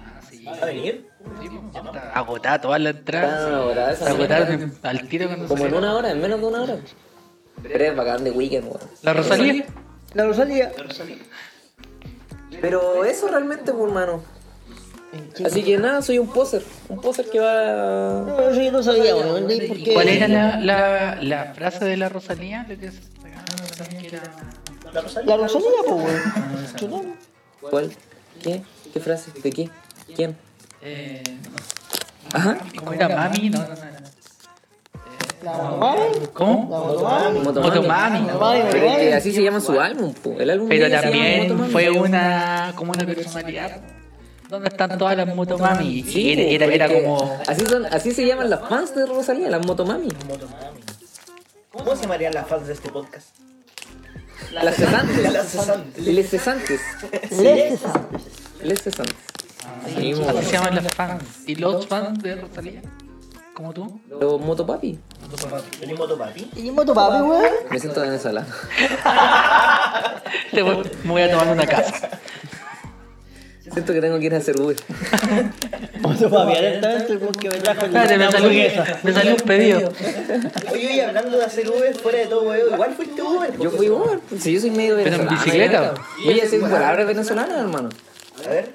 Ah, 0.00 0.20
sí. 0.28 0.44
¿Va 0.44 0.52
a 0.56 0.64
venir? 0.66 1.06
Sí, 1.40 1.48
pues, 1.48 1.84
agotada 2.14 2.60
toda 2.60 2.78
la 2.78 2.90
entrada. 2.90 3.92
Agotada 4.06 4.52
en- 4.52 4.72
al 4.82 5.08
tiro 5.08 5.28
Como 5.48 5.64
en 5.66 5.74
una 5.74 5.94
hora, 5.94 6.10
en 6.10 6.20
menos 6.20 6.40
de 6.40 6.46
una 6.46 6.62
hora. 6.62 6.76
Pero 7.62 7.84
es 7.84 7.96
bacán 7.96 8.24
The 8.24 8.30
Weeknd, 8.30 8.64
weón. 8.64 8.80
La 9.02 9.12
Rosalía. 9.12 9.64
La 10.14 10.24
Rosalía. 10.24 10.72
Pero 12.60 13.04
eso 13.04 13.28
realmente, 13.28 13.72
pues, 13.72 13.84
hermano. 13.88 14.22
Así 15.44 15.62
que 15.62 15.78
nada, 15.78 16.02
soy 16.02 16.18
un 16.18 16.28
poser. 16.28 16.62
Un 16.88 17.00
poser 17.00 17.28
que 17.30 17.40
va. 17.40 18.22
No, 18.26 18.50
eso 18.50 18.60
yo 18.60 18.72
no 18.72 18.82
sabía, 18.82 19.14
weón. 19.16 19.44
¿Por 19.44 19.76
qué? 19.82 19.90
¿Cuál 19.94 20.08
era 20.08 20.28
la, 20.28 20.56
la, 20.60 21.22
la 21.22 21.54
frase 21.54 21.84
de 21.84 21.96
la 21.96 22.08
Rosalía? 22.08 22.66
Lo 22.68 22.78
que 22.78 22.86
es- 22.86 23.00
que 24.00 24.06
era- 24.08 24.22
La 24.92 25.00
Rosalía. 25.02 25.30
La 25.30 25.42
Rosalía, 25.42 25.68
pues, 25.86 26.04
weón. 26.04 26.76
Chulón. 26.76 27.14
¿Cuál? 27.60 27.92
¿Qué? 28.42 28.62
¿Qué 28.92 29.00
frase? 29.00 29.30
¿De 29.42 29.50
qué? 29.50 29.70
¿Quién? 30.14 30.36
Eh, 30.82 31.22
Ajá. 32.32 32.58
¿Cómo 32.78 32.92
era 32.92 33.08
mami? 33.08 33.50
No, 33.50 33.60
no, 33.60 33.68
no. 33.68 33.74
¿Cómo? 36.32 36.68
La 36.70 36.78
Motomami. 36.78 37.40
Motomami. 37.40 38.20
Motomami, 38.20 38.26
Pero 38.26 38.56
es 38.66 38.74
que 38.74 38.80
Motomami. 38.80 39.12
así 39.12 39.32
se 39.32 39.42
llama 39.42 39.60
su 39.60 39.80
álbum, 39.80 40.12
po. 40.14 40.34
El 40.38 40.50
álbum 40.50 40.68
Pero 40.68 40.90
también 40.90 41.70
fue 41.70 41.90
una 41.90 42.72
como 42.76 42.92
una 42.92 43.04
personalidad. 43.06 43.80
¿Dónde 44.48 44.68
están 44.68 44.96
todas 44.96 45.16
las 45.16 45.34
motomami? 45.34 46.04
Sí, 46.04 46.32
era, 46.38 46.88
como. 46.88 47.40
Así, 47.48 47.66
son, 47.66 47.84
así 47.86 48.12
se 48.12 48.24
llaman 48.24 48.48
las 48.48 48.68
fans 48.68 48.94
de 48.94 49.04
Rosalía, 49.04 49.50
las 49.50 49.66
Motomami. 49.66 50.08
¿Cómo 51.72 51.96
se 51.96 52.02
llamarían 52.02 52.32
las 52.32 52.46
fans 52.46 52.66
de 52.68 52.72
este 52.74 52.88
podcast? 52.90 53.28
Las 54.52 54.76
cesantes. 54.76 55.32
Las 55.32 55.48
cesantes. 55.48 56.06
Les 56.06 56.30
cesantes. 56.30 56.80
Les 57.32 57.80
Santos. 57.80 58.22
Les 58.62 58.82
cesantes. 58.82 59.16
Así 59.84 60.14
se 60.14 60.52
llaman 60.52 60.76
las 60.76 60.94
fans. 60.94 61.24
¿Y 61.46 61.56
los 61.56 61.86
fans 61.86 62.22
de 62.22 62.36
Rosalía? 62.36 62.82
¿Como 63.56 63.72
tú? 63.72 64.00
Los 64.20 64.38
Motopapi. 64.38 64.98
¿Tenés 65.80 65.98
motopapi? 65.98 66.50
¿Y 66.56 66.70
Motopapi, 66.70 67.22
weón? 67.22 67.44
Me 67.70 67.80
siento 67.80 68.02
venezolano. 68.02 68.46
Te 70.52 70.60
voy- 70.62 70.82
me 71.04 71.10
voy 71.10 71.22
a 71.22 71.30
tomar 71.30 71.48
una 71.48 71.66
casa. 71.66 72.10
Siento 73.72 73.92
que 73.94 74.00
tengo 74.00 74.18
que 74.18 74.26
ir 74.26 74.34
a 74.34 74.36
hacer 74.38 74.60
Uber. 74.60 74.76
Motopapi, 76.00 76.52
atentamente 76.54 77.16
porque 77.16 77.48
me 77.48 77.56
trajo 77.56 77.86
Espérate, 77.86 78.16
me 78.18 78.24
la 78.26 78.30
salió, 78.30 78.46
hamburguesa. 78.48 78.98
me 79.02 79.12
salió 79.12 79.32
un 79.32 79.40
pedido. 79.40 79.92
Oye, 80.72 80.86
oye, 80.88 81.02
hablando 81.04 81.38
de 81.38 81.44
hacer 81.44 81.68
Uber, 81.70 81.94
fuera 81.96 82.18
de 82.18 82.26
todo, 82.26 82.42
weón, 82.48 82.74
igual 82.74 82.94
fuiste 82.94 83.22
Uber. 83.22 83.58
Yo 83.58 83.70
fui 83.70 83.88
Uber, 83.88 84.18
pues, 84.28 84.42
si 84.42 84.52
yo 84.52 84.60
soy 84.60 84.70
medio 84.70 84.96
Pero 84.96 85.06
en 85.08 85.12
venezolano. 85.26 85.44
bicicleta. 85.44 85.94
Oye, 86.28 86.46
soy 86.48 86.58
palabras 86.60 87.06
venezolanas, 87.06 87.58
hermano. 87.58 87.88
A 88.46 88.50
ver. 88.50 88.70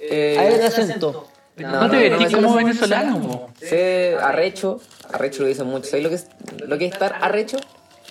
Eh, 0.00 0.36
Ahí 0.38 0.54
el 0.54 0.62
acento. 0.66 1.28
No, 1.58 1.90
te 1.90 1.96
me 1.96 2.08
vestís 2.10 2.30
sé 2.30 2.34
como 2.36 2.54
venezolano, 2.54 3.20
po. 3.20 3.50
Sé 3.58 4.16
arrecho. 4.20 4.80
Arrecho 5.12 5.42
lo 5.42 5.48
dicen 5.48 5.66
mucho. 5.66 5.88
¿Sabes 5.90 6.04
lo 6.04 6.10
que 6.10 6.14
es, 6.16 6.26
lo 6.66 6.78
que 6.78 6.86
es 6.86 6.92
estar 6.92 7.16
arrecho? 7.20 7.58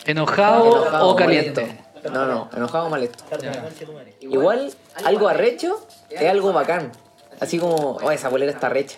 Enojado, 0.06 0.66
Enojado, 0.84 1.08
o 1.10 1.16
caliente. 1.16 1.62
molesto. 1.62 2.10
No, 2.12 2.26
no, 2.26 2.50
enojado 2.56 2.86
o 2.88 2.89
molesto. 2.89 3.24
Madre. 3.32 4.16
Igual, 4.22 4.74
algo 5.04 5.28
arrecho 5.28 5.86
es 6.10 6.30
algo 6.30 6.54
bacán. 6.54 6.91
Así 7.39 7.60
como, 7.60 7.98
oh, 8.02 8.12
esa 8.12 8.30
bolera 8.30 8.52
está 8.52 8.68
arrecha. 8.68 8.98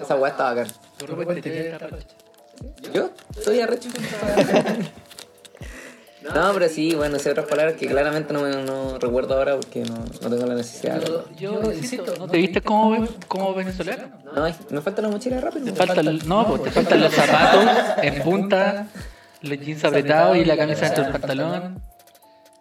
Esa 0.00 0.16
weá 0.16 0.30
está 0.32 0.54
bacán. 0.54 0.68
¿Yo? 2.92 3.10
Soy 3.42 3.60
arrecho. 3.60 3.88
No, 6.34 6.52
pero 6.52 6.68
sí, 6.68 6.94
bueno, 6.94 7.18
sé 7.18 7.30
otras 7.30 7.46
palabras 7.46 7.74
que 7.76 7.86
claramente 7.86 8.32
no, 8.32 8.42
me, 8.42 8.50
no 8.62 8.98
recuerdo 8.98 9.34
ahora 9.34 9.56
porque 9.56 9.80
no, 9.80 9.96
no 9.96 10.30
tengo 10.30 10.46
la 10.46 10.54
necesidad. 10.54 11.00
Yo, 11.02 11.24
yo 11.38 11.72
insisto, 11.72 12.14
¿no 12.18 12.28
te 12.28 12.36
viste 12.36 12.60
como, 12.60 13.06
como 13.26 13.54
venezolano? 13.54 14.08
No, 14.34 14.44
ay, 14.44 14.54
me 14.70 14.80
falta 14.80 15.02
la 15.02 15.08
mochila 15.08 15.36
de 15.36 15.42
rápido. 15.42 15.64
Te 15.66 15.72
faltan, 15.72 16.18
no, 16.26 16.46
pues 16.46 16.62
te 16.64 16.70
faltan 16.70 17.00
los 17.00 17.12
zapatos 17.12 17.64
en 18.02 18.22
punta, 18.22 18.88
los 19.42 19.60
jeans 19.60 19.84
apretados 19.84 20.36
y 20.36 20.44
la 20.44 20.56
camisa 20.56 20.86
dentro 20.86 21.04
del 21.04 21.12
pantalón, 21.12 21.82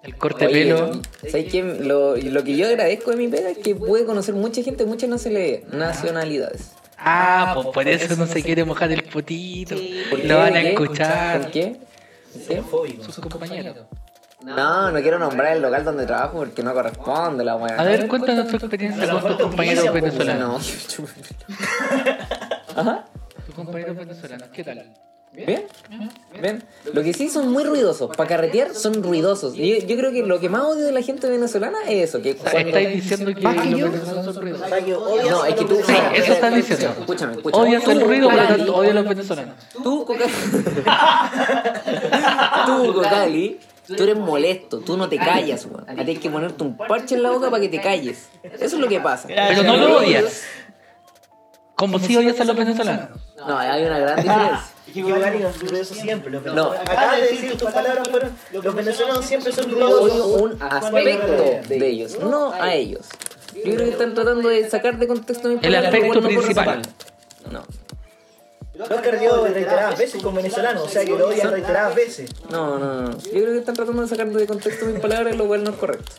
el 0.03 0.15
corte 0.15 0.47
de 0.47 0.51
Oye, 0.53 0.63
pelo. 0.63 1.01
¿Sabes 1.30 1.51
qué? 1.51 1.63
Lo, 1.63 2.15
lo 2.15 2.43
que 2.43 2.55
yo 2.55 2.68
agradezco 2.68 3.11
de 3.11 3.18
mi 3.18 3.28
pega 3.28 3.49
es 3.49 3.57
que 3.57 3.76
pude 3.76 4.05
conocer 4.05 4.34
mucha 4.36 4.63
gente, 4.63 4.86
muchas 4.86 5.09
nacionalidades. 5.09 6.72
Ah, 6.97 7.51
pues 7.53 7.68
por 7.68 7.88
eso 7.88 8.15
no 8.15 8.26
se 8.26 8.41
quiere 8.41 8.65
mojar 8.65 8.91
el 8.91 9.03
potito. 9.03 9.76
Lo 10.24 10.38
van 10.38 10.55
a 10.55 10.61
¿Qué? 10.61 10.72
¿Por 10.72 10.84
escuchar 10.84 11.51
qué? 11.51 11.87
¿Sí? 12.38 12.56
Fóbico. 12.62 13.04
sus 13.04 13.20
compañeros. 13.20 13.88
No, 14.44 14.92
no 14.92 15.02
quiero 15.02 15.18
nombrar 15.18 15.56
el 15.56 15.62
local 15.64 15.84
donde 15.84 16.06
trabajo 16.06 16.38
porque 16.38 16.62
no 16.62 16.74
corresponde 16.74 17.44
la 17.44 17.56
weá. 17.56 17.76
A 17.80 17.84
ver, 17.84 18.08
cuéntanos 18.08 18.48
tu 18.48 18.58
experiencia 18.58 19.10
con 19.10 19.22
tus 19.28 19.38
compañeros 19.38 19.92
venezolanos. 19.94 20.98
No, 21.00 21.06
Ajá. 22.76 23.06
Tus 23.46 23.56
compañeros 23.56 23.96
venezolanos, 23.96 24.50
¿qué 24.50 24.64
tal? 24.64 24.94
¿Bien? 25.46 25.66
¿Bien? 26.42 26.64
Lo 26.94 27.04
que 27.04 27.14
sí 27.14 27.30
son 27.30 27.52
muy 27.52 27.64
ruidosos. 27.64 28.10
Para 28.18 28.28
carretear 28.28 28.74
son 28.74 29.04
ruidosos. 29.04 29.54
Yo, 29.54 29.64
yo 29.64 29.96
creo 29.96 30.12
que 30.12 30.24
lo 30.24 30.40
que 30.40 30.50
más 30.50 30.64
odio 30.64 30.84
de 30.86 30.92
la 30.92 31.04
gente 31.04 31.30
venezolana 31.30 31.78
es 31.88 32.10
eso. 32.10 32.22
Que 32.24 32.36
cuando- 32.36 32.58
Estáis 32.60 32.90
diciendo 32.94 33.28
que 33.36 33.42
que 33.42 33.44
los 33.78 33.92
venezolanos 33.92 34.34
son 34.34 34.42
ruidosos. 34.44 34.70
No, 35.30 35.46
es 35.46 35.54
que 35.56 35.66
tú. 35.66 35.76
Sí, 35.86 35.94
eso 36.16 36.34
estás 36.34 36.56
diciendo. 36.56 36.96
Escúchame, 37.00 37.34
escúchame. 37.34 37.64
Odias 37.64 37.88
el 37.88 38.02
ruido, 38.02 38.30
por 38.30 38.38
lo 38.40 38.48
tanto 38.48 38.76
odias 38.76 38.92
a 38.92 38.96
los 38.96 39.08
venezolanos. 39.10 39.56
Tú, 39.84 40.06
Coca. 40.06 40.26
tú, 42.66 42.94
Cocali, 42.94 43.60
tú 43.96 44.04
eres 44.04 44.18
molesto. 44.18 44.80
Tú 44.80 44.98
no 44.98 45.08
te 45.08 45.18
callas, 45.18 45.66
weón. 45.66 45.88
A 45.88 46.04
ti 46.04 46.12
hay 46.12 46.18
que 46.18 46.30
ponerte 46.32 46.64
un 46.64 46.76
parche 46.78 47.16
en 47.16 47.24
la 47.24 47.30
boca 47.32 47.50
para 47.52 47.62
que 47.62 47.70
te 47.70 47.80
calles. 47.80 48.30
Eso 48.44 48.66
es 48.66 48.74
lo 48.74 48.88
que 48.88 49.00
pasa. 49.00 49.28
Pero 49.28 49.64
no 49.64 49.78
lo 49.78 49.98
odias. 50.00 50.44
Como 51.76 52.00
si 52.00 52.18
odias 52.18 52.40
a 52.40 52.44
los 52.44 52.56
venezolanos. 52.56 53.10
No, 53.38 53.56
hay 53.56 53.84
una 53.84 54.00
gran 54.00 54.16
diferencia. 54.16 54.62
Gani 54.96 55.40
nos 55.40 55.60
duró 55.60 55.78
eso 55.78 55.94
siempre. 55.94 56.32
Los 56.32 56.44
No. 56.44 56.72
venezolanos- 56.72 56.82
Acabas 56.90 57.16
de 57.22 57.28
decir 57.28 57.58
tus 57.58 57.72
palabras 57.72 58.08
fueron. 58.10 58.32
Los 58.52 58.76
venezolanos 58.76 59.26
siempre 59.26 59.52
son 59.52 59.66
Odio 59.74 60.00
ruidosos. 60.00 60.42
un 60.42 60.58
aspecto 60.62 61.70
de 61.70 61.88
ellos, 61.88 62.18
no 62.20 62.52
a 62.54 62.74
ellos. 62.74 63.08
Yo 63.56 63.64
creo 63.64 63.78
que 63.78 63.90
están 63.90 64.14
tratando 64.14 64.50
de 64.50 64.70
sacar 64.70 64.98
de 65.00 65.08
contexto 65.08 65.48
mi 65.48 65.56
El 65.56 65.62
palabra, 65.62 65.90
aspecto 65.90 66.22
principal. 66.22 66.82
No, 67.52 67.64
Lo 68.76 68.84
has 68.86 69.02
perdido 69.02 69.44
reiteradas 69.48 69.98
veces 69.98 70.22
con 70.22 70.36
venezolanos, 70.36 70.84
o 70.84 70.88
sea 70.90 71.04
que 71.04 71.12
lo 71.12 71.28
odias 71.30 71.50
reiteradas 71.52 71.96
veces. 71.96 72.30
no, 72.52 72.78
no, 72.78 73.02
no. 73.02 73.18
Yo 73.18 73.32
creo 73.32 73.46
que 73.54 73.58
están 73.60 73.76
tratando 73.76 74.02
de 74.04 74.08
sacar 74.08 74.28
de 74.30 74.46
contexto 74.46 74.86
mis 74.86 75.00
palabras, 75.00 75.36
lo 75.36 75.48
cual 75.48 75.64
no 75.64 75.72
es 75.72 75.76
correcto. 75.78 76.12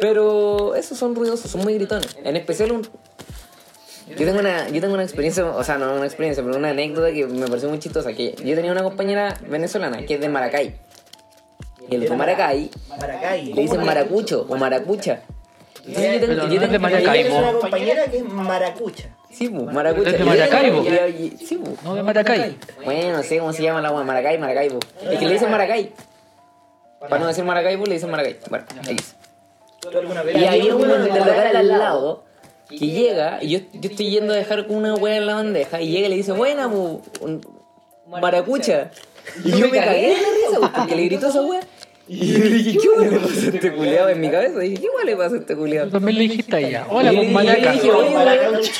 Pero 0.00 0.74
esos 0.74 0.98
son 0.98 1.14
ruidosos, 1.14 1.50
son 1.50 1.62
muy 1.62 1.74
gritones. 1.74 2.16
En 2.24 2.36
especial 2.36 2.72
un... 2.72 2.88
Yo 4.16 4.26
tengo 4.26 4.40
una, 4.40 4.68
yo 4.68 4.80
tengo 4.80 4.94
una 4.94 5.02
experiencia, 5.02 5.44
o 5.44 5.62
sea, 5.64 5.78
no 5.78 5.94
una 5.94 6.06
experiencia, 6.06 6.42
pero 6.42 6.56
una 6.56 6.70
anécdota 6.70 7.12
que 7.12 7.26
me 7.26 7.46
pareció 7.46 7.68
muy 7.68 7.78
chistosa. 7.78 8.12
Que 8.12 8.34
yo 8.44 8.54
tenía 8.54 8.72
una 8.72 8.82
compañera 8.82 9.36
venezolana 9.48 10.04
que 10.06 10.14
es 10.14 10.20
de 10.20 10.28
Maracay. 10.28 10.74
Y 11.90 11.94
el 11.94 12.00
de 12.02 12.10
Maracay 12.16 12.70
Maracay. 13.00 13.52
le 13.54 13.62
dicen 13.62 13.84
maracucho 13.84 14.46
o 14.48 14.56
maracucha. 14.56 15.20
Entonces 15.86 16.20
yo 16.20 16.26
tengo- 16.26 16.42
yo 16.42 16.48
de 16.60 16.68
tengo- 16.68 17.38
una 17.38 17.52
compañera 17.52 18.04
que 18.10 18.18
es 18.18 18.24
maracucha. 18.24 19.08
Sí, 19.30 19.48
pu, 19.48 19.64
maracucha. 19.64 20.10
¿Es 20.10 20.18
de 20.18 20.24
Maracaibo? 20.24 20.82
y- 20.82 21.36
y- 21.40 21.46
Sí, 21.46 21.56
pu. 21.56 21.76
No 21.84 21.94
de 21.94 22.02
Maracay. 22.02 22.58
Bueno, 22.84 23.18
no 23.18 23.22
sé 23.22 23.38
cómo 23.38 23.52
se 23.52 23.62
llama 23.62 23.80
la 23.80 23.88
agua, 23.88 24.04
Maracay, 24.04 24.36
Maracaibo. 24.38 24.78
Es 25.10 25.18
que 25.18 25.26
le 25.26 25.32
dicen 25.34 25.50
Maracay. 25.50 25.92
Para 27.00 27.18
no 27.20 27.26
decir 27.28 27.44
Maracaibo, 27.44 27.86
le 27.86 27.94
dicen 27.94 28.10
Maracay. 28.10 28.38
Bueno, 28.50 28.64
X. 28.88 29.14
¿Tú 29.80 29.88
alguna 29.96 30.22
vez 30.22 30.36
Y 30.36 30.56
ido 30.66 30.76
uno 30.76 30.94
del 30.94 31.06
local 31.14 31.56
al 31.56 31.68
lado 31.68 32.24
que 32.68 32.76
llega, 32.86 33.38
y 33.42 33.48
yo, 33.50 33.58
yo 33.72 33.90
estoy 33.90 34.10
yendo 34.10 34.32
a 34.32 34.36
dejar 34.36 34.66
con 34.66 34.76
una 34.76 34.94
wea 34.94 35.16
en 35.16 35.26
la 35.26 35.34
bandeja, 35.36 35.80
y 35.80 35.90
llega 35.90 36.06
y 36.06 36.10
le 36.10 36.16
dice, 36.16 36.32
buena, 36.32 36.66
un- 36.66 37.00
maracucha. 38.08 38.90
Y 39.44 39.50
yo 39.50 39.68
me 39.68 39.78
cagué 39.80 40.08
de 40.08 40.14
la 40.14 40.28
risa, 40.58 40.60
pu, 40.60 40.78
porque 40.78 40.96
le 40.96 41.04
gritó 41.04 41.28
esa 41.28 41.42
wea. 41.42 41.60
Y 42.10 42.32
yo 42.32 42.38
le 42.38 42.50
dije, 42.50 42.78
¿qué 42.78 42.88
wea 42.88 43.10
le 43.10 43.18
pasa 43.18 43.34
a 43.46 43.50
este 43.54 43.72
culiado 43.74 44.08
en 44.08 44.20
mi 44.20 44.30
cabeza? 44.30 44.58
Dije, 44.60 44.76
¿qué 44.82 44.88
wea 44.96 45.04
le 45.04 45.16
pasa 45.16 45.34
a 45.36 45.38
este 45.38 45.54
culiado? 45.56 45.90
también 45.90 46.16
le 46.16 46.22
dijiste 46.24 46.56
a 46.56 46.60
ella. 46.60 46.86
Hola, 46.90 47.12
Y 47.12 47.16
pues 47.16 47.26
le- 47.26 47.30
y 47.30 47.34
malaca. 47.34 47.58
le 47.60 47.72
dije, 47.72 47.90
oye, 47.90 48.10
Maracucha. 48.14 48.72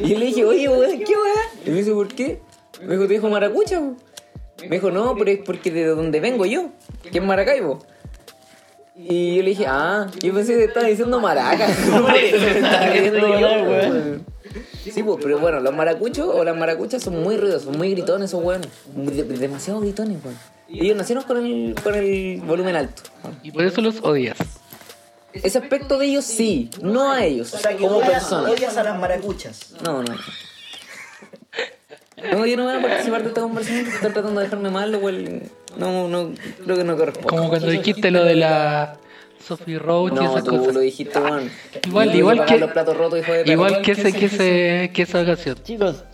Y 0.00 0.08
yo 0.08 0.18
le 0.18 0.26
dije, 0.26 0.44
oye, 0.44 0.68
weón, 0.68 0.98
¿qué 0.98 1.12
weá? 1.12 1.42
Y 1.66 1.70
me 1.70 1.76
dice, 1.78 1.92
¿por 1.92 2.08
qué? 2.08 2.40
Me 2.82 2.94
dijo, 2.94 3.06
te 3.08 3.14
dijo 3.14 3.28
maracucha, 3.28 3.78
weón. 3.80 3.96
Me 4.62 4.76
dijo, 4.76 4.90
no, 4.92 5.14
pero 5.16 5.30
es 5.32 5.38
porque 5.44 5.70
de 5.72 5.86
donde 5.86 6.20
vengo 6.20 6.46
yo, 6.46 6.70
que 7.10 7.18
es 7.18 7.24
Maracaibo. 7.24 7.80
Y 8.96 9.36
yo 9.36 9.42
le 9.42 9.50
dije, 9.50 9.66
ah, 9.66 10.06
yo 10.22 10.32
pensé 10.32 10.54
que 10.54 10.64
estaba 10.64 10.86
diciendo 10.86 11.20
me 11.20 13.08
estaba 13.08 13.40
yo, 13.40 13.48
weón. 13.64 14.24
Sí, 14.84 15.02
pues, 15.02 15.18
pero 15.22 15.38
bueno, 15.40 15.58
los 15.60 15.74
maracuchos 15.74 16.28
o 16.32 16.44
las 16.44 16.56
maracuchas 16.56 17.02
son 17.02 17.20
muy 17.22 17.36
ruidosos, 17.36 17.64
son 17.64 17.76
muy 17.78 17.90
gritones 17.90 18.30
esos 18.30 18.42
weones. 18.44 18.68
De- 18.94 19.24
demasiado 19.24 19.80
gritones, 19.80 20.18
weón. 20.24 20.38
Y 20.68 20.84
ellos 20.86 20.96
nacieron 20.96 21.24
con 21.24 21.44
el, 21.44 21.74
con 21.82 21.94
el 21.94 22.40
volumen 22.46 22.76
alto. 22.76 23.02
Y 23.42 23.50
por 23.50 23.64
eso 23.64 23.80
los 23.80 23.96
odias. 24.02 24.36
Ese 25.32 25.58
aspecto 25.58 25.98
de 25.98 26.06
ellos 26.06 26.24
sí, 26.24 26.70
no 26.80 27.10
a 27.10 27.24
ellos, 27.24 27.52
O 27.54 27.58
sea 27.58 27.72
que 27.72 27.78
como 27.84 27.96
odias, 27.96 28.10
personas. 28.12 28.52
odias 28.52 28.76
a 28.76 28.84
las 28.84 28.98
maracuchas. 28.98 29.74
No, 29.82 30.02
no. 30.04 30.14
No, 32.32 32.46
yo 32.46 32.56
no 32.56 32.64
voy 32.64 32.74
a 32.76 32.80
participar 32.80 33.22
de 33.22 33.28
esta 33.28 33.40
conversación. 33.40 33.86
Están 33.86 34.12
tratando 34.12 34.40
de 34.40 34.46
dejarme 34.46 34.70
mal, 34.70 34.92
cual 35.00 35.42
no, 35.76 36.08
no, 36.08 36.30
creo 36.64 36.76
que 36.76 36.84
no 36.84 36.96
corresponde. 36.96 37.28
Como 37.28 37.48
cuando 37.48 37.68
dijiste 37.68 38.10
lo 38.10 38.24
de 38.24 38.34
la 38.36 38.96
Sophie 39.46 39.78
Roach 39.78 40.12
y 40.12 40.16
No, 40.16 40.30
esas 40.32 40.44
tú 40.44 40.56
cosas. 40.58 40.74
lo 40.74 40.80
dijiste, 40.80 41.18
weón. 41.18 41.50
Igual- 41.86 42.14
igual 42.14 42.44
que- 42.46 42.58
los 42.58 42.70
platos 42.72 42.96
rotos, 42.96 43.18
hijo 43.20 43.32
de. 43.32 43.52
Igual 43.52 43.82
que 43.82 43.92
ese, 43.92 44.12
que 44.12 44.26
ese, 44.26 44.90
que 44.94 45.02
esa 45.02 45.20
ocasión. 45.22 45.56
Chicos, 45.62 46.04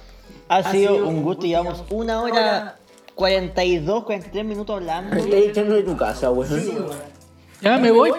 ha 0.48 0.70
sido 0.70 1.06
un 1.06 1.22
gusto. 1.22 1.46
Llevamos 1.46 1.84
una 1.90 2.20
hora 2.22 2.76
42, 3.14 4.04
43 4.04 4.44
minutos 4.44 4.76
hablando. 4.76 5.14
Me 5.14 5.20
estás 5.20 5.40
echando 5.40 5.74
de 5.74 5.82
tu 5.82 5.96
casa, 5.96 6.30
weón. 6.30 6.62
Ya 7.60 7.78
me 7.78 7.90
voy. 7.90 8.10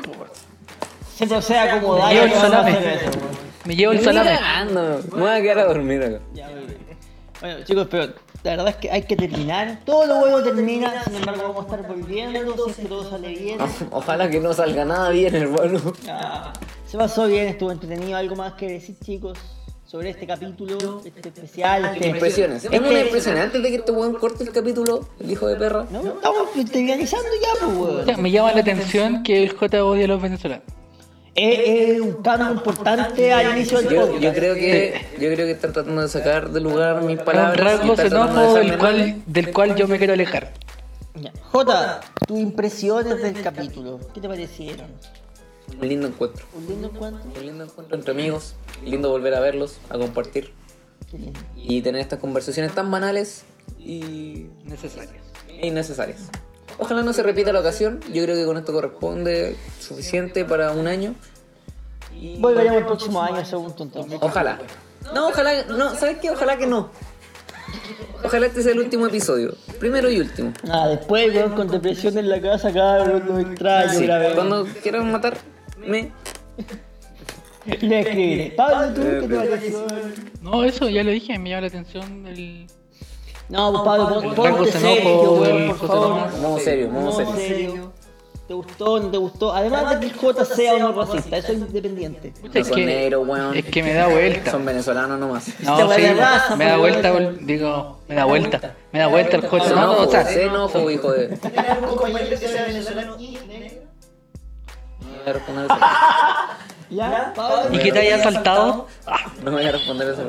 Se 1.16 1.28
procede 1.28 1.58
a 1.60 1.76
acomodar. 1.76 2.14
Llevo 2.14 2.26
el 2.26 2.32
y 2.32 2.36
salame. 2.36 2.72
hacer 2.72 2.88
eso, 2.94 3.06
weón. 3.20 3.32
Me 3.66 3.76
llevo 3.76 3.92
el 3.94 4.00
salame. 4.02 4.40
Me 5.14 5.20
voy 5.22 5.30
a 5.30 5.42
quedar 5.42 5.60
a 5.60 5.66
dormir 5.66 6.02
acá. 6.04 6.20
Ya. 6.34 6.50
Bueno, 7.42 7.64
chicos, 7.66 7.88
pero 7.92 8.14
La 8.44 8.52
verdad 8.52 8.70
es 8.70 8.76
que 8.78 8.90
hay 8.92 9.04
que 9.04 9.16
terminar. 9.16 9.80
Todo 9.86 10.06
lo 10.08 10.16
bueno 10.20 10.42
termina, 10.42 11.04
sin 11.04 11.16
embargo 11.18 11.44
vamos 11.44 11.58
a 11.72 11.76
estar 11.76 11.88
volviendo, 11.88 12.66
si 12.66 12.72
es 12.72 12.78
que 12.78 12.86
todo 12.86 13.08
sale 13.10 13.30
bien. 13.36 13.60
Ojalá 13.92 14.30
que 14.30 14.40
no 14.40 14.54
salga 14.54 14.84
nada 14.84 15.10
bien, 15.12 15.36
hermano. 15.36 15.80
Ah, 16.10 16.52
se 16.88 16.98
pasó 16.98 17.28
bien, 17.28 17.48
estuvo 17.48 17.72
entretenido. 17.72 18.18
¿Algo 18.18 18.36
más 18.36 18.54
que 18.54 18.68
decir, 18.68 18.96
chicos? 19.04 19.38
Sobre 19.86 20.10
este 20.12 20.26
capítulo, 20.26 21.02
este 21.06 21.28
especial. 21.28 21.84
Este... 21.94 22.08
Impresiones. 22.08 22.64
Este- 22.64 22.78
Es 22.78 22.82
una 22.82 23.02
impresión. 23.02 23.38
Antes 23.38 23.62
de 23.62 23.70
que 23.70 23.76
este 23.76 23.92
weón 23.92 24.14
corte 24.16 24.44
el 24.46 24.52
capítulo, 24.52 25.08
el 25.20 25.32
hijo 25.32 25.48
de 25.48 25.58
perra. 25.58 25.86
No, 25.92 26.00
estamos 26.00 26.50
finalizando 26.54 27.28
ya, 27.42 27.66
pues, 27.66 27.78
weón. 28.08 28.22
Me 28.24 28.32
llama 28.32 28.54
la 28.54 28.62
atención 28.62 29.22
que 29.22 29.44
el 29.44 29.52
J 29.52 29.84
odia 29.84 30.06
a 30.06 30.08
los 30.08 30.22
venezolanos. 30.22 30.64
Es, 31.34 31.60
es 31.96 32.02
un 32.02 32.22
cambio 32.22 32.52
importante 32.52 33.32
al 33.34 33.56
inicio 33.58 33.80
del 33.82 33.90
Yo, 33.90 34.02
podcast. 34.02 34.22
yo 34.24 34.34
creo 34.34 34.56
que 34.56 35.02
yo 35.14 35.18
creo 35.34 35.38
que 35.38 35.52
están 35.52 35.72
tratando 35.74 36.02
de 36.02 36.10
sacar 36.10 36.50
de 36.50 36.60
lugar 36.60 37.02
mis 37.04 37.20
un 37.20 37.26
palabras. 37.26 37.56
y 37.58 37.62
rasgo 37.62 37.94
tratando 37.96 38.26
de 38.26 38.32
xenófobo 38.34 38.56
del 38.56 38.78
cual, 38.78 39.24
del 39.26 39.52
cual 39.54 39.76
yo 39.76 39.88
me 39.88 39.98
quiero 39.98 40.14
alejar. 40.14 40.52
Jota, 41.52 42.02
tus 42.28 42.40
impresiones 42.40 43.22
del 43.22 43.42
capítulo, 43.42 44.00
¿qué 44.14 44.20
te 44.22 44.28
parecieron? 44.28 44.88
Un 45.80 45.88
lindo 45.88 46.08
encuentro. 46.08 46.46
¿Un 46.54 46.68
lindo 46.68 46.88
encuentro? 46.94 47.22
Un 47.40 47.46
lindo 47.46 47.64
encuentro 47.64 47.96
entre 47.96 48.12
amigos. 48.12 48.56
Lindo 48.84 49.10
volver 49.10 49.34
a 49.36 49.40
verlos, 49.40 49.78
a 49.90 49.98
compartir. 49.98 50.52
Y 51.56 51.82
tener 51.82 52.02
estas 52.02 52.20
conversaciones 52.20 52.74
tan 52.74 52.90
banales 52.92 53.44
y 53.80 54.48
Necesarias. 54.66 55.24
innecesarias. 55.62 56.30
Ojalá 56.80 57.04
no 57.04 57.14
se 57.14 57.24
repita 57.24 57.52
la 57.54 57.60
ocasión. 57.60 58.00
Yo 58.14 58.24
creo 58.24 58.36
que 58.36 58.46
con 58.46 58.58
esto 58.58 58.74
corresponde 58.74 59.56
suficiente 59.80 60.46
para 60.46 60.72
un 60.72 60.88
año. 60.88 61.14
Y 62.20 62.38
Volveremos 62.40 62.80
el 62.80 62.86
próximo 62.86 63.22
año, 63.22 63.44
según 63.46 63.74
entonces. 63.80 64.20
Ojalá. 64.22 64.60
No, 65.14 65.30
ojalá. 65.30 65.64
No, 65.66 65.96
¿sabes 65.96 66.18
qué? 66.20 66.30
Ojalá 66.32 66.58
que 66.58 66.68
no. 66.68 66.90
Ojalá 68.24 68.46
este 68.48 68.62
sea 68.64 68.74
el 68.74 68.80
último 68.80 69.08
episodio. 69.08 69.56
Primero 69.80 70.10
y 70.10 70.20
último. 70.20 70.54
Ah, 70.70 70.88
después, 70.90 71.34
weón, 71.34 71.54
con 71.56 71.68
depresión 71.70 72.18
en 72.18 72.30
la 72.30 72.40
casa, 72.42 72.72
cabrón, 72.72 73.24
lo 73.28 73.40
extraño, 73.40 73.94
Sí, 73.94 74.06
grave. 74.06 74.36
cuando 74.36 74.66
quieran 74.84 75.12
matarme, 75.12 76.12
Le 77.82 78.00
escribiré. 78.00 78.52
Pablo, 78.58 78.94
¿tú 78.94 79.02
qué 79.02 79.28
te 79.28 79.36
Eh, 79.36 79.48
pareció? 79.50 79.88
No, 80.42 80.64
eso 80.64 80.90
ya 80.90 81.04
lo 81.04 81.12
dije, 81.12 81.38
me 81.40 81.50
llama 81.50 81.62
la 81.62 81.68
atención 81.68 82.26
el... 82.28 82.68
No, 83.52 83.72
pues 83.72 83.84
Pablo, 83.84 84.16
pon- 84.16 84.26
El 84.26 84.34
ponte 84.56 84.72
serio, 84.72 85.32
weón, 85.34 85.68
por 85.78 85.88
favor. 85.88 86.38
Modo 86.40 86.60
serio, 86.60 86.90
modo 86.90 87.04
Modo 87.12 87.18
serio. 87.36 87.36
serio. 87.36 87.92
¿Te 88.48 88.54
gustó 88.56 88.94
o 88.94 89.00
no 89.00 89.10
te 89.12 89.18
gustó? 89.18 89.54
Además 89.54 89.90
de 89.92 90.00
que 90.00 90.06
el 90.08 90.14
J 90.20 90.46
sea 90.46 90.74
o 90.76 90.80
no 90.80 90.92
racista, 90.92 91.38
eso 91.38 91.52
es 91.54 91.60
independiente. 91.60 92.34
No 92.54 92.66
son 92.66 92.86
negros, 92.86 93.28
weón. 93.28 93.56
es 93.56 93.66
que 93.66 93.84
me 93.84 93.94
da 93.94 94.08
vuelta. 94.08 94.52
Son 94.52 94.66
venezolanos 94.66 95.20
nomás. 95.20 95.48
No, 95.60 95.94
sí, 95.94 96.02
de 96.02 96.14
raza, 96.16 96.56
me 96.56 96.66
da 96.66 96.78
pues, 96.78 97.02
vuelta, 97.02 97.32
digo, 97.46 98.00
me 98.08 98.16
da 98.16 98.26
vuelta. 98.26 98.76
Me 98.92 99.00
da 99.00 99.08
vuelta 99.08 99.38
el 99.38 99.48
J. 99.48 99.70
No, 99.70 99.76
no, 99.94 100.02
o 100.02 100.10
sea, 100.12 100.26
xenófobo, 100.26 100.90
hijo 100.90 101.12
de. 101.12 101.28
¿Tienes 101.38 101.78
un 101.82 101.96
compañero 101.98 102.30
que 102.40 102.48
sea 102.48 102.66
venezolano 102.66 103.18
y 103.20 103.38
negro? 103.48 103.82
No 105.02 105.10
voy 105.24 105.30
a 105.30 105.34
responder 105.34 105.66
eso. 105.66 105.78
¿Ya? 106.90 107.34
Pablo. 107.36 107.76
¿y 107.76 107.80
que 107.80 107.92
te 107.92 108.00
haya 108.00 108.24
saltado? 108.24 108.88
No 109.44 109.52
voy 109.52 109.66
a 109.66 109.72
responder 109.72 110.10
eso. 110.10 110.24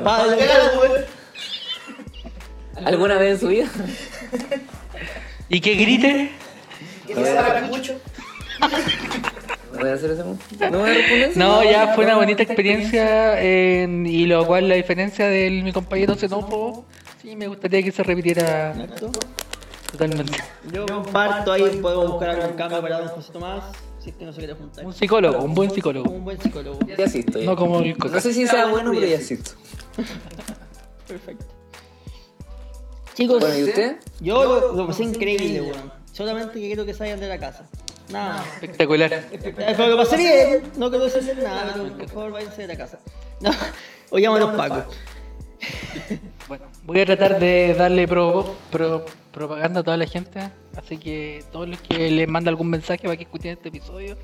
¿Alguna 2.85 3.17
vez 3.17 3.33
en 3.35 3.39
su 3.39 3.47
vida? 3.49 3.67
¿Y 5.49 5.61
que 5.61 5.75
grite? 5.75 6.31
¿Que 7.07 7.13
se 7.15 7.37
haga 7.37 7.61
mucho? 7.67 7.99
No 9.73 9.79
voy 9.79 9.89
a 9.89 9.93
hacer 9.93 10.11
eso. 10.11 10.37
No 10.71 10.85
a. 10.85 10.89
No, 11.35 11.63
ya 11.63 11.93
fue 11.95 12.05
una 12.05 12.15
bonita 12.15 12.43
experiencia 12.43 13.39
en- 13.41 14.05
y 14.05 14.25
lo 14.25 14.45
cual 14.47 14.69
la 14.69 14.75
diferencia 14.75 15.27
de 15.27 15.49
mi 15.49 15.71
compañero 15.73 16.15
xenófobo, 16.15 16.85
sí 17.21 17.35
me 17.35 17.47
gustaría 17.47 17.83
que 17.83 17.91
se 17.91 18.03
repitiera 18.03 18.73
totalmente. 19.91 20.37
Yo 20.71 20.85
comparto 20.85 21.51
ahí, 21.51 21.79
podemos 21.81 22.11
buscar 22.11 22.29
algún 22.29 22.55
cambio 22.55 22.81
para 22.81 22.99
Don 22.99 23.09
José 23.09 23.31
Tomás, 23.33 23.63
si 23.99 24.09
es 24.11 24.15
que 24.15 24.25
no 24.25 24.31
se 24.33 24.39
quiere 24.39 24.53
juntar. 24.53 24.85
Un 24.85 24.93
psicólogo, 24.93 25.43
un 25.43 25.53
buen 25.53 25.69
psicólogo. 25.71 26.09
Un 26.09 26.23
buen 26.23 26.39
psicólogo. 26.41 26.79
Ya 26.97 27.05
asisto. 27.05 27.39
No 27.43 27.55
como 27.55 27.79
el 27.79 27.97
coca. 27.97 28.15
No 28.15 28.21
sé 28.21 28.33
si 28.33 28.47
sea 28.47 28.65
bueno, 28.67 28.91
pero 28.93 29.05
ya 29.05 29.17
asisto. 29.17 29.51
Perfecto. 31.07 31.45
Chicos, 33.15 33.39
Bueno, 33.39 33.57
¿y 33.57 33.63
usted? 33.63 33.97
yo 34.19 34.43
lo, 34.43 34.73
lo 34.73 34.87
pasé 34.87 35.03
increíble, 35.03 35.61
weón. 35.61 35.91
Solamente 36.11 36.53
que 36.53 36.67
quiero 36.67 36.85
que 36.85 36.93
salgan 36.93 37.19
de 37.19 37.27
la 37.27 37.37
casa. 37.39 37.67
Nada 38.09 38.37
más. 38.37 38.47
Espectacular. 38.55 39.13
Eh, 39.13 39.53
Pero 39.55 39.87
lo 39.87 39.97
pasé 39.97 40.17
bien, 40.17 40.71
no 40.77 40.89
quiero 40.89 41.05
decir 41.05 41.37
nada, 41.41 41.71
pero 41.73 41.97
por 41.97 42.09
favor 42.09 42.31
váyanse 42.33 42.63
de 42.63 42.67
la 42.67 42.77
casa. 42.77 42.99
No, 43.39 43.51
oyamos 44.11 44.39
a 44.39 44.43
los 44.45 44.55
pacos. 44.55 44.85
Bueno, 46.49 46.65
voy 46.83 46.99
a 46.99 47.05
tratar 47.05 47.39
de 47.39 47.73
darle 47.73 48.05
pro- 48.05 48.53
pro- 48.69 49.05
propaganda 49.31 49.79
a 49.79 49.83
toda 49.83 49.95
la 49.95 50.05
gente, 50.05 50.51
así 50.75 50.97
que 50.97 51.41
todos 51.53 51.69
los 51.69 51.79
que 51.79 52.11
les 52.11 52.27
manda 52.27 52.49
algún 52.49 52.69
mensaje 52.69 53.03
para 53.03 53.15
que 53.15 53.23
escuchen 53.23 53.53
este 53.53 53.69
episodio, 53.69 54.17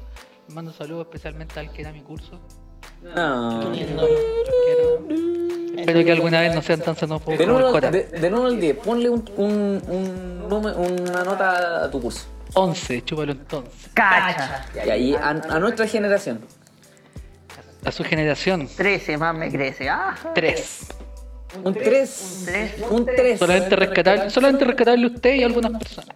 les 0.45 0.53
mando 0.53 0.73
saludos 0.73 1.05
especialmente 1.09 1.57
al 1.61 1.71
que 1.71 1.79
era 1.81 1.93
mi 1.93 2.01
curso. 2.01 2.37
No. 3.15 3.71
Espero 5.77 6.03
que 6.05 6.11
alguna 6.11 6.41
vez 6.41 6.53
no 6.53 6.61
sean 6.61 6.81
tan 6.81 6.95
xenófobos 6.95 7.37
De 7.39 7.45
como 7.45 7.57
el 7.59 7.63
1 7.65 7.73
Jota. 7.73 7.91
de, 7.91 8.03
del 8.03 8.33
uno 8.33 8.45
al 8.47 8.59
10, 8.59 8.77
ponle 8.77 9.09
un, 9.09 9.25
un, 9.37 9.81
un 9.87 10.49
número- 10.49 10.77
una 10.77 11.23
nota 11.23 11.85
a 11.85 11.91
tu 11.91 12.01
curso. 12.01 12.25
11, 12.53 13.03
chúpalo 13.05 13.31
entonces. 13.31 13.89
Cacha. 13.93 14.65
Y 14.85 14.89
ahí 14.89 15.15
a, 15.15 15.29
a 15.29 15.59
nuestra 15.59 15.87
generación. 15.87 16.41
A 17.85 17.91
su 17.91 18.03
generación, 18.03 18.67
13 18.75 19.17
más 19.17 19.33
me 19.35 19.49
crece. 19.49 19.87
Ah, 19.89 20.15
3. 20.35 20.87
Un 21.63 21.73
3. 21.73 22.43
tres. 22.45 22.71
Un 22.89 23.05
3. 23.05 23.39
Solamente 23.39 23.75
rescatar, 23.75 24.29
solamente 24.29 24.65
rescatarle 24.65 25.05
a 25.05 25.09
usted 25.09 25.33
y 25.35 25.43
a 25.43 25.45
algunas 25.45 25.71
personas. 25.81 26.15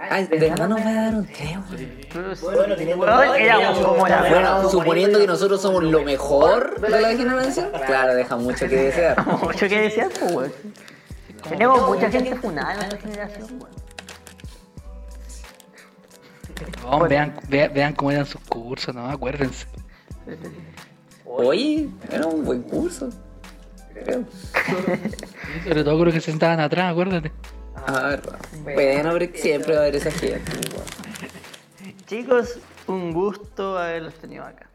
Ay, 0.00 0.26
de 0.26 0.38
verdad 0.38 0.66
nos 0.66 0.80
va 0.80 0.88
a 0.88 0.94
dar 0.94 1.14
un 1.14 1.26
3, 1.26 2.40
Bueno, 2.40 2.74
teniendo 2.74 3.06
éramos 3.06 3.78
como 3.86 4.08
la 4.08 4.20
Bueno, 4.30 4.70
suponiendo 4.70 5.18
que 5.18 5.26
nosotros 5.26 5.60
somos 5.60 5.84
lo 5.84 6.02
mejor 6.02 6.80
de 6.80 7.00
la 7.00 7.10
generación, 7.10 7.70
claro, 7.86 8.14
deja 8.14 8.36
mucho 8.36 8.66
que 8.66 8.76
desear. 8.76 9.26
Mucho 9.42 9.68
que 9.68 9.80
decir, 9.80 10.08
pues, 10.18 10.32
weón. 10.32 10.52
Tenemos 11.48 11.88
mucha 11.88 12.10
gente 12.10 12.34
funada 12.36 12.72
en 12.72 12.78
nuestra 12.78 12.98
generación, 12.98 13.48
weón. 13.60 13.80
No, 16.82 17.00
vean, 17.08 17.34
vean, 17.48 17.74
vean 17.74 17.94
cómo 17.94 18.10
eran 18.10 18.26
sus 18.26 18.40
cursos, 18.42 18.94
no, 18.94 19.06
acuérdense. 19.06 19.66
Oye, 21.26 21.88
era 22.10 22.26
un 22.26 22.44
buen 22.44 22.62
curso. 22.62 23.10
Creo. 23.92 24.24
Sobre 25.64 25.84
todo 25.84 26.00
creo 26.00 26.12
que 26.12 26.20
se 26.20 26.30
sentaban 26.30 26.60
atrás, 26.60 26.90
acuérdate. 26.90 27.32
A 27.86 28.08
ver, 28.08 28.22
bueno, 28.62 29.10
pero 29.18 29.32
siempre 29.34 29.74
va 29.74 29.80
a 29.80 29.82
haber 29.82 29.96
esa 29.96 30.10
gente. 30.10 30.52
Chicos, 32.06 32.58
un 32.86 33.12
gusto 33.12 33.78
haberlos 33.78 34.14
tenido 34.14 34.44
acá. 34.44 34.68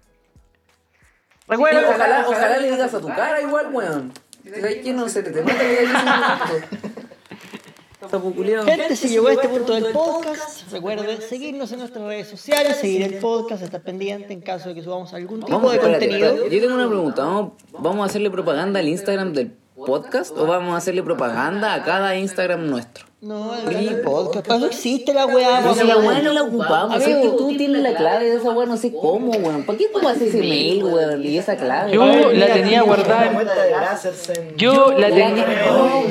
Recuerda, 1.48 1.90
ojalá, 1.90 2.26
ojalá 2.28 2.58
le 2.58 2.72
digas 2.72 2.94
a 2.94 3.00
tu 3.00 3.08
cara 3.08 3.42
igual, 3.42 3.70
weón. 3.72 4.14
¿Sabes 4.44 4.78
qué? 4.84 4.94
No 4.94 5.10
se 5.10 5.24
te, 5.24 5.32
nota 5.32 5.58
que. 5.58 5.88
Gente, 8.66 8.96
si 8.96 9.10
llegó 9.10 9.28
a 9.28 9.34
este 9.34 9.50
punto 9.50 9.74
del 9.74 9.92
podcast, 9.92 10.72
recuerde 10.72 11.22
seguirnos 11.22 11.72
en 11.72 11.80
nuestras 11.80 12.06
redes 12.06 12.28
sociales, 12.28 12.78
seguir 12.78 13.02
el 13.02 13.16
podcast, 13.16 13.64
estar 13.64 13.82
pendiente 13.82 14.32
en 14.32 14.42
caso 14.42 14.70
de 14.70 14.76
que 14.76 14.84
subamos 14.84 15.14
algún 15.14 15.40
tipo 15.40 15.52
Vamos, 15.52 15.72
de 15.72 15.78
espérate, 15.78 16.06
contenido. 16.06 16.30
espérate. 16.30 16.56
Yo 16.56 16.62
tengo 16.62 16.76
una 16.76 16.88
pregunta. 16.88 17.24
¿Vamos, 17.24 17.54
¿Vamos 17.72 18.04
a 18.04 18.06
hacerle 18.06 18.30
propaganda 18.30 18.80
al 18.80 18.88
Instagram 18.88 19.34
del 19.34 19.56
podcast 19.76 20.38
o 20.38 20.46
vamos 20.46 20.74
a 20.74 20.78
hacerle 20.78 21.04
propaganda 21.04 21.74
a 21.74 21.84
cada 21.84 22.16
Instagram 22.16 22.68
nuestro? 22.68 23.06
No, 23.22 23.56
el 23.56 24.02
podcast, 24.02 24.48
para 24.48 24.68
existe 24.68 25.12
la 25.12 25.26
weá. 25.26 25.62
No, 25.62 25.74
si 25.74 25.84
la 25.84 25.98
weá 25.98 26.22
no 26.22 26.32
la 26.32 26.44
ocupamos, 26.44 27.02
es 27.02 27.06
Amigo, 27.06 27.22
que 27.22 27.38
tú 27.38 27.58
tienes 27.58 27.82
la 27.82 27.96
clave 27.96 28.30
de 28.30 28.38
esa 28.38 28.52
weá, 28.52 28.68
no 28.68 28.78
sé 28.78 28.94
cómo, 28.94 29.32
weón. 29.32 29.64
¿Para 29.64 29.80
qué 29.80 29.88
tú 29.88 30.08
haces 30.08 30.30
ese 30.30 30.38
mail, 30.38 30.84
weón? 30.84 31.26
Y 31.26 31.38
esa 31.38 31.56
clave. 31.58 31.92
Yo 31.92 32.32
la 32.32 32.54
tenía 32.54 32.84
guardada. 32.84 33.32
Yo 34.56 34.92
la 34.92 35.08
tenía, 35.08 35.46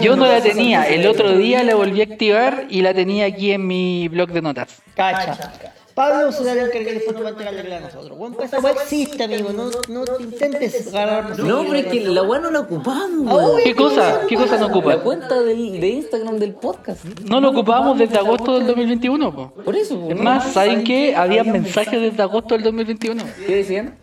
yo 0.01 0.17
no 0.17 0.27
la 0.27 0.41
tenía. 0.41 0.89
El 0.89 1.07
otro 1.07 1.37
día 1.37 1.63
la 1.63 1.77
volví 1.77 2.01
a 2.01 2.05
activar 2.05 2.67
y 2.69 2.83
la 2.83 2.93
tenía 2.93 3.27
aquí 3.27 3.53
en 3.53 3.65
mi 3.67 4.09
blog 4.09 4.31
de 4.31 4.43
notas. 4.43 4.83
Cacha. 4.97 5.53
Pablo 5.95 6.33
se 6.33 6.43
la 6.45 6.53
encarga 6.65 6.91
y 6.91 6.95
después 6.95 7.13
nos 7.15 7.23
va 7.23 7.29
a 7.29 7.31
entregar 7.31 7.55
la 7.55 7.63
clave 7.63 7.77
a 7.77 7.81
nosotros. 7.87 8.19
Pues 8.35 8.49
esa 8.53 8.61
weá 8.61 8.73
existe, 8.73 9.23
amigo. 9.23 9.53
No, 9.53 9.71
no 9.89 10.05
te 10.05 10.23
intentes 10.25 10.93
agarrarnos. 10.95 11.39
No, 11.39 11.63
pero 11.63 11.75
es 11.75 11.87
que 11.87 12.01
la 12.01 12.23
weá 12.23 12.41
no 12.41 12.51
la 12.51 12.61
ocupamos, 12.61 13.29
Ah, 13.31 13.35
weón. 13.37 13.61
¿Qué 13.63 13.75
cosa? 13.77 14.21
¿Qué 14.29 14.35
cosa 14.35 14.57
no 14.59 14.67
La 14.69 14.73
ocupa? 14.75 14.97
cuenta 14.99 15.41
del, 15.43 15.81
de 15.81 15.89
Instagram 15.89 16.39
del 16.39 16.55
podcast. 16.55 17.05
No 17.29 17.41
lo 17.41 17.51
ocupábamos 17.51 17.99
desde 17.99 18.19
agosto 18.19 18.55
del 18.59 18.67
2021. 18.67 19.35
po. 19.35 19.53
Por 19.65 19.77
eso, 19.77 20.09
Es 20.11 20.21
más, 20.21 20.53
¿saben 20.53 20.83
qué? 20.83 21.15
Había 21.15 21.45
mensajes 21.45 22.01
desde 22.01 22.23
agosto 22.23 22.55
del 22.55 22.65
2021. 22.65 23.23
¿Qué 23.47 23.57
decían? 23.57 23.97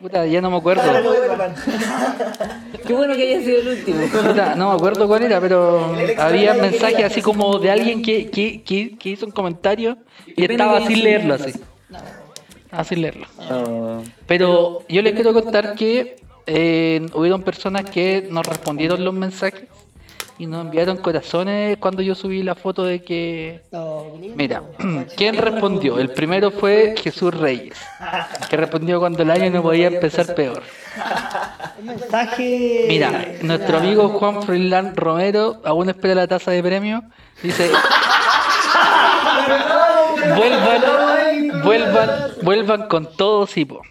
Puta, 0.00 0.26
ya 0.26 0.40
no 0.40 0.50
me 0.50 0.56
acuerdo. 0.56 0.82
Qué 2.86 2.92
bueno 2.94 3.14
que 3.14 3.22
haya 3.22 3.44
sido 3.44 3.60
el 3.60 3.68
último. 3.68 4.00
Puta, 4.06 4.54
no 4.54 4.70
me 4.70 4.76
acuerdo 4.76 5.06
cuál 5.06 5.24
era, 5.24 5.40
pero 5.40 5.94
había 6.16 6.54
mensajes 6.54 7.04
así 7.04 7.20
como 7.20 7.58
de 7.58 7.70
alguien 7.70 8.02
que, 8.02 8.30
que, 8.30 8.62
que, 8.62 8.96
que 8.96 9.08
hizo 9.10 9.26
un 9.26 9.32
comentario 9.32 9.98
y 10.26 10.50
estaba 10.50 10.86
sin 10.86 11.04
leerlo 11.04 11.34
así. 11.34 11.52
Estaba 12.64 12.84
sin 12.84 13.02
leerlo. 13.02 13.26
Pero 14.26 14.82
yo 14.88 15.02
les 15.02 15.12
quiero 15.12 15.34
contar 15.34 15.74
que 15.74 16.16
eh, 16.46 17.06
hubieron 17.12 17.42
personas 17.42 17.84
que 17.84 18.26
nos 18.30 18.46
respondieron 18.46 19.04
los 19.04 19.12
mensajes 19.12 19.64
y 20.40 20.46
nos 20.46 20.64
enviaron 20.64 20.96
corazones 20.96 21.76
cuando 21.76 22.00
yo 22.00 22.14
subí 22.14 22.42
la 22.42 22.54
foto 22.54 22.82
de 22.82 23.02
que... 23.02 23.60
Mira, 24.34 24.62
¿quién 25.16 25.36
respondió? 25.36 25.98
El 25.98 26.08
primero 26.12 26.50
fue 26.50 26.94
Jesús 26.96 27.34
Reyes, 27.34 27.76
que 28.48 28.56
respondió 28.56 29.00
cuando 29.00 29.22
el 29.22 29.30
año 29.30 29.50
no 29.50 29.60
podía 29.62 29.88
empezar 29.88 30.34
peor. 30.34 30.62
Un 31.78 31.84
mensaje. 31.84 32.86
Mira, 32.88 33.26
nuestro 33.42 33.76
amigo 33.76 34.08
Juan 34.08 34.42
Froilán 34.42 34.96
Romero 34.96 35.60
aún 35.62 35.90
espera 35.90 36.14
la 36.14 36.26
taza 36.26 36.52
de 36.52 36.62
premio. 36.62 37.02
Dice: 37.42 37.70
vuelvan, 40.36 41.62
vuelvan, 41.62 42.10
vuelvan 42.40 42.88
con 42.88 43.14
todo, 43.14 43.46
sí, 43.46 43.66
po. 43.66 43.82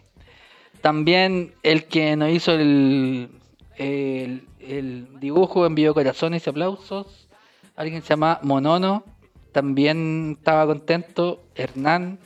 También 0.81 1.53
el 1.61 1.85
que 1.85 2.15
nos 2.15 2.29
hizo 2.31 2.53
el, 2.53 3.29
el, 3.75 4.47
el 4.77 5.19
dibujo 5.19 5.65
envió 5.65 5.93
corazones 5.93 6.45
y 6.45 6.49
aplausos. 6.49 7.27
Alguien 7.75 8.01
se 8.01 8.09
llama 8.09 8.39
Monono. 8.43 9.03
También 9.51 10.35
estaba 10.39 10.65
contento. 10.67 11.41
Hernán 11.55 12.19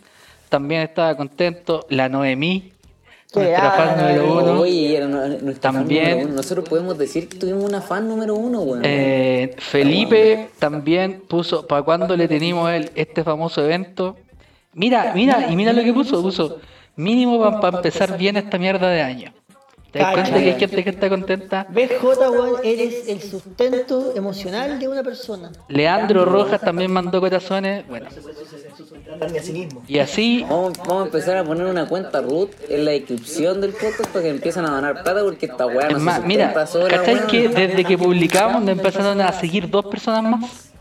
también 0.49 0.81
estaba 0.81 1.15
contento. 1.15 1.85
La 1.89 2.09
Noemí, 2.09 2.71
nuestra 3.33 3.71
fan 3.71 3.97
número 3.97 4.33
uno. 4.33 4.59
Oye, 4.61 4.97
era 4.97 5.07
nu- 5.07 5.39
nuestra 5.41 5.71
fan 5.71 5.81
También- 5.81 6.09
número 6.09 6.25
uno. 6.27 6.35
Nosotros 6.35 6.67
podemos 6.69 6.97
decir 6.97 7.29
que 7.29 7.37
tuvimos 7.37 7.63
una 7.63 7.81
fan 7.81 8.07
número 8.07 8.35
uno, 8.35 8.61
weón. 8.61 8.81
Eh, 8.83 9.55
Felipe 9.57 10.49
también 10.59 11.21
puso 11.27 11.65
para 11.65 11.81
cuando 11.81 12.15
le 12.17 12.27
tenemos 12.27 12.69
el, 12.71 12.91
este 12.95 13.23
famoso 13.23 13.63
evento. 13.63 14.17
Mira, 14.73 15.11
mira, 15.15 15.49
y 15.51 15.55
mira 15.55 15.71
lo 15.73 15.83
que 15.83 15.93
puso, 15.93 16.21
puso 16.21 16.59
mínimo 16.95 17.39
para 17.61 17.77
empezar 17.77 18.17
bien 18.17 18.37
esta 18.37 18.57
mierda 18.57 18.89
de 18.89 19.01
año. 19.01 19.33
¿Te 19.93 19.99
das 19.99 20.13
cuenta 20.13 20.31
que 20.39 20.51
hay 20.51 20.59
gente 20.59 20.83
que 20.83 20.89
está 20.89 21.07
contenta? 21.07 21.67
BJ, 21.69 22.29
weón, 22.31 22.55
eres 22.63 23.07
el 23.07 23.21
sustento 23.21 24.13
emocional 24.15 24.79
de 24.79 24.87
una 24.87 25.03
persona. 25.03 25.51
Leandro 25.69 26.25
Rojas 26.25 26.59
también 26.61 26.91
mandó 26.91 27.21
corazones. 27.21 27.87
Bueno, 27.87 28.07
Sustentarme 28.75 29.37
a 29.37 29.43
sí 29.43 29.53
mismo. 29.53 29.83
y 29.87 29.99
así, 29.99 30.41
Vamos, 30.49 30.73
vamos 30.79 31.03
a 31.03 31.05
empezar 31.05 31.37
a 31.37 31.43
poner 31.43 31.67
una 31.67 31.87
cuenta 31.87 32.21
root 32.21 32.49
en 32.69 32.85
la 32.85 32.91
descripción 32.91 33.61
del 33.61 33.71
podcast 33.73 34.07
para 34.07 34.23
que 34.23 34.29
empiecen 34.29 34.65
a 34.65 34.71
donar 34.71 35.03
plata 35.03 35.21
porque 35.23 35.45
esta 35.45 35.67
weá 35.67 35.89
no 35.89 35.97
es 35.97 36.03
se 36.03 36.05
más, 36.05 36.25
mira, 36.25 36.45
sustenta 36.47 36.67
sola, 36.67 36.97
¿cachai 36.97 37.15
weón. 37.15 37.27
que 37.27 37.49
desde 37.49 37.85
que 37.85 37.97
publicamos 37.97 38.61
nos 38.61 38.71
empezaron 38.71 39.21
a 39.21 39.31
seguir 39.31 39.69
dos 39.69 39.85
personas 39.85 40.23
más? 40.39 40.71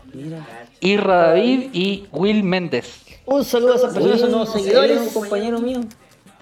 Irra 0.79 1.27
David 1.27 1.69
y 1.73 2.07
Will 2.11 2.43
Méndez. 2.43 3.01
Un 3.25 3.45
saludo 3.45 3.73
a 3.73 3.75
esas 3.77 3.93
personas, 3.93 4.19
son 4.19 4.31
nuevos 4.31 4.51
seguidores. 4.51 4.99
un 4.99 5.09
compañero 5.09 5.59
mío. 5.59 5.81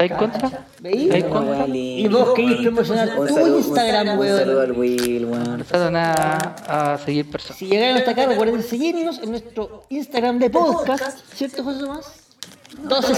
¿Estáis 0.04 0.14
contra? 0.20 0.66
¿Veis? 0.80 1.14
¿Estáis 1.14 1.26
weá 1.34 1.68
Y 1.68 2.08
vos 2.08 2.34
querés 2.34 2.62
promocionar 2.62 3.20
Un 3.20 3.28
tu 3.28 3.34
saludo- 3.34 3.52
un- 3.54 3.58
Instagram, 3.60 4.20
Un 4.20 4.28
saludo 4.28 4.46
weón. 4.58 4.62
al 4.62 4.72
Will, 4.78 5.26
weón. 5.26 5.54
Empezaron 5.54 5.96
a, 5.96 6.38
a 6.94 6.98
seguir 6.98 7.30
personas. 7.30 7.58
Si 7.58 7.66
llegaron 7.68 7.98
hasta 7.98 8.12
acá, 8.12 8.26
recuerden 8.26 8.64
seguirnos 8.64 9.20
en 9.20 9.32
nuestro 9.32 9.84
Instagram 9.90 10.40
de 10.40 10.50
podcast, 10.50 11.20
¿cierto, 11.34 11.64
José 11.64 11.80
Tomás? 11.82 12.14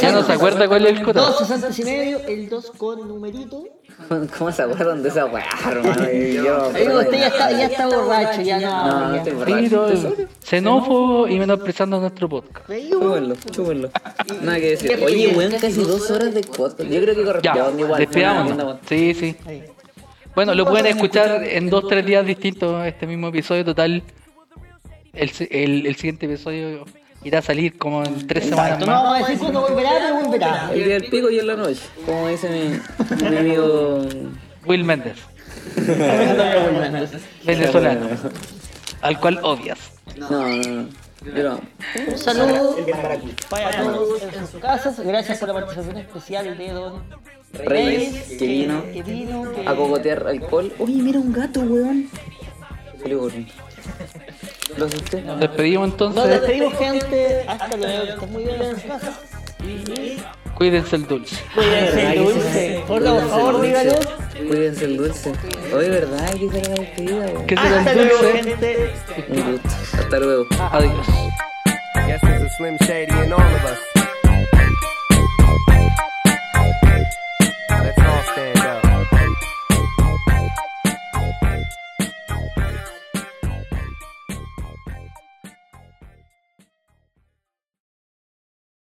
Ya 0.01 0.11
no 0.11 0.23
se 0.23 0.33
acuerda 0.33 0.67
cuál 0.67 0.85
es 0.85 0.91
el 0.97 1.03
código. 1.05 1.25
Dos 1.25 1.37
sesantas 1.37 1.77
y 1.79 1.83
medio, 1.83 2.19
el 2.27 2.49
2 2.49 2.71
con 2.77 3.07
numerito. 3.07 3.63
¿Cómo 4.37 4.51
se 4.51 4.61
acuerdan 4.63 5.01
de 5.03 5.09
esa 5.09 5.25
weá, 5.25 5.45
hermano? 5.69 6.11
Yo- 6.11 6.69
usted 6.99 7.11
ya 7.19 7.27
está, 7.27 7.51
ya 7.51 7.65
está 7.65 7.87
borracho, 7.87 8.41
ya 8.41 8.59
No, 8.59 8.87
no. 8.87 9.09
no 9.09 9.15
estoy 9.15 9.33
borracho. 9.33 9.87
el- 9.87 10.27
xenófobo 10.43 11.27
y 11.27 11.39
menospreciando 11.39 11.99
nuestro 11.99 12.29
podcast. 12.29 12.67
¿Veis, 12.67 12.91
weón? 12.91 13.01
Chúpenlo, 13.01 13.35
chúpenlo. 13.51 13.89
Nada 14.41 14.59
que 14.59 14.69
decir. 14.71 14.99
Oye, 15.03 15.27
weón, 15.35 15.51
casi 15.53 15.83
dos 15.83 16.09
horas 16.11 16.33
de 16.33 16.41
podcast. 16.41 16.81
Yo 16.89 17.01
creo 17.01 17.15
que 17.15 17.23
Ya, 17.41 17.53
corresponde 17.53 17.81
igual. 17.83 17.99
despidámonos. 17.99 18.77
Sí, 18.87 19.13
sí. 19.13 19.35
Bueno, 20.35 20.55
lo 20.55 20.65
pueden 20.65 20.87
escuchar 20.87 21.43
en 21.43 21.69
dos, 21.69 21.87
tres 21.87 22.05
días 22.05 22.25
distintos 22.25 22.85
este 22.87 23.05
mismo 23.05 23.27
episodio. 23.27 23.63
Total, 23.63 24.01
el, 25.13 25.31
el, 25.51 25.85
el 25.85 25.95
siguiente 25.95 26.25
episodio 26.25 26.85
irá 27.23 27.39
a 27.39 27.41
salir 27.41 27.77
como 27.77 28.03
en 28.03 28.27
tres 28.27 28.45
semanas 28.45 28.73
Exacto, 28.73 28.85
no 28.85 28.91
más. 28.93 29.03
vamos 29.03 29.17
a 29.17 29.19
decir 29.21 29.39
cuándo 29.39 29.61
volverá, 29.61 29.89
pero 29.99 30.15
volverá. 30.25 30.69
El 30.73 30.83
día 30.83 30.93
del 30.99 31.09
pico 31.09 31.29
y 31.29 31.39
en 31.39 31.47
la 31.47 31.55
noche. 31.55 31.81
Como 32.05 32.27
dice 32.27 32.49
mi, 32.49 33.25
mi 33.29 33.37
amigo. 33.37 34.05
Will 34.65 34.83
Méndez, 34.85 35.17
venezolano, 37.45 38.07
al 39.01 39.19
cual 39.19 39.39
odias. 39.43 39.77
No, 40.17 40.29
no, 40.29 40.47
no. 40.57 40.87
No. 41.23 41.59
Un 42.07 42.17
saludo 42.17 42.75
para 43.49 43.71
todos 43.81 44.21
en 44.23 44.47
sus 44.47 44.59
casas. 44.61 44.99
Gracias 44.99 45.37
por 45.37 45.47
la 45.49 45.53
participación 45.53 45.97
especial 45.97 46.57
de 46.57 46.69
Don 46.71 47.01
Reyes, 47.53 48.25
que 48.37 48.45
vino 48.45 48.83
que 48.91 49.03
vino, 49.03 49.51
que- 49.53 49.67
a 49.67 49.73
cogotear 49.75 50.27
alcohol. 50.27 50.73
Oye, 50.79 50.95
mira 51.01 51.19
un 51.19 51.31
gato, 51.31 51.61
weón. 51.61 52.09
Salió 54.67 54.75
corriendo. 54.75 54.77
¿Lo 54.77 54.85
asusté? 54.85 55.21
Nos 55.21 55.39
despedimos 55.39 55.87
Nos 55.89 56.01
entonces. 56.01 56.31
despedimos, 56.41 56.73
gente. 56.77 57.45
Hasta 57.47 57.77
luego, 57.77 58.27
muy 58.27 58.43
bien 58.43 58.61
en. 58.61 59.13
Cuídense 60.55 60.95
el 60.97 61.07
dulce. 61.07 61.35
Cuídense 61.55 62.13
el 62.13 62.23
dulce. 62.23 62.83
Por 62.87 63.03
favor, 63.03 63.61
dígalo. 63.61 63.93
Cuídense 64.47 64.85
el 64.85 64.97
dulce. 64.97 65.31
Oye, 65.73 65.89
¿verdad? 65.89 66.25
Hay 66.31 66.39
que 66.39 66.47
hacer 66.47 66.67
la 66.69 66.75
despedida. 66.75 67.45
Que 67.47 67.55
será 67.57 67.79
Hasta 67.79 67.91
el 67.91 67.97
luego, 68.07 68.21
dulce. 68.23 68.43
gente. 68.43 68.93
Un 69.29 69.51
gusto. 69.53 69.69
Hasta 69.99 70.19
luego. 70.19 70.45
Adiós. 70.71 71.07
A 71.95 72.49
Slim 72.57 72.77
Shady 72.81 73.25
in 73.25 73.33
all 73.33 73.39
of 73.41 73.63
us. 73.65 74.12